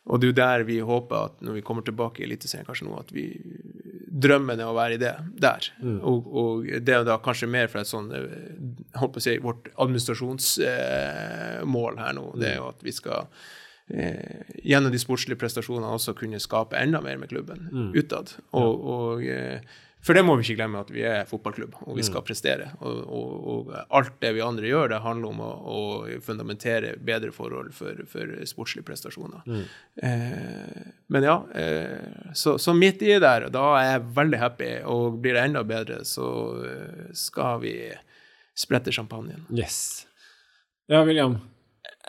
og 0.05 0.19
det 0.19 0.25
er 0.25 0.31
jo 0.31 0.41
der 0.41 0.59
vi 0.65 0.79
håper 0.81 1.15
at 1.29 1.35
når 1.45 1.53
vi 1.59 1.65
kommer 1.65 1.83
tilbake 1.85 2.21
i 2.21 2.25
Eliteserien 2.25 2.65
kanskje 2.65 2.87
nå, 2.87 2.93
at 2.99 3.11
vi 3.13 3.25
drømmen 4.11 4.59
er 4.59 4.67
å 4.67 4.73
være 4.75 4.97
i 4.97 4.99
det 5.01 5.13
der. 5.39 5.71
Mm. 5.79 6.01
Og, 6.03 6.27
og, 6.27 6.65
det 6.83 6.93
er 6.95 7.03
da 7.07 7.17
kanskje 7.23 7.47
mer 7.49 7.67
fra 7.71 7.81
et 7.81 7.89
sånn 7.89 8.11
holdt 8.97 9.13
på 9.15 9.19
å 9.21 9.23
si, 9.23 9.43
vårt 9.43 9.69
administrasjonsmål 9.77 11.95
her 12.01 12.13
nå, 12.17 12.25
det 12.41 12.47
er 12.51 12.57
jo 12.59 12.67
at 12.73 12.79
vi 12.85 12.91
skal 12.95 13.21
eh, 13.93 14.57
gjennom 14.63 14.91
de 14.93 14.99
sportslige 15.01 15.39
prestasjonene 15.41 15.93
også 15.95 16.15
kunne 16.17 16.41
skape 16.41 16.79
enda 16.79 17.01
mer 17.03 17.21
med 17.21 17.31
klubben 17.31 17.69
mm. 17.71 17.93
utad. 17.99 18.35
Og, 18.57 18.83
og 18.95 19.25
eh, 19.27 19.61
for 20.01 20.17
det 20.17 20.23
må 20.25 20.33
vi 20.37 20.47
ikke 20.47 20.57
glemme, 20.57 20.81
at 20.81 20.89
vi 20.89 21.03
er 21.05 21.27
fotballklubb, 21.29 21.75
og 21.85 21.97
vi 21.99 22.03
skal 22.05 22.23
mm. 22.23 22.25
prestere. 22.25 22.69
Og, 22.81 23.01
og, 23.05 23.33
og, 23.51 23.73
alt 23.93 24.15
det 24.23 24.31
vi 24.33 24.41
andre 24.41 24.65
gjør, 24.71 24.89
det 24.89 25.01
handler 25.03 25.29
om 25.29 25.43
å, 25.45 25.49
å 25.61 25.81
fundamentere 26.25 26.95
bedre 27.05 27.29
forhold 27.35 27.69
for, 27.77 28.01
for 28.09 28.31
sportslige 28.49 28.87
prestasjoner. 28.87 29.45
Mm. 29.45 29.67
Eh, 30.09 30.87
men 31.13 31.27
ja, 31.27 31.37
eh, 31.53 32.33
så, 32.33 32.55
så, 32.57 32.73
midt 32.73 33.05
i 33.05 33.13
der, 33.21 33.45
da 33.53 33.67
er 33.77 33.89
jeg 33.91 34.07
veldig 34.17 34.41
happy, 34.41 34.71
og 34.89 35.21
blir 35.21 35.37
det 35.37 35.45
enda 35.51 35.61
bedre, 35.69 36.01
så 36.09 36.31
eh, 36.65 37.11
skal 37.17 37.61
vi 37.61 37.75
sprette 38.57 38.93
champagnen. 38.95 39.45
Yes. 39.53 40.07
Ja, 40.89 41.05
William, 41.05 41.37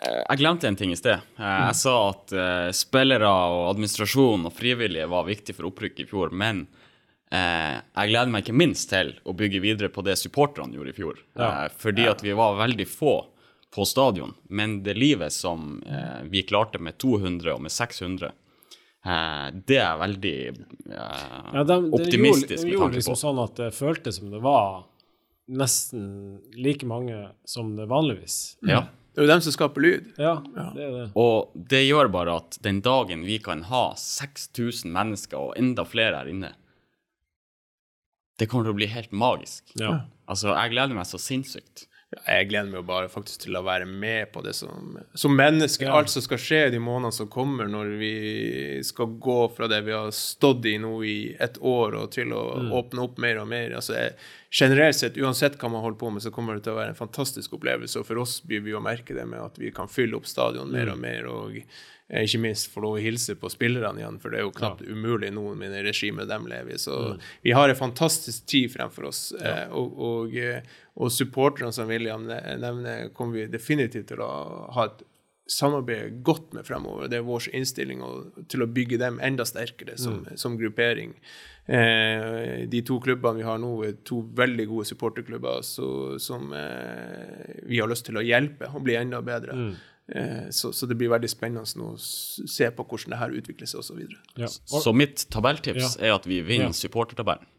Jeg 0.03 0.39
glemte 0.41 0.67
en 0.67 0.75
ting 0.79 0.91
i 0.91 0.97
sted. 0.99 1.19
Eh, 1.39 1.59
Jeg 1.69 1.75
sa 1.79 1.93
at 2.11 2.33
eh, 2.35 2.69
spillere 2.75 3.29
og 3.29 3.69
administrasjon 3.73 4.47
og 4.49 4.53
frivillige 4.55 5.07
var 5.11 5.25
viktig 5.27 5.55
for 5.55 5.69
opprykket 5.71 6.05
i 6.05 6.09
fjor, 6.09 6.31
men 6.35 6.65
eh, 7.31 7.77
jeg 7.79 8.11
gleder 8.11 8.31
meg 8.33 8.43
ikke 8.45 8.57
minst 8.59 8.89
til 8.91 9.13
å 9.25 9.35
bygge 9.39 9.61
videre 9.63 9.89
på 9.93 10.03
det 10.05 10.17
supporterne 10.19 10.75
gjorde 10.75 10.93
i 10.93 10.97
fjor. 10.97 11.21
Eh, 11.39 11.67
fordi 11.79 12.07
at 12.11 12.23
vi 12.25 12.35
var 12.37 12.57
veldig 12.59 12.87
få 12.91 13.15
på 13.73 13.85
stadion, 13.89 14.35
men 14.53 14.81
det 14.85 14.93
livet 15.01 15.33
som 15.33 15.79
vi 16.29 16.43
klarte 16.45 16.77
med 16.77 16.93
200 17.01 17.55
og 17.55 17.61
med 17.65 17.71
600, 17.73 18.27
eh, 19.05 19.47
det 19.65 19.79
er 19.81 19.95
veldig 19.97 20.35
Ja, 20.93 21.63
de, 21.63 21.79
de 21.79 21.93
optimistisk 21.97 22.59
gjorde, 22.59 22.67
de 22.67 22.73
gjorde 22.75 22.83
tanke 22.83 22.99
liksom 22.99 23.15
på. 23.15 23.21
sånn 23.23 23.41
at 23.47 23.55
det 23.63 23.71
føltes 23.73 24.19
som 24.19 24.29
det 24.35 24.43
var 24.45 24.83
nesten 25.49 26.03
like 26.55 26.85
mange 26.87 27.17
som 27.49 27.73
det 27.75 27.87
vanligvis. 27.89 28.57
Ja. 28.63 28.83
Det 29.13 29.21
er 29.21 29.27
jo 29.27 29.29
dem 29.29 29.41
som 29.45 29.53
skaper 29.53 29.83
lyd. 29.83 30.05
Ja, 30.17 30.33
det 30.73 30.81
er 30.81 30.93
det. 30.95 31.05
Og 31.21 31.53
det 31.53 31.83
gjør 31.85 32.09
bare 32.13 32.39
at 32.41 32.57
den 32.65 32.81
dagen 32.81 33.21
vi 33.27 33.37
kan 33.43 33.61
ha 33.69 33.83
6000 33.99 34.89
mennesker 34.93 35.37
og 35.37 35.57
enda 35.59 35.85
flere 35.85 36.17
her 36.17 36.31
inne, 36.31 36.55
det 38.41 38.47
kommer 38.49 38.65
til 38.65 38.73
å 38.73 38.79
bli 38.79 38.89
helt 38.89 39.13
magisk. 39.13 39.69
Ja. 39.77 40.07
Altså, 40.25 40.55
jeg 40.55 40.73
gleder 40.73 40.97
meg 40.97 41.05
så 41.05 41.19
sinnssykt. 41.21 41.85
Jeg 42.13 42.47
gleder 42.49 42.69
meg 42.69 42.81
jo 42.81 42.85
bare 42.87 43.09
faktisk 43.11 43.45
til 43.45 43.57
å 43.57 43.63
være 43.65 43.87
med 43.89 44.31
på 44.33 44.43
det 44.45 44.53
som, 44.57 44.97
som 45.17 45.33
menneske. 45.35 45.87
Alt 45.89 46.11
som 46.13 46.23
skal 46.25 46.41
skje 46.41 46.61
de 46.73 46.81
månedene 46.83 47.15
som 47.15 47.29
kommer, 47.31 47.69
når 47.71 47.93
vi 47.99 48.13
skal 48.85 49.15
gå 49.23 49.39
fra 49.55 49.69
det 49.71 49.81
vi 49.87 49.95
har 49.95 50.11
stått 50.15 50.67
i 50.69 50.75
nå 50.81 50.93
i 51.07 51.17
et 51.41 51.57
år, 51.59 51.97
og 52.01 52.11
til 52.15 52.35
å 52.35 52.43
åpne 52.79 53.07
opp 53.07 53.21
mer 53.23 53.41
og 53.41 53.49
mer. 53.51 53.75
Altså, 53.79 53.95
jeg, 53.97 54.17
generelt 54.53 54.99
sett, 54.99 55.17
uansett 55.17 55.57
hva 55.57 55.71
man 55.73 55.81
holder 55.81 55.99
på 55.99 56.11
med, 56.13 56.23
så 56.25 56.33
kommer 56.33 56.57
det 56.57 56.67
til 56.67 56.75
å 56.75 56.81
være 56.81 56.93
en 56.93 56.99
fantastisk 56.99 57.55
opplevelse. 57.57 57.99
Og 58.01 58.07
for 58.09 58.21
oss 58.21 58.37
blir 58.45 58.61
vi 58.65 58.75
å 58.77 58.83
merke 58.83 59.15
det 59.17 59.25
med 59.29 59.41
at 59.41 59.57
vi 59.61 59.73
kan 59.73 59.89
fylle 59.91 60.19
opp 60.19 60.29
stadion 60.29 60.71
mer 60.73 60.93
og 60.93 61.01
mer. 61.01 61.29
og 61.31 61.57
eh, 61.57 62.27
ikke 62.27 62.43
minst 62.43 62.69
få 62.73 62.83
lov 62.83 62.99
å 62.99 63.01
hilse 63.01 63.35
på 63.39 63.49
spillerne 63.49 64.03
igjen, 64.03 64.19
for 64.21 64.33
det 64.33 64.41
er 64.41 64.45
jo 64.45 64.53
knapt 64.53 64.85
umulig 64.85 65.31
nå 65.33 65.47
med 65.57 65.73
det 65.73 65.81
regimet 65.87 66.29
de 66.29 66.39
lever 66.51 66.75
i. 66.75 66.81
Så 66.81 67.17
vi 67.41 67.55
har 67.57 67.71
en 67.71 67.79
fantastisk 67.79 68.45
tid 68.45 68.71
fremfor 68.75 69.09
oss. 69.09 69.25
Ja. 69.39 69.69
Og, 69.73 69.97
og, 69.97 70.37
eh, 70.37 70.61
og 70.95 71.09
supporterne 71.11 71.73
som 71.73 71.87
William 71.89 72.27
nevner, 72.27 73.09
kommer 73.17 73.39
vi 73.41 73.47
definitivt 73.49 74.11
til 74.11 74.21
å 74.21 74.29
ha 74.75 74.85
et 74.91 75.01
samarbeid 75.49 76.21
godt 76.23 76.53
med 76.55 76.63
fremover. 76.67 77.09
Det 77.11 77.17
er 77.19 77.25
vår 77.27 77.49
innstilling 77.57 77.99
til 78.49 78.63
å 78.63 78.67
bygge 78.71 78.99
dem 79.01 79.17
enda 79.25 79.43
sterkere 79.45 79.97
som, 79.99 80.21
som 80.39 80.53
gruppering. 80.59 81.15
Eh, 81.67 82.63
de 82.71 82.81
to 82.87 82.99
klubbene 83.03 83.41
vi 83.41 83.47
har 83.47 83.59
nå, 83.59 83.71
er 83.87 83.97
to 84.07 84.21
veldig 84.37 84.65
gode 84.71 84.87
supporterklubber 84.87 85.61
så, 85.67 85.87
som 86.21 86.53
eh, 86.55 87.57
vi 87.67 87.81
har 87.81 87.89
lyst 87.91 88.05
til 88.07 88.19
å 88.19 88.23
hjelpe 88.23 88.69
og 88.71 88.85
bli 88.87 88.95
enda 88.99 89.19
bedre. 89.25 89.57
Eh, 90.13 90.47
så, 90.55 90.71
så 90.75 90.87
det 90.89 90.97
blir 90.99 91.11
veldig 91.11 91.31
spennende 91.31 91.65
nå 91.79 91.93
å 91.95 91.99
se 91.99 92.69
på 92.75 92.85
hvordan 92.87 93.15
det 93.15 93.21
her 93.23 93.35
utvikler 93.41 93.71
seg 93.71 93.83
osv. 93.83 94.01
Ja. 94.39 94.47
Så 94.51 94.93
mitt 94.95 95.25
tabelltips 95.33 95.97
er 95.99 96.15
at 96.15 96.27
vi 96.29 96.39
vinner 96.45 96.71
Ja. 96.71 96.77
supportertabellen. 96.85 97.49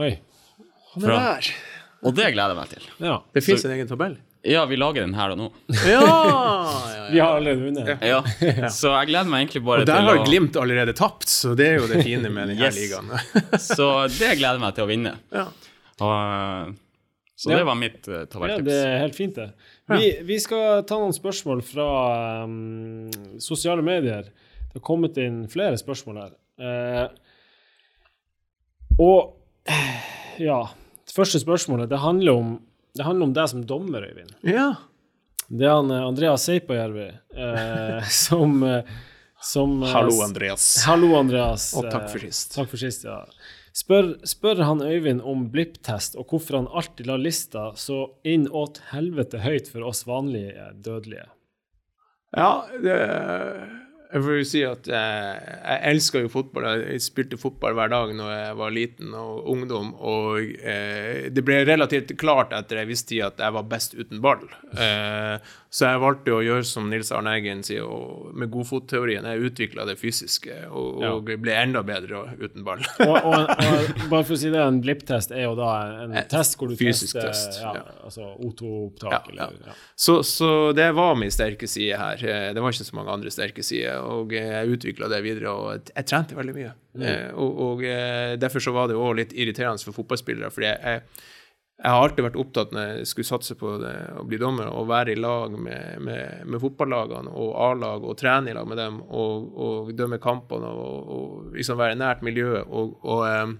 Oi. 0.00 0.16
Fra- 0.98 1.38
Og 2.04 2.14
det 2.16 2.30
gleder 2.34 2.52
jeg 2.52 2.58
meg 2.58 2.70
til. 2.74 2.86
Ja. 3.00 3.18
Det 3.34 3.42
fins 3.44 3.64
en 3.64 3.72
egen 3.74 3.88
tabell? 3.88 4.16
Ja, 4.44 4.66
vi 4.68 4.76
lager 4.76 5.00
den 5.06 5.14
her 5.16 5.32
og 5.32 5.38
nå. 5.40 5.46
Ja! 5.88 6.00
ja, 6.04 7.04
Vi 7.14 7.20
har 7.20 7.38
allerede 7.38 7.64
vunnet. 7.64 8.02
Ja. 8.04 8.18
Så 8.72 8.90
jeg 8.92 9.08
gleder 9.08 9.30
meg 9.32 9.46
egentlig 9.46 9.62
bare 9.64 9.84
til 9.86 9.88
å 9.88 9.96
Og 9.96 10.02
der 10.04 10.08
har 10.10 10.20
å 10.20 10.26
Glimt 10.28 10.58
allerede 10.60 10.94
tapt, 10.98 11.28
så 11.32 11.54
det 11.56 11.68
er 11.70 11.78
jo 11.78 11.88
det 11.88 12.02
fine 12.04 12.28
med 12.28 12.52
denne 12.52 12.60
Yes. 12.68 12.76
ligaen. 12.76 13.08
Så 13.72 13.88
det 14.18 14.34
gleder 14.36 14.58
jeg 14.58 14.64
meg 14.66 14.76
til 14.76 14.84
å 14.84 14.90
vinne. 14.90 15.14
ja. 15.32 15.46
Og, 16.04 16.74
så 17.38 17.50
Ja. 17.50 17.56
det 17.60 17.66
var 17.66 17.76
mitt 17.78 18.06
uh, 18.08 18.24
Ja, 18.48 18.56
det 18.62 18.74
er 18.74 18.98
helt 19.02 19.16
fint, 19.16 19.34
det. 19.34 19.48
Vi, 19.90 20.10
vi 20.26 20.36
skal 20.42 20.84
ta 20.86 20.98
noen 21.00 21.14
spørsmål 21.14 21.62
fra 21.66 21.86
um, 22.44 23.08
sosiale 23.42 23.82
medier. 23.84 24.28
Det 24.70 24.78
har 24.80 24.84
kommet 24.86 25.16
inn 25.22 25.44
flere 25.50 25.78
spørsmål 25.80 26.20
her. 26.22 26.32
Uh, 26.58 27.08
og 29.02 29.34
eh, 29.66 30.42
ja 30.44 30.60
første 31.14 31.40
spørsmålet 31.42 31.90
det 31.92 32.00
handler 32.02 32.40
om, 32.40 32.54
det 32.94 33.06
handler 33.06 33.30
om 33.30 33.34
deg 33.36 33.50
som 33.52 33.64
dommer, 33.68 34.06
Øyvind. 34.10 34.34
ja. 34.46 34.72
Det 35.48 35.66
er 35.68 35.74
han 35.76 35.90
eh, 35.92 36.00
Andreas 36.08 36.46
Seipajärvi 36.48 37.04
eh, 37.36 38.06
som, 38.24 38.62
eh, 38.64 38.94
som 39.44 39.74
eh, 39.82 39.90
Hallo, 39.92 40.14
Andreas. 40.24 40.64
Hallo, 40.88 41.10
Andreas. 41.18 41.66
Og 41.76 41.84
takk 41.92 42.06
for 42.14 42.24
sist. 42.24 42.54
Takk 42.56 42.70
for 42.72 42.80
sist, 42.80 43.04
ja. 43.04 43.18
Spør, 43.76 44.14
spør 44.24 44.62
han 44.64 44.80
Øyvind 44.86 45.20
om 45.20 45.44
blipptest, 45.52 46.16
og 46.16 46.32
hvorfor 46.32 46.62
han 46.62 46.70
alltid 46.72 47.10
lar 47.10 47.20
lista 47.20 47.66
så 47.76 48.06
inn 48.24 48.48
åt 48.48 48.80
helvete 48.94 49.42
høyt 49.44 49.68
for 49.68 49.84
oss 49.84 50.06
vanlige 50.08 50.70
dødelige. 50.80 51.26
Ja, 52.34 52.64
det, 52.82 52.96
jeg 54.14 54.22
får 54.22 54.36
jo 54.38 54.44
si 54.46 54.60
at 54.62 54.86
jeg, 54.86 55.40
jeg 55.64 55.80
elsker 55.90 56.22
jo 56.22 56.30
fotball. 56.30 56.68
Jeg 56.84 57.02
spilte 57.02 57.38
fotball 57.40 57.74
hver 57.74 57.90
dag 57.90 58.12
når 58.14 58.30
jeg 58.30 58.54
var 58.60 58.74
liten 58.76 59.16
og 59.18 59.48
ungdom, 59.50 59.90
og 59.98 60.38
eh, 60.62 61.26
det 61.34 61.42
ble 61.46 61.64
relativt 61.66 62.14
klart 62.20 62.54
etter 62.54 62.84
en 62.84 62.88
viss 62.92 63.02
tid 63.08 63.24
at 63.26 63.42
jeg 63.42 63.56
var 63.58 63.66
best 63.74 63.96
uten 63.98 64.22
ball. 64.22 64.44
Eh, 64.78 65.36
så 65.74 65.88
jeg 65.90 65.98
valgte 66.04 66.30
å 66.30 66.42
gjøre 66.46 66.62
som 66.68 66.86
Nils 66.86 67.08
Arne 67.10 67.32
Eggen 67.34 67.64
sier, 67.66 67.82
og 67.82 68.28
med 68.38 68.52
godfotteorien. 68.54 69.26
Jeg 69.26 69.48
utvikla 69.50 69.88
det 69.88 69.96
fysiske 69.98 70.60
og, 70.70 71.00
Ja. 71.02 71.10
og 71.16 71.26
ble 71.42 71.56
enda 71.58 71.82
bedre 71.82 72.20
uten 72.38 72.62
ball. 72.66 72.84
Og, 73.04 73.16
og, 73.26 73.50
og 73.50 74.04
bare 74.12 74.22
for 74.24 74.36
å 74.36 74.38
si 74.38 74.52
det, 74.52 74.60
en 74.62 74.78
blipptest 74.84 75.32
er 75.34 75.48
jo 75.48 75.56
da 75.58 75.72
en 76.04 76.14
test 76.30 76.54
hvor 76.60 76.70
du 76.70 76.76
fysisk 76.78 77.16
tester 77.18 77.50
test, 77.50 77.58
ja, 77.62 77.72
ja. 77.80 77.96
altså 78.06 78.28
O2-opptak. 78.38 79.28
Ja, 79.34 79.48
ja. 79.50 79.72
ja. 79.72 79.74
Så, 79.98 80.20
så 80.26 80.48
det 80.76 80.86
var 80.96 81.14
min 81.18 81.32
sterke 81.34 81.66
side 81.70 81.98
her. 81.98 82.22
Eh, 82.22 82.46
Det 82.54 82.62
var 82.62 82.70
ikke 82.74 82.86
så 82.86 82.96
mange 83.00 83.14
andre 83.18 83.32
sterke 83.34 83.64
sider. 83.66 84.03
Og 84.06 84.34
eh, 84.36 84.50
jeg 84.58 84.74
utvikla 84.78 85.08
det 85.12 85.22
videre, 85.24 85.52
og 85.52 85.70
jeg- 85.90 86.06
trente 86.08 86.36
veldig 86.38 86.54
mye. 86.56 86.72
Mm. 86.94 87.06
Og, 87.42 87.62
og 87.68 87.84
eh, 87.88 88.34
derfor 88.38 88.62
så 88.62 88.74
var 88.74 88.88
det 88.88 88.96
også 88.98 89.16
litt 89.18 89.32
irriterende 89.34 89.82
for 89.82 89.96
fotballspillere. 89.96 90.50
fordi 90.54 90.68
jeg, 90.70 90.78
jeg, 90.84 91.90
har 91.90 92.04
alltid 92.04 92.24
vært 92.28 92.38
opptatt 92.38 92.72
når 92.72 92.86
jeg 92.86 93.08
skulle 93.10 93.26
satse 93.26 93.56
på 93.58 93.72
det, 93.82 93.94
å 94.20 94.24
bli 94.28 94.38
dommer, 94.38 94.70
å 94.70 94.84
være 94.86 95.12
i 95.12 95.18
lag 95.18 95.56
med, 95.58 96.00
med, 96.06 96.46
med 96.46 96.62
fotballagene 96.62 97.34
og 97.34 97.54
A-lag 97.66 98.06
og 98.06 98.16
trene 98.20 98.52
i 98.52 98.54
lag 98.54 98.68
med 98.70 98.78
dem 98.78 99.00
og, 99.02 99.48
og 99.58 99.94
dømme 99.98 100.20
kampene 100.22 100.70
og, 100.70 101.14
og 101.16 101.54
liksom 101.58 101.80
være 101.80 101.98
nært 101.98 102.22
miljøet. 102.22 102.68
Og, 102.70 102.94
og 103.02 103.26
eh, 103.26 103.56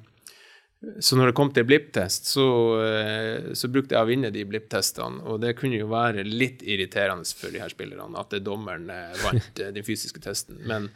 så 1.00 1.16
når 1.16 1.30
det 1.30 1.36
kom 1.38 1.50
til 1.54 1.66
blipptest, 1.68 2.28
så, 2.30 2.44
eh, 2.84 3.50
så 3.56 3.68
brukte 3.72 3.96
jeg 3.96 4.04
å 4.04 4.08
vinne 4.08 4.30
de 4.34 4.44
blipptestene, 4.48 5.22
og 5.28 5.40
det 5.42 5.54
kunne 5.58 5.78
jo 5.78 5.88
være 5.90 6.24
litt 6.26 6.62
irriterende 6.62 7.26
for 7.36 7.54
de 7.54 7.62
her 7.62 7.72
spillerne 7.72 8.20
at 8.20 8.34
dommeren 8.44 8.88
eh, 8.92 9.14
vant 9.22 9.62
eh, 9.62 9.72
den 9.74 9.86
fysiske 9.86 10.22
testen. 10.24 10.60
Men 10.68 10.88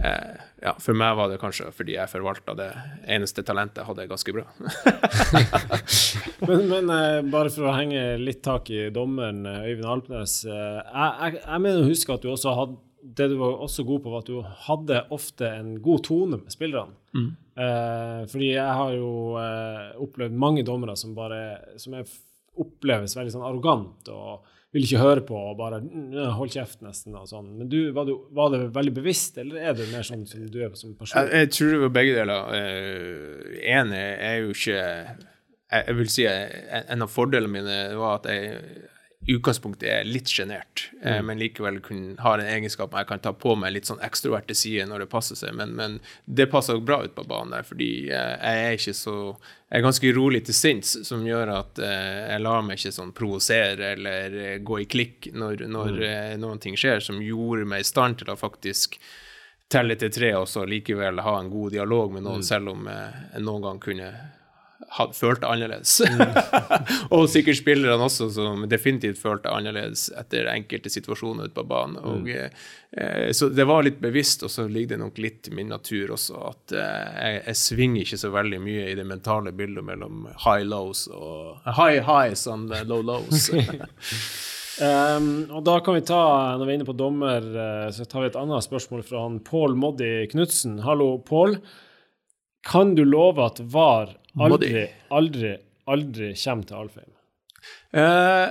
eh, 0.00 0.36
ja, 0.62 0.74
for 0.82 0.98
meg 0.98 1.16
var 1.18 1.30
det 1.32 1.40
kanskje 1.42 1.70
fordi 1.76 1.96
jeg 1.96 2.12
forvalta 2.12 2.56
det 2.58 2.70
eneste 3.16 3.44
talentet 3.46 3.82
jeg 3.82 3.90
hadde 3.90 4.08
ganske 4.10 4.36
bra. 4.36 4.46
Men, 6.46 6.66
men 6.68 6.90
eh, 6.92 7.22
bare 7.32 7.50
for 7.50 7.66
å 7.66 7.74
henge 7.74 8.18
litt 8.20 8.42
tak 8.44 8.68
i 8.70 8.90
dommeren 8.94 9.46
Øyvind 9.48 9.88
Alpnes. 9.88 10.34
eh, 10.44 10.76
jeg, 10.84 11.38
jeg, 11.40 11.62
mener 11.64 11.80
å 11.80 11.88
huske 11.88 12.12
at 12.12 12.22
du 12.22 12.28
også 12.30 12.52
hadde 12.58 12.76
det 13.16 13.28
du 13.30 13.36
var 13.40 13.60
også 13.62 13.84
god 13.86 14.02
på, 14.02 14.12
var 14.12 14.22
at 14.24 14.30
du 14.30 14.52
hadde 14.66 15.02
ofte 15.14 15.48
en 15.48 15.76
god 15.82 16.04
tone 16.08 16.40
med 16.42 16.52
spillerne. 16.52 16.96
Eh, 17.56 18.22
fordi 18.28 18.50
jeg 18.52 18.76
har 18.80 18.92
jo 18.92 19.10
eh, 19.40 19.94
opplevd 20.04 20.36
mange 20.36 20.64
dommere 20.66 20.96
som 21.00 21.14
bare 21.16 21.40
som 21.80 21.96
er, 21.96 22.08
oppleves 22.60 23.16
veldig 23.16 23.32
sånn 23.32 23.46
arrogant 23.48 24.10
og 24.12 24.44
vil 24.76 24.84
ikke 24.84 25.00
høre 25.00 25.22
på 25.24 25.36
og 25.38 25.54
bare 25.56 25.78
mm, 25.80 26.34
hold 26.36 26.52
kjeft, 26.52 26.82
nesten. 26.84 27.14
og 27.16 27.28
sånn. 27.30 27.48
Men 27.60 27.70
du, 27.72 27.78
var, 27.96 28.08
du, 28.08 28.26
var 28.36 28.52
det 28.52 28.66
veldig 28.76 28.92
bevisst, 28.98 29.38
eller 29.40 29.70
er 29.70 29.76
du 29.76 29.86
mer 29.88 30.04
sånn 30.04 30.26
som 30.28 30.42
du 30.52 30.58
er 30.60 30.74
som 30.76 30.92
person? 30.98 31.22
Jeg, 31.22 31.46
jeg 31.46 31.52
tror 31.56 31.72
det 31.72 31.80
var 31.84 31.94
begge 31.96 32.18
deler. 32.18 32.50
Uh, 32.52 33.56
en 33.76 33.94
er 33.96 34.12
er 34.26 34.36
jo 34.42 34.52
ikke 34.52 34.76
jeg, 34.76 35.80
jeg 35.80 35.96
vil 35.98 36.10
si 36.12 36.26
eh, 36.30 36.82
En 36.92 37.02
av 37.02 37.10
fordelene 37.10 37.50
mine 37.50 37.78
var 37.98 38.20
at 38.20 38.28
jeg 38.30 38.60
utgangspunktet 39.28 39.88
er 39.90 40.06
litt 40.06 40.30
sjenert, 40.30 40.86
mm. 41.02 41.26
men 41.26 41.40
likevel 41.40 41.80
kun, 41.82 42.02
har 42.22 42.38
en 42.38 42.46
egenskap 42.46 42.94
jeg 42.94 43.08
kan 43.08 43.22
ta 43.22 43.32
på 43.34 43.56
meg 43.58 43.74
litt 43.74 43.88
sånn 43.88 44.02
ekstroverte 44.06 44.54
sider 44.54 44.86
når 44.86 45.04
det 45.04 45.10
passer 45.10 45.38
seg. 45.38 45.54
Men, 45.58 45.74
men 45.78 45.98
det 46.24 46.46
passer 46.52 46.78
bra 46.78 47.00
ut 47.02 47.14
på 47.16 47.26
banen 47.26 47.56
der, 47.56 47.66
fordi 47.66 47.90
eh, 48.06 48.34
jeg 48.36 48.64
er 48.66 48.78
ikke 48.78 48.96
så 48.96 49.16
Jeg 49.66 49.80
er 49.80 49.82
ganske 49.82 50.10
rolig 50.14 50.44
til 50.46 50.54
sinns, 50.54 50.92
som 51.08 51.24
gjør 51.26 51.50
at 51.56 51.80
eh, 51.82 52.18
jeg 52.30 52.42
lar 52.44 52.62
meg 52.62 52.78
ikke 52.78 52.94
sånn 52.94 53.10
provosere 53.16 53.92
eller 53.96 54.36
eh, 54.38 54.58
gå 54.62 54.78
i 54.84 54.86
klikk 54.86 55.32
når, 55.34 55.66
når 55.66 56.02
eh, 56.06 56.34
noen 56.38 56.62
ting 56.62 56.78
skjer, 56.78 57.02
som 57.02 57.18
gjorde 57.22 57.66
meg 57.66 57.82
i 57.82 57.88
stand 57.88 58.20
til 58.20 58.30
å 58.30 58.38
faktisk 58.38 59.00
telle 59.66 59.96
til 59.98 60.12
tre 60.14 60.30
og 60.38 60.46
så 60.46 60.62
likevel 60.68 61.18
ha 61.26 61.38
en 61.40 61.50
god 61.50 61.74
dialog 61.74 62.14
med 62.14 62.26
noen, 62.28 62.46
selv 62.46 62.76
om 62.76 62.86
eh, 62.86 63.22
jeg 63.34 63.42
noen 63.42 63.66
gang 63.66 63.82
kunne 63.82 64.12
ha, 64.96 65.06
følte 65.14 65.48
annerledes. 65.48 66.00
og 67.14 67.28
sikkert 67.32 67.60
spillerne 67.60 68.08
også, 68.08 68.28
som 68.34 68.64
definitivt 68.70 69.20
følte 69.20 69.52
annerledes 69.52 70.08
etter 70.18 70.50
enkelte 70.52 70.92
situasjoner 70.92 71.48
ute 71.48 71.56
på 71.56 71.66
banen. 71.68 71.98
Og, 72.00 72.30
eh, 72.30 73.30
så 73.36 73.50
det 73.52 73.68
var 73.68 73.86
litt 73.86 74.00
bevisst, 74.02 74.44
og 74.46 74.52
så 74.52 74.66
ligger 74.68 74.94
det 74.94 75.02
nok 75.04 75.22
litt 75.22 75.50
i 75.50 75.54
min 75.56 75.72
natur 75.72 76.14
også 76.16 76.42
at 76.50 76.76
eh, 76.76 77.06
jeg, 77.20 77.40
jeg 77.50 77.62
svinger 77.62 78.02
ikke 78.04 78.20
så 78.24 78.32
veldig 78.34 78.60
mye 78.66 78.90
i 78.90 78.98
det 78.98 79.06
mentale 79.08 79.54
bildet 79.56 79.86
mellom 79.86 80.26
high 80.46 80.66
lows 80.66 81.06
og 81.12 81.62
high 81.78 82.02
highs 82.04 82.46
and 82.50 82.74
low 82.90 83.02
lows. 83.04 83.50
Um, 84.76 85.46
og 85.56 85.62
da 85.64 85.78
kan 85.80 85.96
vi 85.96 86.04
ta, 86.04 86.20
når 86.58 86.66
vi 86.66 86.72
er 86.74 86.76
inne 86.76 86.88
på 86.88 86.96
dommer, 86.96 87.40
eh, 87.40 87.88
så 87.96 88.04
tar 88.04 88.22
vi 88.22 88.28
et 88.28 88.36
annet 88.36 88.64
spørsmål 88.64 89.06
fra 89.08 89.22
han 89.24 89.38
Pål 89.44 89.76
Moddi 89.80 90.26
Knutsen. 90.32 90.82
Hallo, 90.84 91.14
Pål. 91.24 91.56
Kan 92.66 92.92
du 92.98 93.04
love 93.06 93.40
at 93.40 93.62
VAR 93.72 94.12
aldri, 94.36 94.86
aldri, 95.14 95.56
aldri 95.88 96.32
kommer 96.36 96.68
til 96.68 96.80
Alfheim? 96.84 97.12
Eh, 97.96 98.48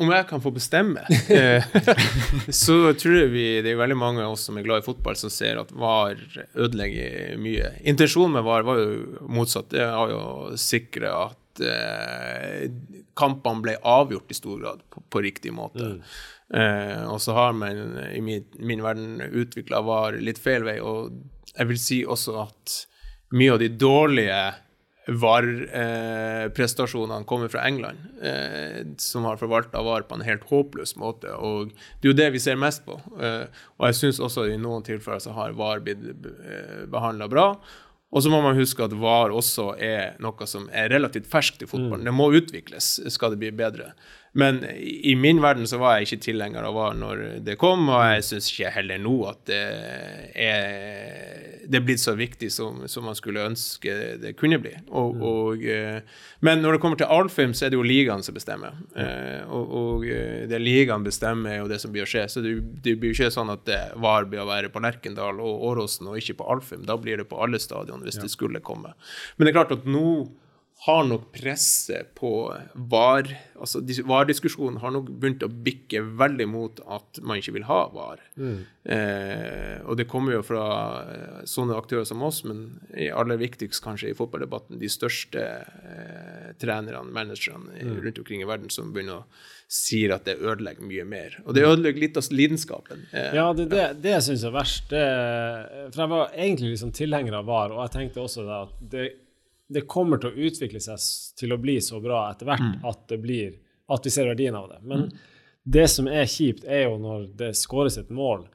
om 0.00 0.08
jeg 0.08 0.26
kan 0.30 0.40
få 0.40 0.52
bestemme, 0.56 1.02
eh, 1.28 1.64
så 2.62 2.78
tror 2.96 3.16
jeg 3.18 3.32
vi 3.34 3.44
det 3.64 3.74
er 3.74 3.80
veldig 3.80 3.98
mange 4.00 4.24
av 4.24 4.34
oss 4.34 4.46
som 4.48 4.56
er 4.56 4.64
glad 4.64 4.80
i 4.80 4.86
fotball, 4.86 5.18
som 5.20 5.32
ser 5.32 5.60
at 5.60 5.72
VAR 5.76 6.20
ødelegger 6.54 7.36
mye. 7.40 7.74
Intensjonen 7.84 8.38
med 8.38 8.46
VAR 8.48 8.64
var 8.66 8.80
jo 8.80 9.28
motsatt. 9.28 9.70
Det 9.74 9.84
har 9.84 10.12
jo 10.14 10.20
å 10.20 10.58
sikre 10.60 11.12
at 11.12 11.64
eh, 11.66 12.66
kampene 13.18 13.66
ble 13.66 13.78
avgjort 13.84 14.32
i 14.32 14.38
stor 14.38 14.62
grad 14.62 14.84
på, 14.88 15.04
på 15.12 15.24
riktig 15.28 15.52
måte. 15.54 15.92
Eh, 16.50 17.02
og 17.06 17.20
så 17.22 17.36
har 17.36 17.52
man 17.54 17.98
i 18.08 18.22
min, 18.24 18.48
min 18.58 18.84
verden 18.84 19.20
utvikla 19.20 19.84
VAR 19.86 20.16
litt 20.24 20.40
feil 20.40 20.64
vei, 20.66 20.80
og 20.80 21.12
jeg 21.52 21.68
vil 21.68 21.82
si 21.82 22.00
også 22.08 22.40
at 22.46 22.80
mye 23.36 23.54
av 23.54 23.62
de 23.62 23.70
dårlige 23.78 24.40
VAR-prestasjonene 25.10 27.24
kommer 27.26 27.48
fra 27.48 27.64
England, 27.66 27.98
eh, 28.22 28.86
som 28.98 29.24
har 29.24 29.36
forvalta 29.40 29.82
VAR 29.82 30.02
på 30.06 30.14
en 30.14 30.26
helt 30.26 30.44
håpløs 30.50 30.96
måte. 31.00 31.32
Og 31.34 31.72
det 31.72 32.08
er 32.08 32.12
jo 32.12 32.20
det 32.20 32.30
vi 32.36 32.42
ser 32.42 32.60
mest 32.60 32.84
på. 32.86 33.00
Eh, 33.18 33.46
og 33.78 33.86
jeg 33.88 33.98
syns 33.98 34.22
også 34.22 34.46
i 34.50 34.58
noen 34.60 34.82
tilfeller 34.86 35.22
så 35.22 35.30
har 35.36 35.56
VAR 35.58 35.78
blitt 35.84 36.02
eh, 36.04 36.84
behandla 36.90 37.26
bra. 37.32 37.46
Og 38.10 38.22
så 38.22 38.30
må 38.30 38.40
man 38.42 38.58
huske 38.58 38.84
at 38.84 38.94
VAR 38.98 39.30
også 39.34 39.74
er 39.78 40.16
noe 40.22 40.46
som 40.50 40.68
er 40.74 40.90
relativt 40.90 41.30
ferskt 41.30 41.62
i 41.62 41.70
fotballen. 41.70 42.06
Det 42.06 42.14
må 42.14 42.32
utvikles, 42.34 43.00
skal 43.14 43.34
det 43.34 43.42
bli 43.42 43.52
bedre. 43.54 43.92
Men 44.32 44.62
i 44.78 45.16
min 45.18 45.40
verden 45.42 45.66
så 45.66 45.80
var 45.80 45.96
jeg 45.96 46.06
ikke 46.06 46.24
tilhenger 46.28 46.66
av 46.66 46.76
VAR 46.76 46.98
når 46.98 47.22
det 47.46 47.56
kom, 47.58 47.88
og 47.90 48.04
jeg 48.12 48.26
syns 48.28 48.50
ikke 48.52 48.74
heller 48.76 49.00
nå 49.02 49.16
at 49.32 49.40
det 49.50 49.64
er 50.38 51.50
det 51.70 51.78
er 51.78 51.84
blitt 51.86 52.02
så 52.02 52.16
viktig 52.18 52.48
som, 52.52 52.82
som 52.90 53.04
man 53.06 53.16
skulle 53.16 53.44
ønske 53.46 53.92
det 54.22 54.32
kunne 54.38 54.58
bli. 54.62 54.72
Og, 54.88 55.20
og, 55.22 55.62
eh, 55.62 56.00
men 56.42 56.62
når 56.64 56.76
det 56.76 56.80
kommer 56.82 56.98
til 56.98 57.10
Alfheim, 57.14 57.54
så 57.54 57.66
er 57.66 57.72
det 57.72 57.78
jo 57.78 57.86
ligaen 57.86 58.24
som 58.26 58.34
bestemmer. 58.34 58.74
Eh, 58.98 59.46
og, 59.46 59.74
og 59.80 60.06
eh, 60.08 60.48
det 60.50 60.58
ligaen 60.62 61.06
bestemmer, 61.06 61.54
er 61.54 61.62
jo 61.62 61.70
det 61.70 61.78
som 61.82 61.94
blir 61.94 62.06
å 62.06 62.10
skje. 62.10 62.26
Så 62.32 62.42
det, 62.42 62.56
det 62.82 62.96
blir 62.98 63.12
jo 63.12 63.18
ikke 63.20 63.34
sånn 63.36 63.54
at 63.54 63.70
VAR 64.02 64.26
blir 64.30 64.42
å 64.42 64.50
være 64.50 64.72
på 64.74 64.82
Lerkendal 64.82 65.38
og 65.44 65.66
Åråsen 65.70 66.10
og 66.10 66.18
ikke 66.18 66.40
på 66.40 66.50
Alfheim. 66.56 66.82
Da 66.88 66.98
blir 66.98 67.22
det 67.22 67.28
på 67.30 67.38
alle 67.42 67.62
stadion 67.62 68.02
hvis 68.06 68.18
det 68.18 68.32
skulle 68.34 68.62
komme. 68.64 68.96
Men 69.36 69.46
det 69.46 69.52
er 69.52 69.60
klart 69.60 69.76
at 69.78 69.86
nå 69.86 70.06
har 70.86 71.04
nok 71.04 71.26
presset 71.34 72.14
på 72.16 72.30
VAR 72.74 73.28
altså 73.60 73.82
dis- 73.84 74.00
VAR-diskusjonen 74.06 74.78
har 74.80 74.94
nok 74.94 75.10
begynt 75.20 75.44
å 75.44 75.50
bikke 75.52 76.00
veldig 76.20 76.46
mot 76.48 76.80
at 76.88 77.20
man 77.20 77.40
ikke 77.40 77.52
vil 77.58 77.66
ha 77.68 77.82
VAR. 77.92 78.22
Eh, 78.40 79.76
og 79.84 79.98
det 80.00 80.08
kommer 80.08 80.38
jo 80.38 80.42
fra 80.46 80.64
eh, 81.04 81.38
sånne 81.48 81.76
aktører 81.76 82.08
som 82.08 82.24
oss, 82.24 82.40
men 82.48 82.80
aller 83.12 83.40
viktigst 83.40 83.84
kanskje 83.84 84.14
i 84.14 84.16
fotballdebatten 84.16 84.80
de 84.80 84.88
største 84.90 85.44
eh, 85.60 86.50
trenerne, 86.60 87.04
managerne 87.12 87.76
mm. 87.76 87.96
rundt 88.00 88.22
omkring 88.24 88.44
i 88.44 88.48
verden 88.48 88.72
som 88.72 88.94
begynner 88.94 89.20
å 89.20 89.48
sier 89.70 90.10
at 90.16 90.24
det 90.26 90.40
ødelegger 90.42 90.82
mye 90.82 91.04
mer. 91.06 91.36
Og 91.44 91.54
det 91.54 91.62
ødelegger 91.62 92.02
litt 92.02 92.16
av 92.18 92.26
lidenskapen. 92.34 93.04
Eh, 93.14 93.36
Ja, 93.36 93.50
det, 93.54 93.68
det, 93.70 93.84
det 94.02 94.16
syns 94.26 94.42
jeg 94.42 94.50
er 94.50 94.56
verst. 94.56 94.88
Det, 94.90 95.04
for 95.92 96.02
jeg 96.02 96.10
var 96.16 96.32
egentlig 96.34 96.72
liksom 96.72 96.90
tilhenger 96.96 97.36
av 97.38 97.46
VAR, 97.46 97.76
og 97.76 97.84
jeg 97.84 97.94
tenkte 97.94 98.24
også 98.24 98.48
da 98.48 98.64
at 98.64 98.80
det, 98.90 99.04
det 99.70 99.86
kommer 99.90 100.20
til 100.20 100.30
å 100.30 100.46
utvikle 100.48 100.80
seg 100.82 101.02
til 101.38 101.54
å 101.54 101.60
bli 101.60 101.78
så 101.84 102.00
bra 102.02 102.24
etter 102.30 102.48
hvert 102.48 102.86
at 102.86 103.04
det 103.12 103.20
blir 103.22 103.58
at 103.90 104.06
vi 104.06 104.12
ser 104.14 104.28
verdien 104.30 104.56
av 104.58 104.68
det. 104.70 104.80
Men 104.86 105.08
det 105.62 105.86
som 105.92 106.08
er 106.10 106.28
kjipt, 106.30 106.64
er 106.64 106.88
jo 106.88 106.96
når 107.02 107.28
det 107.38 107.52
skåres 107.58 107.98
et 108.00 108.10
mål, 108.14 108.46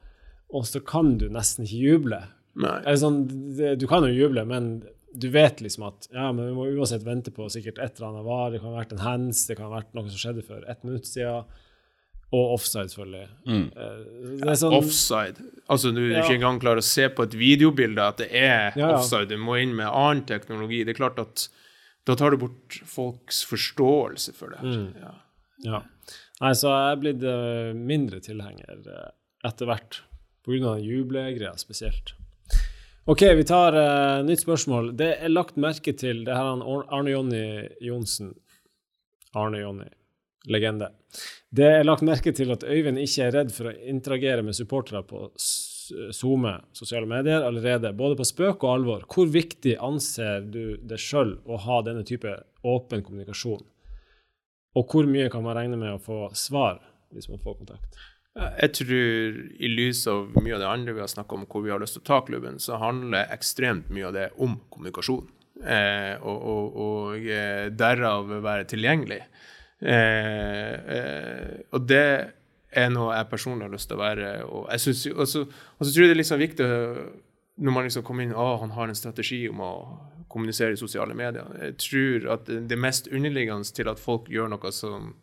og 0.52 0.66
så 0.68 0.80
kan 0.84 1.16
du 1.20 1.28
nesten 1.32 1.66
ikke 1.66 1.82
juble. 1.82 2.20
Eller 2.56 3.00
sånn, 3.00 3.24
det, 3.56 3.74
du 3.80 3.86
kan 3.90 4.06
jo 4.06 4.14
juble, 4.14 4.44
men 4.48 4.78
du 5.16 5.28
vet 5.32 5.62
liksom 5.64 5.86
at 5.88 6.08
ja, 6.12 6.28
men 6.32 6.50
vi 6.50 6.56
må 6.56 6.66
uansett 6.76 7.04
vente 7.06 7.32
på 7.32 7.48
sikkert 7.52 7.80
et 7.80 7.96
eller 7.96 8.10
annet 8.10 8.26
var. 8.26 8.50
Det 8.52 8.60
kan 8.60 8.72
ha 8.72 8.80
vært 8.80 8.92
en 8.96 9.04
hands, 9.04 9.46
det 9.48 9.56
kan 9.56 9.70
ha 9.70 9.78
vært 9.78 9.96
noe 9.96 10.10
som 10.10 10.20
skjedde 10.20 10.44
for 10.46 10.66
ett 10.68 10.84
minutt 10.84 11.08
siden. 11.08 11.48
Og 12.34 12.54
offside, 12.56 12.88
selvfølgelig. 12.90 13.28
Mm. 13.46 13.66
Det 14.40 14.48
er 14.50 14.56
sånn, 14.58 14.74
Offside. 14.74 15.44
Altså 15.70 15.92
du 15.94 16.00
Ja. 16.10 16.22
ikke 16.22 16.34
engang 16.40 16.58
klarer 16.60 16.82
å 16.82 16.84
se 16.84 17.08
på 17.08 17.22
et 17.22 17.36
videobilde 17.38 18.02
at 18.02 18.16
det 18.18 18.30
er 18.32 18.72
Ja, 18.76 18.88
ja. 18.88 18.94
offside. 18.98 19.28
Du 19.28 19.36
må 19.38 19.54
inn 19.62 19.76
med 19.76 19.86
annen 19.86 20.24
teknologi. 20.26 20.82
Det 20.84 20.96
er 20.96 20.98
klart 21.04 21.18
at 21.22 21.48
da 22.04 22.14
tar 22.14 22.30
du 22.30 22.36
bort 22.36 22.80
folks 22.84 23.44
forståelse 23.44 24.34
for 24.34 24.50
det. 24.50 24.58
her. 24.58 24.66
Mm. 24.66 24.94
Ja. 25.00 25.12
Ja. 25.64 25.82
Nei, 26.40 26.52
så 26.52 26.68
jeg 26.68 26.92
er 26.92 27.00
blitt 27.00 27.22
eh, 27.24 27.72
mindre 27.74 28.20
tilhenger 28.20 28.82
eh, 28.86 29.10
etter 29.48 29.66
hvert, 29.66 30.00
på 30.44 30.52
grunn 30.52 30.66
av 30.74 30.82
jublegreia 30.84 31.54
spesielt. 31.56 32.12
OK, 33.06 33.22
vi 33.38 33.44
tar 33.44 33.72
uh, 33.72 34.22
nytt 34.26 34.40
spørsmål. 34.42 34.96
Det 34.98 35.12
er 35.22 35.28
lagt 35.30 35.54
merke 35.56 35.92
til 35.96 36.24
Det 36.26 36.34
her 36.34 36.42
er 36.42 36.56
han 36.56 36.62
Arne 36.90 37.10
Jonny 37.12 37.68
Johnsen. 37.80 38.34
Arne 39.32 39.60
Jonny, 39.60 39.86
legende. 40.46 40.90
Det 41.50 41.68
er 41.78 41.86
lagt 41.86 42.04
merke 42.06 42.32
til 42.36 42.52
at 42.54 42.64
Øyvind 42.66 43.00
ikke 43.02 43.26
er 43.26 43.34
redd 43.34 43.52
for 43.54 43.70
å 43.70 43.76
interagere 43.88 44.44
med 44.46 44.56
supportere 44.56 45.02
på 45.06 45.28
SoMe, 45.46 46.56
sosiale 46.74 47.06
medier, 47.08 47.44
allerede, 47.46 47.94
både 47.96 48.18
på 48.18 48.26
spøk 48.26 48.64
og 48.66 48.72
alvor. 48.72 49.06
Hvor 49.12 49.30
viktig 49.30 49.76
anser 49.82 50.42
du 50.42 50.76
det 50.82 50.98
sjøl 51.02 51.36
å 51.46 51.60
ha 51.62 51.80
denne 51.86 52.04
type 52.06 52.32
åpen 52.66 53.04
kommunikasjon? 53.06 53.62
Og 54.76 54.92
hvor 54.92 55.08
mye 55.08 55.30
kan 55.32 55.44
man 55.46 55.56
regne 55.56 55.78
med 55.80 55.94
å 55.94 56.02
få 56.02 56.26
svar 56.36 56.82
hvis 57.14 57.30
man 57.30 57.40
får 57.40 57.60
kontakt? 57.62 57.96
Jeg 58.36 58.72
tror 58.76 59.38
i 59.64 59.68
lys 59.70 60.02
av 60.12 60.34
mye 60.42 60.58
av 60.58 60.60
det 60.60 60.68
andre 60.68 60.92
vi 60.92 61.00
har 61.00 61.08
snakka 61.08 61.38
om, 61.38 61.46
hvor 61.48 61.62
vi 61.64 61.72
har 61.72 61.80
lyst 61.80 61.96
til 61.96 62.02
å 62.04 62.08
ta 62.10 62.18
klubben, 62.26 62.58
så 62.60 62.76
handler 62.82 63.32
ekstremt 63.32 63.88
mye 63.88 64.10
av 64.10 64.16
det 64.16 64.26
om 64.44 64.58
kommunikasjon. 64.68 65.30
Eh, 65.64 66.20
og, 66.20 66.36
og, 66.36 66.76
og 66.84 67.28
eh, 67.32 67.70
derav 67.72 68.28
være 68.44 68.66
tilgjengelig. 68.68 69.22
Eh, 69.82 70.74
eh, 70.96 71.54
og 71.76 71.86
det 71.88 72.08
er 72.76 72.90
noe 72.92 73.14
jeg 73.16 73.28
personlig 73.30 73.66
har 73.66 73.74
lyst 73.74 73.90
til 73.90 73.98
å 73.98 74.02
være. 74.02 74.32
Og 74.48 74.68
synes, 74.80 75.06
og 75.12 75.28
så 75.28 75.44
og 75.46 75.86
så 75.86 75.92
tror 75.92 76.04
jeg 76.04 76.10
det 76.10 76.16
er 76.16 76.22
liksom 76.22 76.42
viktig 76.42 76.68
når 77.56 77.72
man 77.72 77.86
liksom 77.86 78.04
kommer 78.04 78.26
inn 78.26 78.36
å, 78.36 78.58
han 78.60 78.74
har 78.76 78.90
en 78.90 78.98
strategi 78.98 79.46
om 79.48 79.62
å 79.64 79.72
kommunisere 80.28 80.74
i 80.74 80.80
sosiale 80.80 81.14
medier. 81.16 81.46
Jeg 81.62 81.76
tror 81.80 82.26
at 82.34 82.50
det 82.68 82.78
mest 82.78 83.08
underliggende 83.08 83.72
til 83.72 83.88
at 83.88 84.02
folk 84.02 84.28
gjør 84.28 84.50
noe 84.52 84.72
som 84.74 85.14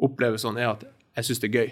oppleves 0.00 0.46
sånn, 0.46 0.56
er 0.56 0.70
at 0.70 0.86
jeg 1.18 1.26
syns 1.26 1.40
det 1.42 1.48
er 1.48 1.56
gøy. 1.56 1.70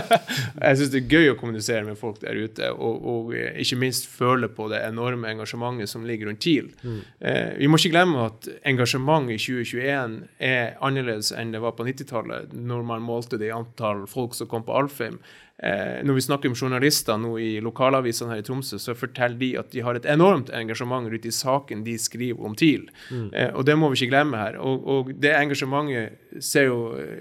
jeg 0.66 0.78
syns 0.78 0.90
det 0.92 1.00
er 1.02 1.12
gøy 1.12 1.30
å 1.32 1.36
kommunisere 1.38 1.84
med 1.86 1.98
folk 2.00 2.18
der 2.22 2.38
ute, 2.38 2.72
og, 2.74 3.04
og 3.12 3.34
eh, 3.38 3.54
ikke 3.62 3.78
minst 3.78 4.08
føle 4.10 4.50
på 4.52 4.66
det 4.72 4.82
enorme 4.88 5.30
engasjementet 5.30 5.90
som 5.90 6.06
ligger 6.08 6.30
rundt 6.30 6.42
TIL. 6.42 6.72
Eh, 7.20 7.54
vi 7.60 7.70
må 7.70 7.78
ikke 7.78 7.94
glemme 7.94 8.26
at 8.26 8.50
engasjement 8.68 9.30
i 9.30 9.38
2021 9.38 10.18
er 10.42 10.74
annerledes 10.82 11.30
enn 11.36 11.54
det 11.54 11.62
var 11.62 11.76
på 11.78 11.86
90-tallet, 11.86 12.56
når 12.58 12.84
man 12.90 13.06
målte 13.06 13.38
det 13.40 13.52
i 13.52 13.54
antall 13.54 14.04
folk 14.10 14.34
som 14.38 14.50
kom 14.50 14.66
på 14.66 14.76
Alfheim. 14.82 15.22
Eh, 15.58 16.00
når 16.02 16.14
vi 16.14 16.22
snakker 16.24 16.50
om 16.50 16.56
journalister 16.56 17.18
nå 17.20 17.36
i 17.38 17.50
lokalavisene 17.62 18.32
her 18.32 18.40
i 18.40 18.46
Tromsø, 18.46 18.80
så 18.82 18.96
forteller 18.98 19.38
de 19.38 19.50
at 19.60 19.68
de 19.70 19.82
har 19.84 19.98
et 19.98 20.08
enormt 20.10 20.50
engasjement 20.58 21.06
rundt 21.06 21.28
i 21.28 21.34
saken 21.34 21.84
de 21.86 21.94
skriver 22.00 22.40
om 22.42 22.56
TIL. 22.58 22.88
Eh, 23.12 23.52
og 23.52 23.66
det 23.68 23.76
må 23.78 23.92
vi 23.92 24.00
ikke 24.00 24.10
glemme 24.14 24.40
her. 24.40 24.58
Og, 24.58 24.88
og 24.88 25.12
det 25.22 25.34
engasjementet 25.38 26.42
ser 26.42 26.66
jo 26.70 26.80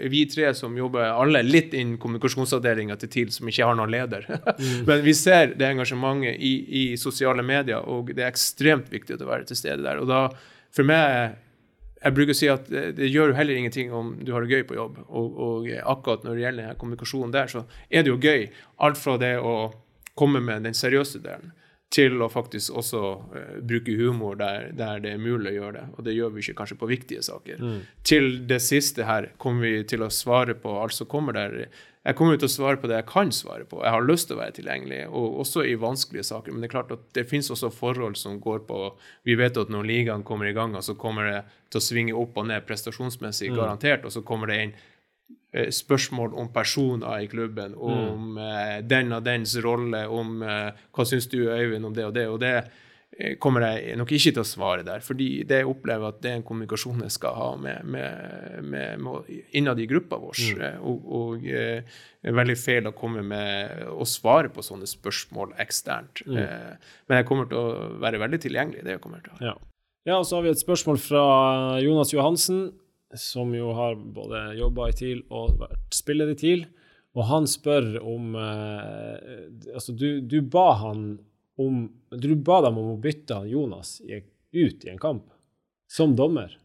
vi 0.09 0.23
tre 0.31 0.53
som 0.57 0.77
jobber 0.77 1.11
alle 1.11 1.43
litt 1.45 1.75
innen 1.77 1.99
kommunikasjonsavdelinga 2.01 2.97
til 3.03 3.13
TIL, 3.13 3.35
som 3.35 3.51
ikke 3.51 3.67
har 3.67 3.77
noen 3.77 3.93
leder. 3.93 4.25
Men 4.89 5.05
vi 5.05 5.13
ser 5.17 5.53
det 5.59 5.69
engasjementet 5.69 6.41
i, 6.41 6.55
i 6.81 6.83
sosiale 6.97 7.45
medier, 7.45 7.85
og 7.85 8.09
det 8.15 8.25
er 8.25 8.31
ekstremt 8.31 8.89
viktig 8.93 9.19
å 9.19 9.29
være 9.29 9.51
til 9.51 9.59
stede 9.59 9.83
der. 9.85 10.01
Og 10.01 10.09
da, 10.09 10.25
for 10.73 10.87
meg 10.87 11.37
jeg 12.01 12.17
bruker 12.17 12.33
å 12.33 12.37
si 12.37 12.49
at 12.49 12.67
det, 12.71 12.83
det 12.97 13.09
gjør 13.11 13.31
jo 13.31 13.37
heller 13.37 13.59
ingenting 13.59 13.93
om 13.93 14.13
du 14.25 14.33
har 14.33 14.41
det 14.41 14.55
gøy 14.55 14.63
på 14.69 14.77
jobb. 14.77 14.99
Og, 15.07 15.39
og 15.45 15.71
akkurat 15.93 16.25
når 16.25 16.37
det 16.37 16.45
gjelder 16.45 16.77
kommunikasjonen 16.81 17.33
der, 17.35 17.51
så 17.51 17.65
er 17.89 18.05
det 18.05 18.13
jo 18.13 18.19
gøy. 18.21 18.47
Alt 18.81 18.97
fra 19.01 19.17
det 19.21 19.35
å 19.37 19.55
komme 20.17 20.41
med 20.43 20.65
den 20.65 20.77
seriøse 20.77 21.21
delen, 21.23 21.53
til 21.91 22.21
å 22.23 22.29
faktisk 22.31 22.71
også 22.79 22.99
uh, 23.03 23.55
bruke 23.67 23.93
humor 23.99 24.37
der, 24.39 24.69
der 24.77 25.01
det 25.03 25.11
er 25.11 25.21
mulig 25.21 25.51
å 25.51 25.55
gjøre 25.57 25.75
det. 25.75 25.85
Og 25.97 26.05
det 26.07 26.15
gjør 26.15 26.33
vi 26.33 26.45
ikke 26.45 26.57
kanskje 26.61 26.77
på 26.79 26.89
viktige 26.89 27.23
saker. 27.25 27.63
Til 28.07 28.29
det 28.47 28.61
siste 28.63 29.05
her 29.09 29.33
kommer 29.41 29.67
vi 29.67 29.83
til 29.91 30.05
å 30.05 30.11
svare 30.13 30.55
på 30.55 30.77
alt 30.79 30.95
som 30.95 31.09
kommer 31.11 31.35
der. 31.35 31.67
Jeg 32.01 32.17
kommer 32.17 32.37
til 32.39 32.47
å 32.49 32.51
svare 32.51 32.79
på 32.81 32.89
det 32.89 32.95
jeg 32.97 33.05
kan 33.11 33.29
svare 33.35 33.65
på. 33.69 33.83
Jeg 33.85 33.93
har 33.93 34.05
lyst 34.07 34.27
til 34.29 34.37
å 34.37 34.39
være 34.39 34.55
tilgjengelig, 34.57 35.03
og 35.13 35.41
også 35.43 35.61
i 35.69 35.75
vanskelige 35.77 36.25
saker. 36.31 36.49
Men 36.53 36.63
det 36.63 36.71
er 36.71 36.73
klart 36.73 36.93
at 36.95 37.03
det 37.13 37.27
finnes 37.29 37.51
også 37.53 37.69
forhold 37.75 38.17
som 38.17 38.39
går 38.41 38.63
på 38.65 38.79
Vi 39.27 39.35
vet 39.37 39.59
at 39.61 39.69
når 39.69 39.85
ligaen 39.85 40.25
kommer 40.25 40.49
i 40.49 40.55
gang, 40.57 40.73
så 40.81 40.97
kommer 40.97 41.29
det 41.29 41.43
til 41.69 41.77
å 41.77 41.85
svinge 41.85 42.15
opp 42.17 42.39
og 42.41 42.47
ned 42.49 42.65
prestasjonsmessig, 42.65 43.51
garantert. 43.53 44.07
Og 44.09 44.15
så 44.15 44.25
kommer 44.25 44.49
det 44.49 44.57
inn 44.63 44.73
eh, 45.53 45.69
spørsmål 45.69 46.33
om 46.41 46.49
personer 46.49 47.21
i 47.21 47.29
klubben, 47.29 47.77
om 47.77 48.33
mm. 48.33 48.87
den 48.89 49.13
og 49.13 49.21
dens 49.29 49.53
rolle, 49.61 50.07
om 50.09 50.41
eh, 50.41 50.71
hva 50.89 51.05
syns 51.05 51.29
du, 51.29 51.43
Øyvind, 51.53 51.85
om 51.85 51.93
det 51.93 52.07
og 52.09 52.17
det. 52.17 52.27
Og 52.33 52.41
det 52.41 52.55
kommer 53.43 53.65
jeg 53.65 53.97
nok 53.99 54.11
ikke 54.15 54.31
til 54.31 54.41
å 54.41 54.47
svare 54.47 54.85
der. 54.87 55.03
Fordi 55.03 55.43
det 55.47 55.61
jeg 55.61 55.69
opplever 55.69 56.13
at 56.13 56.21
det 56.23 56.31
er 56.31 56.39
en 56.39 56.45
kommunikasjon 56.47 57.03
jeg 57.05 57.15
skal 57.17 57.35
ha 57.35 57.49
med, 57.59 57.83
med, 57.83 58.61
med, 58.63 59.03
med 59.03 59.31
innad 59.57 59.81
i 59.83 59.87
gruppa 59.89 60.19
vår. 60.21 60.39
Mm. 60.55 60.85
Og, 60.87 61.09
og 61.19 61.47
eh, 61.51 61.97
er 62.23 62.37
veldig 62.37 62.57
feil 62.59 62.87
å 62.87 62.95
komme 62.97 63.23
med 63.25 63.83
å 63.91 64.07
svare 64.07 64.51
på 64.53 64.63
sånne 64.65 64.89
spørsmål 64.89 65.55
eksternt. 65.61 66.23
Mm. 66.27 66.37
Eh, 66.43 66.93
men 67.09 67.21
jeg 67.21 67.27
kommer 67.29 67.49
til 67.51 67.59
å 67.59 67.89
være 68.01 68.21
veldig 68.21 68.41
tilgjengelig. 68.45 68.85
det 68.87 68.95
jeg 68.95 69.03
kommer 69.03 69.23
til 69.25 69.35
å 69.35 69.49
ja. 69.51 69.55
ja, 70.07 70.19
og 70.19 70.27
så 70.27 70.37
har 70.37 70.47
vi 70.47 70.53
et 70.55 70.63
spørsmål 70.63 71.01
fra 71.03 71.25
Jonas 71.83 72.13
Johansen, 72.15 72.69
som 73.17 73.51
jo 73.51 73.73
har 73.75 73.97
både 73.99 74.53
jobba 74.55 74.87
i 74.87 74.95
TIL 74.95 75.25
og 75.27 75.57
vært 75.59 75.97
spiller 75.97 76.31
i 76.31 76.37
TIL. 76.39 76.69
Og 77.11 77.25
han 77.27 77.43
spør 77.49 77.97
om 78.07 78.37
eh, 78.39 79.41
Altså, 79.75 79.91
du, 79.91 80.23
du 80.23 80.39
ba 80.47 80.69
han 80.79 81.17
om 81.61 81.83
Du 82.11 82.33
ba 82.35 82.59
dem 82.65 82.77
om 82.77 82.89
å 82.91 82.99
bytte 82.99 83.37
Jonas 83.47 84.01
ut 84.03 84.85
i 84.85 84.89
en 84.91 84.99
kamp, 84.99 85.29
som 85.87 86.15
dommer. 86.15 86.57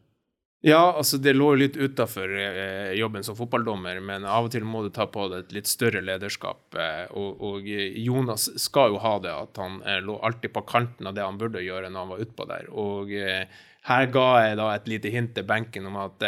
Ja, 0.66 0.92
altså 0.96 1.18
det 1.22 1.36
lå 1.36 1.52
litt 1.54 1.76
utafor 1.76 2.32
eh, 2.40 2.90
jobben 2.98 3.22
som 3.22 3.36
fotballdommer, 3.38 4.00
men 4.02 4.24
av 4.26 4.48
og 4.48 4.50
til 4.50 4.64
må 4.66 4.80
du 4.82 4.88
ta 4.90 5.04
på 5.06 5.28
deg 5.30 5.44
et 5.44 5.52
litt 5.54 5.68
større 5.70 6.00
lederskap. 6.02 6.74
Eh, 6.74 7.04
og, 7.14 7.42
og, 7.44 7.68
Jonas 8.02 8.48
skal 8.58 8.94
jo 8.94 9.02
ha 9.04 9.12
det, 9.22 9.30
at 9.30 9.60
han 9.62 9.78
eh, 9.86 10.00
lå 10.02 10.16
alltid 10.26 10.50
på 10.56 10.64
kanten 10.66 11.06
av 11.06 11.14
det 11.14 11.22
han 11.22 11.38
burde 11.38 11.62
gjøre 11.62 11.92
når 11.92 12.00
han 12.00 12.14
var 12.14 12.24
utpå 12.24 12.48
der. 12.50 12.70
Og 12.72 13.12
eh, 13.14 13.44
her 13.86 14.10
ga 14.10 14.26
jeg 14.42 14.58
da 14.58 14.70
et 14.72 14.90
lite 14.90 15.12
hint 15.14 15.36
til 15.36 15.46
benken 15.46 15.86
om 15.86 16.00
at 16.02 16.26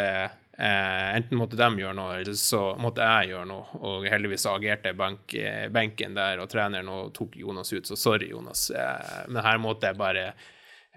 eh, 0.59 1.09
enten 1.17 1.41
måtte 1.41 1.59
de 1.61 1.83
gjøre 1.83 1.97
noe, 1.97 2.19
eller 2.21 2.39
så 2.39 2.63
måtte 2.83 3.07
jeg 3.07 3.33
gjøre 3.33 3.49
noe. 3.51 3.83
Og 3.89 4.07
heldigvis 4.11 4.47
agerte 4.51 4.95
benk, 4.99 5.37
benken 5.75 6.19
der, 6.19 6.43
og 6.43 6.51
treneren 6.53 6.91
og 6.93 7.13
tok 7.17 7.39
Jonas 7.41 7.73
ut. 7.73 7.87
Så 7.87 7.99
sorry, 7.99 8.31
Jonas, 8.35 8.69
men 9.29 9.43
her 9.45 9.63
måtte 9.63 9.91
jeg 9.93 9.99
bare, 10.01 10.33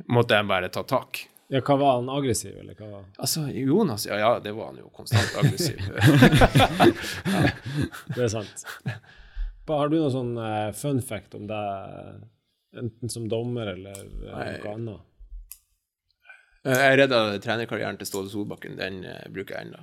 måtte 0.10 0.40
jeg 0.40 0.50
bare 0.50 0.74
ta 0.74 0.86
tak. 0.88 1.26
Ja, 1.52 1.60
hva 1.68 1.76
var 1.76 1.98
han 1.98 2.08
aggressiv, 2.08 2.54
eller 2.62 2.78
hva? 2.80 3.02
Altså, 3.20 3.42
Jonas, 3.52 4.06
ja, 4.08 4.16
ja, 4.22 4.36
det 4.40 4.54
var 4.56 4.70
han 4.70 4.78
jo 4.80 4.88
konstant 4.96 5.34
aggressiv. 5.42 5.82
ja, 5.84 7.50
det 8.16 8.22
er 8.24 8.32
sant. 8.32 8.64
Har 9.72 9.92
du 9.92 9.98
noen 9.98 10.14
sånn 10.14 10.32
uh, 10.40 10.72
fun 10.76 11.02
fact 11.04 11.36
om 11.36 11.50
deg, 11.50 12.22
enten 12.80 13.12
som 13.12 13.28
dommer 13.32 13.74
eller 13.74 14.00
uh, 14.00 14.32
noe 14.32 14.72
annet? 14.72 15.08
Eh, 16.68 16.84
jeg 16.86 17.00
redda 17.02 17.24
trenerkarrieren 17.44 17.98
til 18.00 18.10
Ståle 18.10 18.32
Solbakken. 18.32 18.78
Den 18.80 19.02
uh, 19.08 19.18
bruker 19.34 19.58
jeg 19.58 19.70
ennå. 19.70 19.82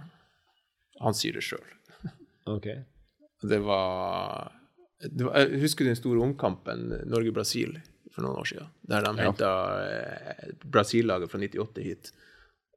Han 1.02 1.16
sier 1.16 1.38
det 1.38 1.46
sjøl. 1.46 1.66
Okay. 2.48 2.78
Det 3.44 3.58
var, 3.60 4.54
det 5.04 5.26
var 5.26 5.50
Husker 5.60 5.84
du 5.84 5.90
den 5.90 5.98
store 5.98 6.22
omkampen 6.24 6.86
Norge-Brasil? 7.04 7.74
for 8.18 8.26
noen 8.26 8.40
år 8.42 8.48
siden, 8.50 8.70
der 8.90 9.04
de 9.06 9.12
ja. 9.14 9.26
henta 9.28 9.50
eh, 9.84 10.54
Brasil-laget 10.66 11.30
fra 11.30 11.38
98 11.38 11.84
hit. 11.86 12.10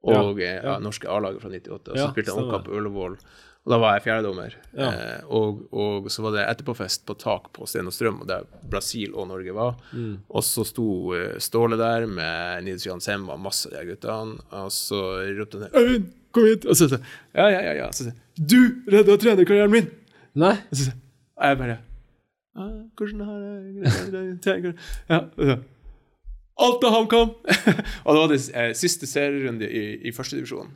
Og 0.02 0.38
ja, 0.38 0.52
ja. 0.62 0.74
norske 0.82 1.10
A-laget 1.10 1.42
fra 1.42 1.50
98. 1.50 1.90
Og 1.90 1.98
så 1.98 2.06
spilte 2.10 2.30
de 2.30 2.42
omkamp 2.42 2.66
på 2.66 2.76
Ullevål. 2.78 3.16
Og 3.62 3.70
da 3.70 3.78
var 3.78 3.94
jeg 3.94 4.02
fjerdedommer. 4.08 4.54
Ja. 4.74 4.88
Eh, 4.90 5.26
og, 5.30 5.60
og, 5.70 6.08
så 6.10 6.24
var 6.24 6.34
det 6.34 6.46
etterpåfest 6.48 7.04
på 7.06 7.14
tak 7.20 7.46
på 7.54 7.66
Sten 7.70 7.86
og 7.86 7.94
Strøm, 7.94 8.18
og 8.24 8.30
der 8.30 8.48
Brasil 8.70 9.14
og 9.14 9.28
Norge 9.30 9.54
var. 9.54 9.76
Mm. 9.94 10.16
Og 10.34 10.42
så 10.46 10.64
sto 10.66 10.86
uh, 11.14 11.36
Ståle 11.42 11.78
der 11.78 12.08
med 12.10 12.66
Nils 12.66 12.88
Johan 12.88 13.04
Semba 13.04 13.36
og 13.36 13.44
masse 13.44 13.70
av 13.70 13.78
de 13.78 13.92
guttene, 13.92 14.42
og 14.58 14.74
så 14.74 15.04
ropte 15.38 15.62
han 15.62 15.78
Øyvind, 15.78 16.10
kom 16.34 16.50
hit! 16.50 16.66
Og 16.66 16.78
så 16.80 16.90
sa 16.90 16.98
ja, 16.98 17.46
ja, 17.54 17.62
ja, 17.68 17.78
ja. 17.84 17.88
Så 17.94 18.08
sa 18.08 18.16
du 18.34 18.82
redda 18.90 19.14
trenerkarrieren 19.22 19.70
min! 19.70 19.90
Nei. 20.34 20.56
Og 20.66 20.80
så 20.80 20.90
sa 20.90 20.98
jeg 21.52 21.62
bare 21.62 21.80
hvordan 22.98 23.20
har 23.24 23.38
jeg 24.44 24.74
ja. 25.08 25.56
Alta 26.60 26.90
HamKam! 26.92 27.30
og 28.04 28.10
det 28.10 28.20
var 28.20 28.28
det 28.28 28.40
eh, 28.52 28.72
siste 28.76 29.08
serierunde 29.08 29.70
i, 29.70 29.84
i 30.08 30.12
førstedivisjon. 30.12 30.68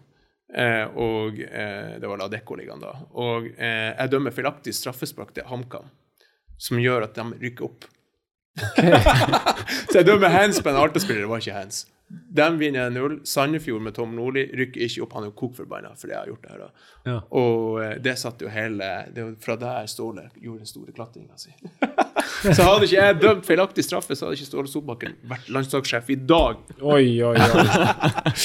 Eh, 0.55 0.85
og 0.95 1.41
eh, 1.43 1.97
det 1.99 2.07
var 2.07 2.21
La 2.21 2.29
Deco-ligaen, 2.31 2.83
da. 2.83 2.93
Og 3.19 3.49
eh, 3.57 3.91
jeg 3.91 4.13
dømmer 4.13 4.35
feilaktig 4.35 4.75
straffespark 4.79 5.35
til 5.35 5.47
HamKam, 5.49 5.89
som 6.59 6.81
gjør 6.81 7.09
at 7.09 7.19
de 7.19 7.27
rykker 7.43 7.67
opp. 7.67 7.89
Så 9.91 9.99
jeg 9.99 10.07
dømmer 10.09 10.33
hands 10.33 10.63
på 10.63 10.71
en 10.73 10.81
Arte-spiller, 10.81 11.27
det 11.27 11.33
var 11.33 11.43
ikke 11.43 11.59
hands. 11.59 11.85
De 12.09 12.59
vinner 12.59 12.91
1-0. 12.91 13.25
Sandefjord 13.27 13.83
med 13.83 13.95
Tom 13.95 14.13
Nordli 14.15 14.45
rykker 14.55 14.85
ikke 14.87 15.03
opp. 15.03 15.17
Han 15.19 15.25
er 15.27 15.31
jo 15.33 15.37
kokforbanna 15.41 15.91
for 15.99 16.07
det 16.07 16.15
jeg 16.15 16.21
har 16.21 16.31
gjort 16.31 16.45
det 16.45 16.53
her. 16.53 16.85
Ja. 17.09 17.17
Og 17.41 17.81
eh, 17.83 17.95
det 18.03 18.15
satt 18.21 18.45
jo 18.45 18.51
hele 18.53 18.91
det 19.11 19.25
var 19.25 19.33
Fra 19.43 19.57
der 19.59 19.89
Ståle 19.91 20.29
gjorde 20.39 20.63
den 20.63 20.71
store 20.71 20.95
klatringa 20.95 21.39
si. 21.41 21.51
så 22.57 22.69
hadde 22.69 22.87
ikke 22.87 22.95
jeg 22.95 23.19
dømt 23.25 23.49
feilaktig 23.49 23.87
straffe, 23.87 24.15
så 24.15 24.29
hadde 24.29 24.39
ikke 24.39 24.51
Ståle 24.53 24.71
Solbakken 24.71 25.17
vært 25.27 25.51
landslagssjef 25.51 26.13
i 26.15 26.19
dag. 26.23 26.63
oi, 26.79 27.09
oi, 27.27 27.35
oi. 27.35 27.67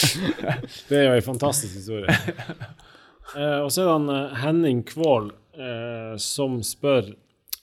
det 0.89 0.97
er 0.97 1.05
jo 1.12 1.20
en 1.20 1.28
fantastisk 1.30 1.78
historie. 1.78 2.18
Eh, 3.38 3.59
og 3.62 3.70
så 3.72 3.84
er 3.84 3.86
det 3.86 3.93
han 3.93 4.09
eh, 4.12 4.39
Henning 4.41 4.82
Kvål 4.89 5.30
eh, 5.55 6.16
som 6.20 6.59
spør 6.66 7.14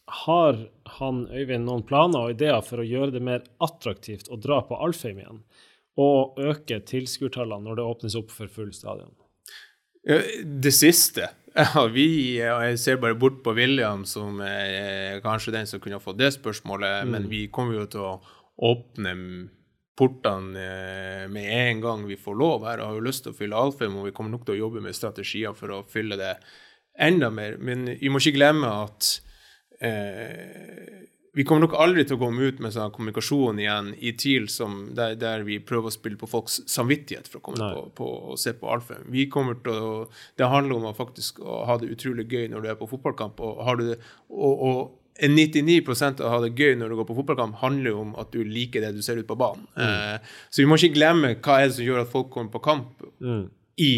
har 0.09 0.57
han 0.99 1.27
Øyvind 1.29 1.67
noen 1.69 1.85
planer 1.85 2.29
og 2.29 2.37
ideer 2.37 2.63
for 2.65 2.81
å 2.81 2.87
gjøre 2.87 3.13
det 3.19 3.21
mer 3.25 3.43
attraktivt 3.61 4.31
å 4.33 4.39
dra 4.41 4.63
på 4.65 4.79
Alfheim 4.81 5.21
igjen? 5.21 5.43
Og 5.99 6.39
øke 6.39 6.81
tilskuertallene 6.87 7.67
når 7.67 7.81
det 7.81 7.89
åpnes 7.91 8.17
opp 8.19 8.31
for 8.35 8.51
full 8.53 8.71
stadion? 8.77 9.13
Det 10.05 10.75
siste. 10.75 11.33
Ja, 11.59 11.89
vi, 11.91 12.39
jeg 12.39 12.79
ser 12.79 13.01
bare 13.03 13.17
bort 13.19 13.41
på 13.43 13.51
William, 13.57 14.05
som 14.07 14.37
er 14.47 15.19
kanskje 15.25 15.57
den 15.57 15.67
som 15.67 15.81
kunne 15.83 15.99
fått 15.99 16.21
det 16.21 16.29
spørsmålet, 16.37 17.03
mm. 17.03 17.11
men 17.11 17.25
vi 17.27 17.41
kommer 17.51 17.81
jo 17.81 17.87
til 17.91 18.05
å 18.05 18.13
åpne 18.69 19.15
portene 19.99 20.63
eh, 20.63 21.25
med 21.33 21.49
en 21.51 21.83
gang 21.83 22.05
vi 22.07 22.19
får 22.21 22.39
lov. 22.39 22.67
Her 22.69 22.85
har 22.85 22.95
jo 22.95 23.03
lyst 23.03 23.25
til 23.27 23.35
å 23.35 23.39
fylle 23.39 23.59
Alfheim, 23.59 23.97
og 23.99 24.07
vi 24.07 24.15
kommer 24.15 24.37
nok 24.37 24.47
til 24.47 24.55
å 24.55 24.61
jobbe 24.61 24.85
med 24.85 24.97
strategier 24.97 25.57
for 25.59 25.75
å 25.75 25.83
fylle 25.91 26.19
det 26.21 26.37
enda 27.09 27.31
mer. 27.35 27.59
Men 27.59 27.89
vi 27.99 28.13
må 28.13 28.23
ikke 28.23 28.37
glemme 28.39 28.71
at 28.85 29.11
eh, 29.83 31.09
vi 31.39 31.45
kommer 31.47 31.69
nok 31.69 31.77
aldri 31.79 32.03
til 32.03 32.17
å 32.17 32.19
komme 32.19 32.49
ut 32.51 32.57
med 32.59 32.73
sånn 32.75 32.91
kommunikasjon 32.91 33.61
igjen 33.63 33.93
i 34.03 34.11
TIL 34.19 34.49
som 34.51 34.89
der, 34.99 35.13
der, 35.21 35.45
vi 35.47 35.61
prøver 35.63 35.87
å 35.87 35.95
spille 35.95 36.19
på 36.19 36.27
folks 36.27 36.57
samvittighet 36.67 37.31
for 37.31 37.39
å 37.39 37.45
komme 37.47 37.69
på, 37.77 37.85
på, 38.01 38.09
og 38.33 38.41
se 38.43 38.57
på 38.59 38.67
Alfheim. 38.73 39.05
Vi 39.15 39.29
kommer 39.31 39.61
til 39.63 39.77
å, 39.79 39.93
Det 40.35 40.49
handler 40.51 40.81
om 40.81 40.89
å 40.91 40.97
faktisk 40.99 41.39
å 41.39 41.61
ha 41.69 41.77
det 41.79 41.93
utrolig 41.95 42.27
gøy 42.27 42.49
når 42.51 42.65
du 42.65 42.71
er 42.73 42.81
på 42.81 42.91
fotballkamp. 42.91 43.39
og 43.39 43.63
har 43.69 43.79
du 43.79 43.85
det, 43.93 44.01
og, 44.35 44.67
og 44.67 45.31
99 45.31 45.79
av 46.09 46.27
å 46.27 46.35
ha 46.35 46.43
det 46.43 46.53
gøy 46.59 46.75
når 46.81 46.91
du 46.91 46.99
går 46.99 47.11
på 47.13 47.21
fotballkamp, 47.21 47.63
handler 47.63 47.95
jo 47.95 48.03
om 48.03 48.13
at 48.19 48.35
du 48.35 48.43
liker 48.43 48.83
det 48.83 48.97
du 48.99 49.03
ser 49.07 49.23
ut 49.23 49.31
på 49.31 49.39
banen. 49.39 49.71
Mm. 49.79 49.87
Eh, 49.87 50.37
så 50.51 50.65
vi 50.65 50.67
må 50.67 50.75
ikke 50.75 50.99
glemme 50.99 51.37
hva 51.39 51.61
er 51.61 51.71
det 51.71 51.79
som 51.79 51.87
gjør 51.87 52.03
at 52.03 52.11
folk 52.19 52.35
kommer 52.35 52.51
på 52.59 52.67
kamp 52.67 53.07
mm. 53.23 53.45
i 53.87 53.93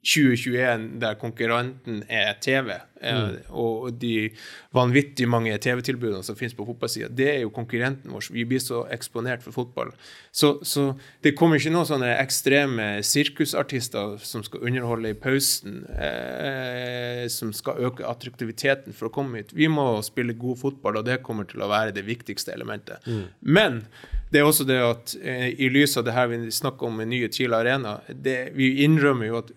2021 0.00 1.00
der 1.00 1.16
konkurrenten 1.20 2.00
er 2.08 2.32
TV, 2.40 2.72
eh, 3.02 3.18
mm. 3.18 3.34
og 3.52 3.90
de 4.00 4.30
vanvittig 4.72 5.26
mange 5.28 5.52
TV-tilbudene 5.60 6.24
som 6.24 6.38
finnes 6.38 6.56
på 6.56 6.64
fotballsida, 6.64 7.10
det 7.12 7.28
er 7.34 7.40
jo 7.42 7.52
konkurrenten 7.52 8.14
vår. 8.14 8.30
Vi 8.32 8.46
blir 8.48 8.62
så 8.64 8.86
eksponert 8.94 9.44
for 9.44 9.52
fotball. 9.52 9.92
Så, 10.32 10.54
så 10.64 10.86
det 11.24 11.34
kommer 11.36 11.60
ikke 11.60 11.74
noen 11.74 11.88
sånne 11.88 12.14
ekstreme 12.16 12.88
sirkusartister 13.04 14.16
som 14.24 14.44
skal 14.46 14.64
underholde 14.70 15.12
i 15.12 15.18
pausen, 15.20 15.82
eh, 15.92 17.26
som 17.32 17.52
skal 17.56 17.84
øke 17.90 18.08
attraktiviteten 18.08 18.96
for 18.96 19.10
å 19.10 19.14
komme 19.20 19.42
hit. 19.42 19.52
Vi 19.52 19.68
må 19.68 19.92
spille 20.06 20.38
god 20.38 20.62
fotball, 20.64 21.02
og 21.02 21.10
det 21.10 21.20
kommer 21.26 21.48
til 21.50 21.60
å 21.60 21.68
være 21.68 21.92
det 21.96 22.08
viktigste 22.08 22.56
elementet. 22.56 23.04
Mm. 23.04 23.28
Men 23.44 23.82
det 24.30 24.40
er 24.40 24.46
også 24.48 24.64
det 24.64 24.78
at 24.80 25.14
eh, 25.20 25.48
i 25.60 25.68
lys 25.72 25.96
av 25.98 26.06
det 26.06 26.14
her 26.14 26.28
vi 26.30 26.44
snakker 26.54 26.86
om 26.86 27.00
med 27.02 27.10
nye 27.10 27.28
TIL 27.32 27.52
Arena, 27.56 27.98
det, 28.08 28.54
vi 28.54 28.78
innrømmer 28.86 29.28
jo 29.28 29.40
at 29.42 29.50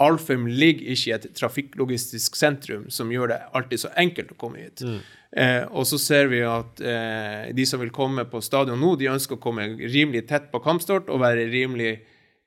Alfheim 0.00 0.46
ligger 0.48 0.94
ikke 0.94 1.10
i 1.10 1.14
et 1.16 1.26
trafikklogistisk 1.36 2.36
sentrum 2.38 2.86
som 2.92 3.10
gjør 3.12 3.34
det 3.34 3.40
alltid 3.56 3.82
så 3.82 3.90
enkelt 4.00 4.32
å 4.32 4.38
komme 4.40 4.62
hit. 4.62 4.84
Mm. 4.86 5.00
Eh, 5.30 5.64
og 5.68 5.84
så 5.86 5.98
ser 6.00 6.30
vi 6.32 6.40
at 6.46 6.80
eh, 6.80 7.50
de 7.54 7.66
som 7.68 7.82
vil 7.82 7.92
komme 7.94 8.24
på 8.30 8.40
stadion 8.42 8.80
nå, 8.80 8.94
de 8.98 9.10
ønsker 9.12 9.36
å 9.36 9.42
komme 9.42 9.68
rimelig 9.78 10.24
tett 10.30 10.48
på 10.50 10.62
kampstart 10.64 11.12
og 11.12 11.22
være 11.22 11.46
rimelig 11.52 11.98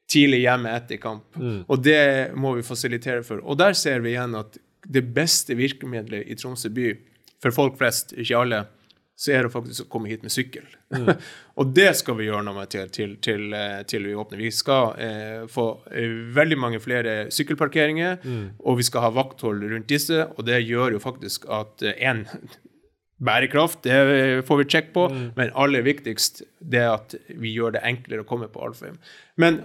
tidlig 0.09 0.43
hjemme 0.43 0.73
etter 0.73 0.99
kamp. 1.01 1.29
Mm. 1.39 1.63
Og 1.67 1.83
det 1.85 2.33
må 2.35 2.55
vi 2.57 2.65
fasilitere 2.65 3.23
for. 3.27 3.43
Og 3.45 3.59
der 3.61 3.77
ser 3.77 4.03
vi 4.03 4.15
igjen 4.15 4.35
at 4.39 4.57
det 4.83 5.05
beste 5.15 5.55
virkemidlet 5.55 6.27
i 6.27 6.35
Tromsø 6.35 6.73
by 6.73 6.91
for 7.43 7.55
folk 7.55 7.77
flest, 7.79 8.15
ikke 8.17 8.39
alle, 8.39 8.63
så 9.23 9.31
er 9.31 9.45
det 9.45 9.53
faktisk 9.53 9.85
å 9.85 9.91
komme 9.93 10.09
hit 10.11 10.23
med 10.25 10.33
sykkel. 10.33 10.65
Mm. 10.91 11.13
og 11.59 11.71
det 11.75 11.89
skal 11.99 12.17
vi 12.19 12.27
gjøre 12.27 12.43
noe 12.47 12.57
med 12.57 12.71
til, 12.73 12.89
til, 12.91 13.15
til, 13.23 13.45
eh, 13.55 13.79
til 13.87 14.09
vi 14.09 14.17
åpner. 14.19 14.41
Vi 14.43 14.51
skal 14.51 14.99
eh, 14.99 15.45
få 15.51 15.67
eh, 15.93 16.17
veldig 16.35 16.57
mange 16.59 16.81
flere 16.83 17.15
sykkelparkeringer, 17.31 18.19
mm. 18.19 18.43
og 18.59 18.81
vi 18.81 18.87
skal 18.89 19.07
ha 19.07 19.13
vakthold 19.15 19.63
rundt 19.71 19.87
disse. 19.91 20.25
Og 20.35 20.43
det 20.49 20.59
gjør 20.65 20.97
jo 20.97 21.03
faktisk 21.03 21.47
at 21.51 21.85
én 21.95 22.25
eh, 22.27 22.59
Bærekraft 23.23 23.85
det 23.85 24.41
får 24.43 24.57
vi 24.59 24.63
sjekk 24.67 24.89
på, 24.91 25.03
mm. 25.07 25.27
men 25.37 25.51
aller 25.55 25.85
viktigst 25.85 26.41
det 26.59 26.81
er 26.81 26.89
at 26.97 27.13
vi 27.29 27.53
gjør 27.53 27.77
det 27.77 27.83
enklere 27.87 28.25
å 28.25 28.27
komme 28.27 28.49
på 28.51 28.59
Alfheim. 28.65 28.97
Men 29.39 29.61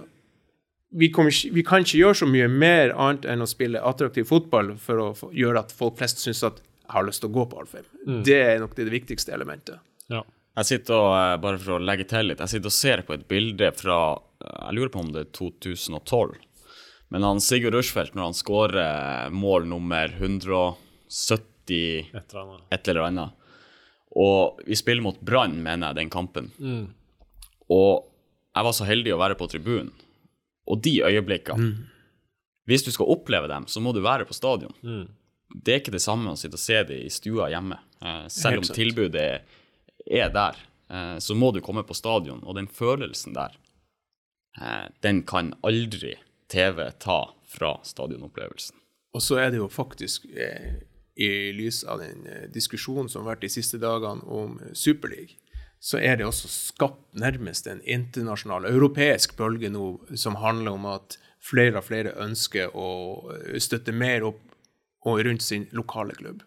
vi, 0.95 1.09
kommer, 1.11 1.33
vi, 1.51 1.63
kan 1.65 1.83
ikke 1.83 1.99
gjøre 1.99 2.19
så 2.21 2.29
mye 2.29 2.47
mer 2.47 2.93
annet 2.95 3.27
enn 3.27 3.43
å 3.43 3.49
spille 3.49 3.81
attraktiv 3.83 4.29
fotball 4.29 4.77
for 4.79 5.01
å 5.03 5.09
gjøre 5.35 5.65
at 5.65 5.75
folk 5.75 5.99
flest 5.99 6.23
syns 6.23 6.45
at 6.47 6.61
har 6.89 7.05
lyst 7.07 7.23
til 7.23 7.29
å 7.31 7.35
gå 7.37 7.45
på 7.51 7.61
Alfheim. 7.61 7.87
Mm. 8.07 8.19
Det 8.27 8.37
er 8.41 8.59
nok 8.61 8.75
det, 8.77 8.85
det 8.89 8.93
viktigste 8.95 9.33
elementet. 9.35 9.79
Ja. 10.11 10.23
Jeg 10.59 10.65
sitter 10.65 10.95
og, 10.97 11.11
eh, 11.15 11.37
bare 11.39 11.59
for 11.61 11.77
å 11.77 11.83
legge 11.83 12.07
til 12.09 12.29
litt, 12.31 12.41
jeg 12.43 12.55
sitter 12.55 12.71
og 12.71 12.75
ser 12.75 13.03
på 13.07 13.15
et 13.15 13.27
bilde 13.29 13.69
fra 13.77 13.97
eh, 14.17 14.55
Jeg 14.65 14.75
lurer 14.77 14.91
på 14.93 15.03
om 15.03 15.11
det 15.13 15.21
er 15.27 15.31
2012. 15.37 16.33
Men 17.09 17.25
han 17.25 17.41
Sigurd 17.41 17.73
Rushfeldt, 17.77 18.13
når 18.17 18.27
han 18.29 18.37
skårer 18.37 19.31
mål 19.33 19.65
nummer 19.69 20.11
170 20.13 20.75
Et 21.69 22.33
eller 22.33 22.41
annet. 22.43 22.65
et 22.75 22.87
eller 22.91 23.05
annet. 23.07 23.31
Og 24.19 24.59
vi 24.65 24.77
spiller 24.77 25.05
mot 25.05 25.17
Brann, 25.21 25.57
mener 25.63 25.89
jeg, 25.89 25.99
den 26.03 26.09
kampen. 26.13 26.51
Og 27.69 28.05
jeg 28.55 28.65
var 28.65 28.75
så 28.77 28.85
heldig 28.89 29.13
å 29.15 29.19
være 29.21 29.37
på 29.37 29.47
tribunen. 29.49 29.91
Og 30.69 30.81
de 30.85 30.99
øyeblikkene 31.05 31.71
Hvis 32.69 32.83
du 32.85 32.91
skal 32.93 33.09
oppleve 33.09 33.47
dem, 33.49 33.65
så 33.65 33.81
må 33.81 33.93
du 33.93 34.01
være 34.05 34.25
på 34.29 34.33
stadion. 34.37 34.73
Det 35.49 35.73
er 35.73 35.81
ikke 35.81 35.95
det 35.95 36.03
samme 36.03 36.33
å 36.33 36.37
sitte 36.37 36.59
og 36.59 36.61
se 36.61 36.81
det 36.91 36.97
i 37.01 37.09
stua 37.13 37.49
hjemme. 37.49 37.79
Eh, 38.05 38.25
selv 38.31 38.61
om 38.61 38.69
tilbudet 38.75 39.29
er 40.05 40.33
der, 40.33 40.59
eh, 40.89 41.17
så 41.17 41.35
må 41.35 41.51
du 41.53 41.61
komme 41.61 41.83
på 41.83 41.97
stadion. 41.97 42.43
Og 42.43 42.55
den 42.55 42.67
følelsen 42.67 43.33
der, 43.33 43.55
eh, 44.61 44.89
den 45.01 45.23
kan 45.23 45.53
aldri 45.63 46.15
TV 46.49 46.91
ta 46.99 47.33
fra 47.47 47.79
stadionopplevelsen. 47.83 48.75
Og 49.13 49.21
så 49.21 49.39
er 49.39 49.49
det 49.49 49.57
jo 49.57 49.67
faktisk, 49.67 50.25
i 51.19 51.51
lys 51.51 51.83
av 51.83 51.99
den 51.99 52.51
diskusjonen 52.53 53.09
som 53.09 53.25
har 53.25 53.35
vært 53.35 53.41
de 53.41 53.49
siste 53.49 53.77
dagene 53.77 54.23
om 54.23 54.59
Superliga, 54.73 55.33
så 55.81 55.97
er 55.97 56.15
det 56.15 56.25
også 56.25 56.47
skapt 56.47 57.15
nærmest 57.15 57.67
en 57.67 57.81
internasjonal, 57.81 58.65
europeisk 58.65 59.35
bølge 59.35 59.69
nå 59.69 59.99
som 60.15 60.35
handler 60.35 60.71
om 60.71 60.85
at 60.85 61.17
flere 61.41 61.77
og 61.77 61.85
flere 61.85 62.13
ønsker 62.21 62.69
å 62.75 63.33
støtte 63.57 63.91
mer 63.91 64.23
opp 64.23 64.48
og 65.07 65.21
rundt 65.23 65.43
sin 65.43 65.63
lokale 65.71 66.15
klubb. 66.17 66.41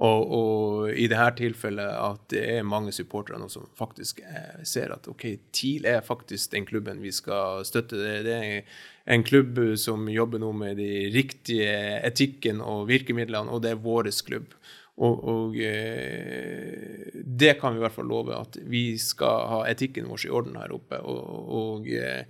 Og, 0.00 0.30
og 0.32 0.92
i 0.92 1.04
dette 1.10 1.42
tilfellet 1.42 1.90
at 1.92 2.22
det 2.32 2.44
er 2.54 2.64
mange 2.64 2.94
supportere 2.96 3.48
som 3.52 3.66
faktisk 3.76 4.22
eh, 4.24 4.62
ser 4.64 4.94
at 4.94 5.08
ok, 5.10 5.26
TIL 5.52 5.84
er 5.84 6.00
faktisk 6.00 6.54
den 6.54 6.68
klubben 6.68 7.02
vi 7.04 7.12
skal 7.12 7.64
støtte. 7.68 8.00
Det, 8.24 8.36
er 8.38 8.62
en 9.04 9.24
klubb 9.26 9.60
som 9.80 10.08
jobber 10.08 10.40
nå 10.40 10.52
med 10.56 10.80
de 10.80 11.10
riktige 11.12 12.00
etikken 12.06 12.62
og 12.64 12.86
virkemidlene, 12.88 13.52
og 13.52 13.64
det 13.64 13.74
er 13.74 13.84
vår 13.84 14.08
klubb. 14.24 14.54
Og, 15.00 15.22
og 15.32 15.56
eh, 15.56 17.08
det 17.24 17.54
kan 17.60 17.72
vi 17.72 17.80
i 17.80 17.84
hvert 17.84 17.94
fall 17.94 18.08
love, 18.08 18.36
at 18.36 18.58
vi 18.68 18.98
skal 19.00 19.46
ha 19.48 19.60
etikken 19.70 20.08
vår 20.08 20.26
i 20.26 20.32
orden 20.40 20.58
her 20.60 20.72
oppe. 20.76 20.98
Og, 21.00 21.52
og 21.60 21.88
eh, 21.88 22.24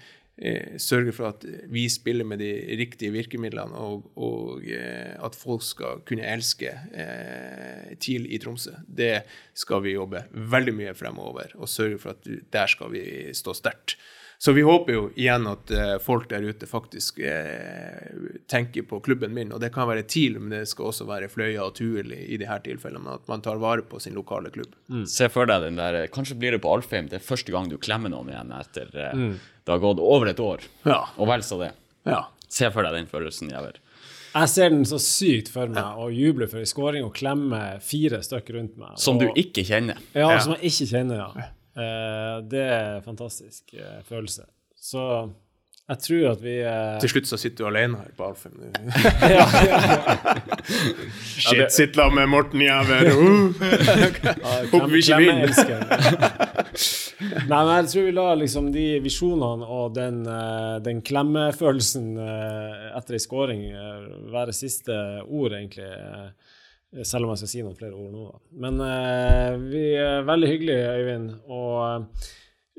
sørge 0.80 1.12
for 1.12 1.28
at 1.34 1.45
vi 1.68 1.84
spiller 1.93 2.24
med 2.24 2.41
de 2.41 2.51
riktige 2.80 3.12
virkemidlene, 3.12 3.76
og, 3.76 4.07
og 4.16 4.62
eh, 4.64 5.12
at 5.20 5.36
folk 5.36 5.64
skal 5.66 6.01
kunne 6.09 6.24
elske 6.24 6.70
eh, 6.97 7.91
TIL 8.01 8.24
i 8.32 8.38
Tromsø. 8.41 8.72
Det 8.86 9.22
skal 9.55 9.84
vi 9.84 9.97
jobbe 9.99 10.24
veldig 10.32 10.74
mye 10.78 10.97
fremover, 10.97 11.53
og 11.61 11.68
sørge 11.68 12.01
for 12.01 12.16
at 12.16 12.30
der 12.53 12.72
skal 12.72 12.93
vi 12.95 13.05
stå 13.36 13.55
sterkt. 13.57 13.99
Så 14.41 14.55
vi 14.57 14.62
håper 14.64 14.95
jo 14.95 15.01
igjen 15.20 15.45
at 15.51 15.68
eh, 15.76 15.99
folk 16.01 16.30
der 16.30 16.47
ute 16.49 16.64
faktisk 16.66 17.18
eh, 17.28 18.07
tenker 18.49 18.86
på 18.88 19.01
klubben 19.05 19.34
min, 19.36 19.51
og 19.53 19.61
det 19.61 19.68
kan 19.74 19.84
være 19.91 20.07
TIL, 20.09 20.38
men 20.41 20.55
det 20.55 20.62
skal 20.70 20.88
også 20.88 21.05
være 21.11 21.28
Fløya 21.28 21.66
og 21.66 21.74
Tuel 21.76 22.14
i, 22.16 22.22
i 22.32 22.38
disse 22.41 22.57
tilfellene, 22.64 23.18
at 23.18 23.28
man 23.28 23.45
tar 23.45 23.61
vare 23.61 23.84
på 23.84 24.01
sin 24.01 24.16
lokale 24.16 24.49
klubb. 24.55 24.72
Se 25.12 25.28
for 25.28 25.45
deg 25.51 25.66
den 25.66 25.76
der 25.76 26.07
Kanskje 26.14 26.38
blir 26.41 26.57
det 26.57 26.62
på 26.64 26.72
Alfheim. 26.72 27.11
Det 27.12 27.18
er 27.20 27.26
første 27.26 27.53
gang 27.53 27.68
du 27.68 27.76
klemmer 27.76 28.09
noen 28.14 28.32
igjen 28.32 28.57
etter 28.62 28.88
eh, 28.97 29.26
det 29.61 29.74
har 29.76 29.82
gått 29.84 30.01
over 30.01 30.32
et 30.32 30.41
år. 30.41 30.64
Ja. 30.88 31.03
Og 31.20 31.28
vel 31.34 31.45
så 31.45 31.61
det. 31.61 31.74
ja. 32.09 32.24
Se 32.51 32.66
for 32.74 32.82
deg 32.82 32.97
den 32.97 33.07
følelsen, 33.12 33.53
Giæver. 33.53 33.76
Jeg 34.32 34.49
ser 34.51 34.72
den 34.72 34.82
så 34.88 34.97
sykt 35.03 35.53
for 35.53 35.68
meg, 35.70 36.01
og 36.01 36.11
jubler 36.16 36.49
for 36.51 36.59
ei 36.64 36.66
skåring 36.66 37.05
og 37.07 37.12
klemmer 37.14 37.76
fire 37.84 38.18
stykker 38.24 38.57
rundt 38.57 38.80
meg. 38.80 38.97
Som 38.99 39.20
du 39.20 39.28
ikke 39.38 39.62
kjenner. 39.68 40.01
Ja, 40.16 40.32
Ja. 40.32 40.38
som 40.43 40.57
jeg 40.57 40.72
ikke 40.72 40.88
kjenner, 40.97 41.20
ja. 41.28 41.47
Eh, 41.76 42.40
det 42.50 42.64
er 42.64 42.96
en 42.96 43.06
fantastisk 43.06 43.74
eh, 43.74 44.00
følelse. 44.08 44.48
Så 44.80 45.04
jeg 45.90 45.98
tror 46.04 46.26
at 46.30 46.42
vi 46.42 46.52
eh, 46.62 46.98
Til 47.02 47.10
slutt 47.10 47.26
så 47.26 47.36
sitter 47.40 47.64
du 47.64 47.68
alene 47.70 47.98
her 47.98 48.12
på 48.14 48.28
Alfheim. 48.28 48.60
ja, 49.26 49.46
ja, 50.30 51.06
Shit, 51.34 51.72
sitt 51.74 51.98
la 51.98 52.06
med 52.14 52.30
Morten 52.30 52.62
Jæver. 52.62 53.10
Uh. 53.20 54.66
Håper 54.70 54.90
vi 54.90 55.00
ikke 55.02 55.16
vinner. 55.18 55.50
Nei, 57.50 57.58
men 57.58 57.72
jeg 57.80 57.88
tror 57.92 58.06
vi 58.06 58.12
lar 58.14 58.38
liksom 58.38 58.70
de 58.74 58.84
visjonene 59.02 59.66
og 59.66 59.94
den, 59.96 60.22
den 60.84 61.02
klemmefølelsen 61.04 62.14
etter 62.20 63.16
ei 63.16 63.22
scoring 63.22 63.66
eh, 63.70 64.06
være 64.32 64.54
siste 64.56 64.94
ord, 65.26 65.56
egentlig. 65.58 65.90
Eh, 66.97 67.07
Selv 67.07 67.26
om 67.26 67.32
jeg 67.34 67.43
skal 67.43 67.53
si 67.53 67.64
noen 67.64 67.78
flere 67.78 67.97
ord 67.97 68.12
nå. 68.12 68.26
da. 68.28 68.43
Men 68.66 68.84
eh, 68.86 69.57
vi 69.70 69.86
er 70.01 70.28
veldig 70.28 70.53
hyggelige, 70.53 70.93
Øyvind. 70.99 71.32
Og 71.49 71.74
eh, 71.86 72.28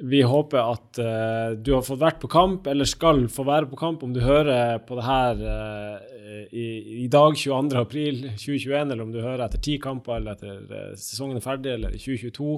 vi 0.01 0.23
håper 0.25 0.57
at 0.57 0.97
uh, 0.97 1.51
du 1.61 1.75
har 1.75 1.83
fått 1.85 1.99
vært 2.01 2.21
på 2.23 2.29
kamp, 2.31 2.65
eller 2.71 2.87
skal 2.89 3.19
få 3.29 3.43
være 3.45 3.67
på 3.69 3.77
kamp, 3.77 4.01
om 4.01 4.15
du 4.15 4.21
hører 4.23 4.79
på 4.87 4.95
det 4.97 5.03
her 5.05 5.43
uh, 5.45 6.47
i, 6.49 7.03
i 7.03 7.09
dag, 7.11 7.35
22. 7.37 7.75
april 7.77 8.23
2021, 8.31 8.79
eller 8.79 9.03
om 9.03 9.11
du 9.13 9.19
hører 9.19 9.43
etter 9.45 9.61
ti 9.61 9.75
kamper, 9.83 10.17
eller 10.17 10.39
etter 10.39 10.63
uh, 10.71 10.95
sesongen 10.97 11.37
er 11.37 11.45
ferdig, 11.45 11.75
eller 11.75 11.93
i 11.93 12.01
2022. 12.01 12.55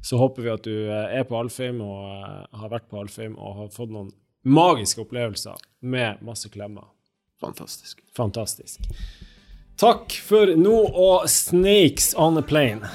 Så 0.00 0.16
håper 0.16 0.42
vi 0.42 0.52
at 0.52 0.64
du 0.64 0.74
eh, 0.88 1.18
er 1.18 1.26
på 1.28 1.36
Alfheim 1.38 1.82
og 1.84 2.06
eh, 2.08 2.38
har 2.62 2.72
vært 2.72 2.88
på 2.90 3.02
Alfheim 3.02 3.36
og 3.36 3.58
har 3.60 3.74
fått 3.74 3.92
noen 3.92 4.12
magiske 4.42 5.02
opplevelser 5.04 5.60
med 5.84 6.22
masse 6.26 6.50
klemmer. 6.52 6.88
Fantastisk. 7.42 8.00
Fantastisk. 8.16 8.88
Takk 9.82 10.12
for 10.22 10.46
nå 10.54 10.76
og 10.94 11.24
Snakes 11.26 12.12
on 12.14 12.36
a 12.38 12.42
plane. 12.46 12.86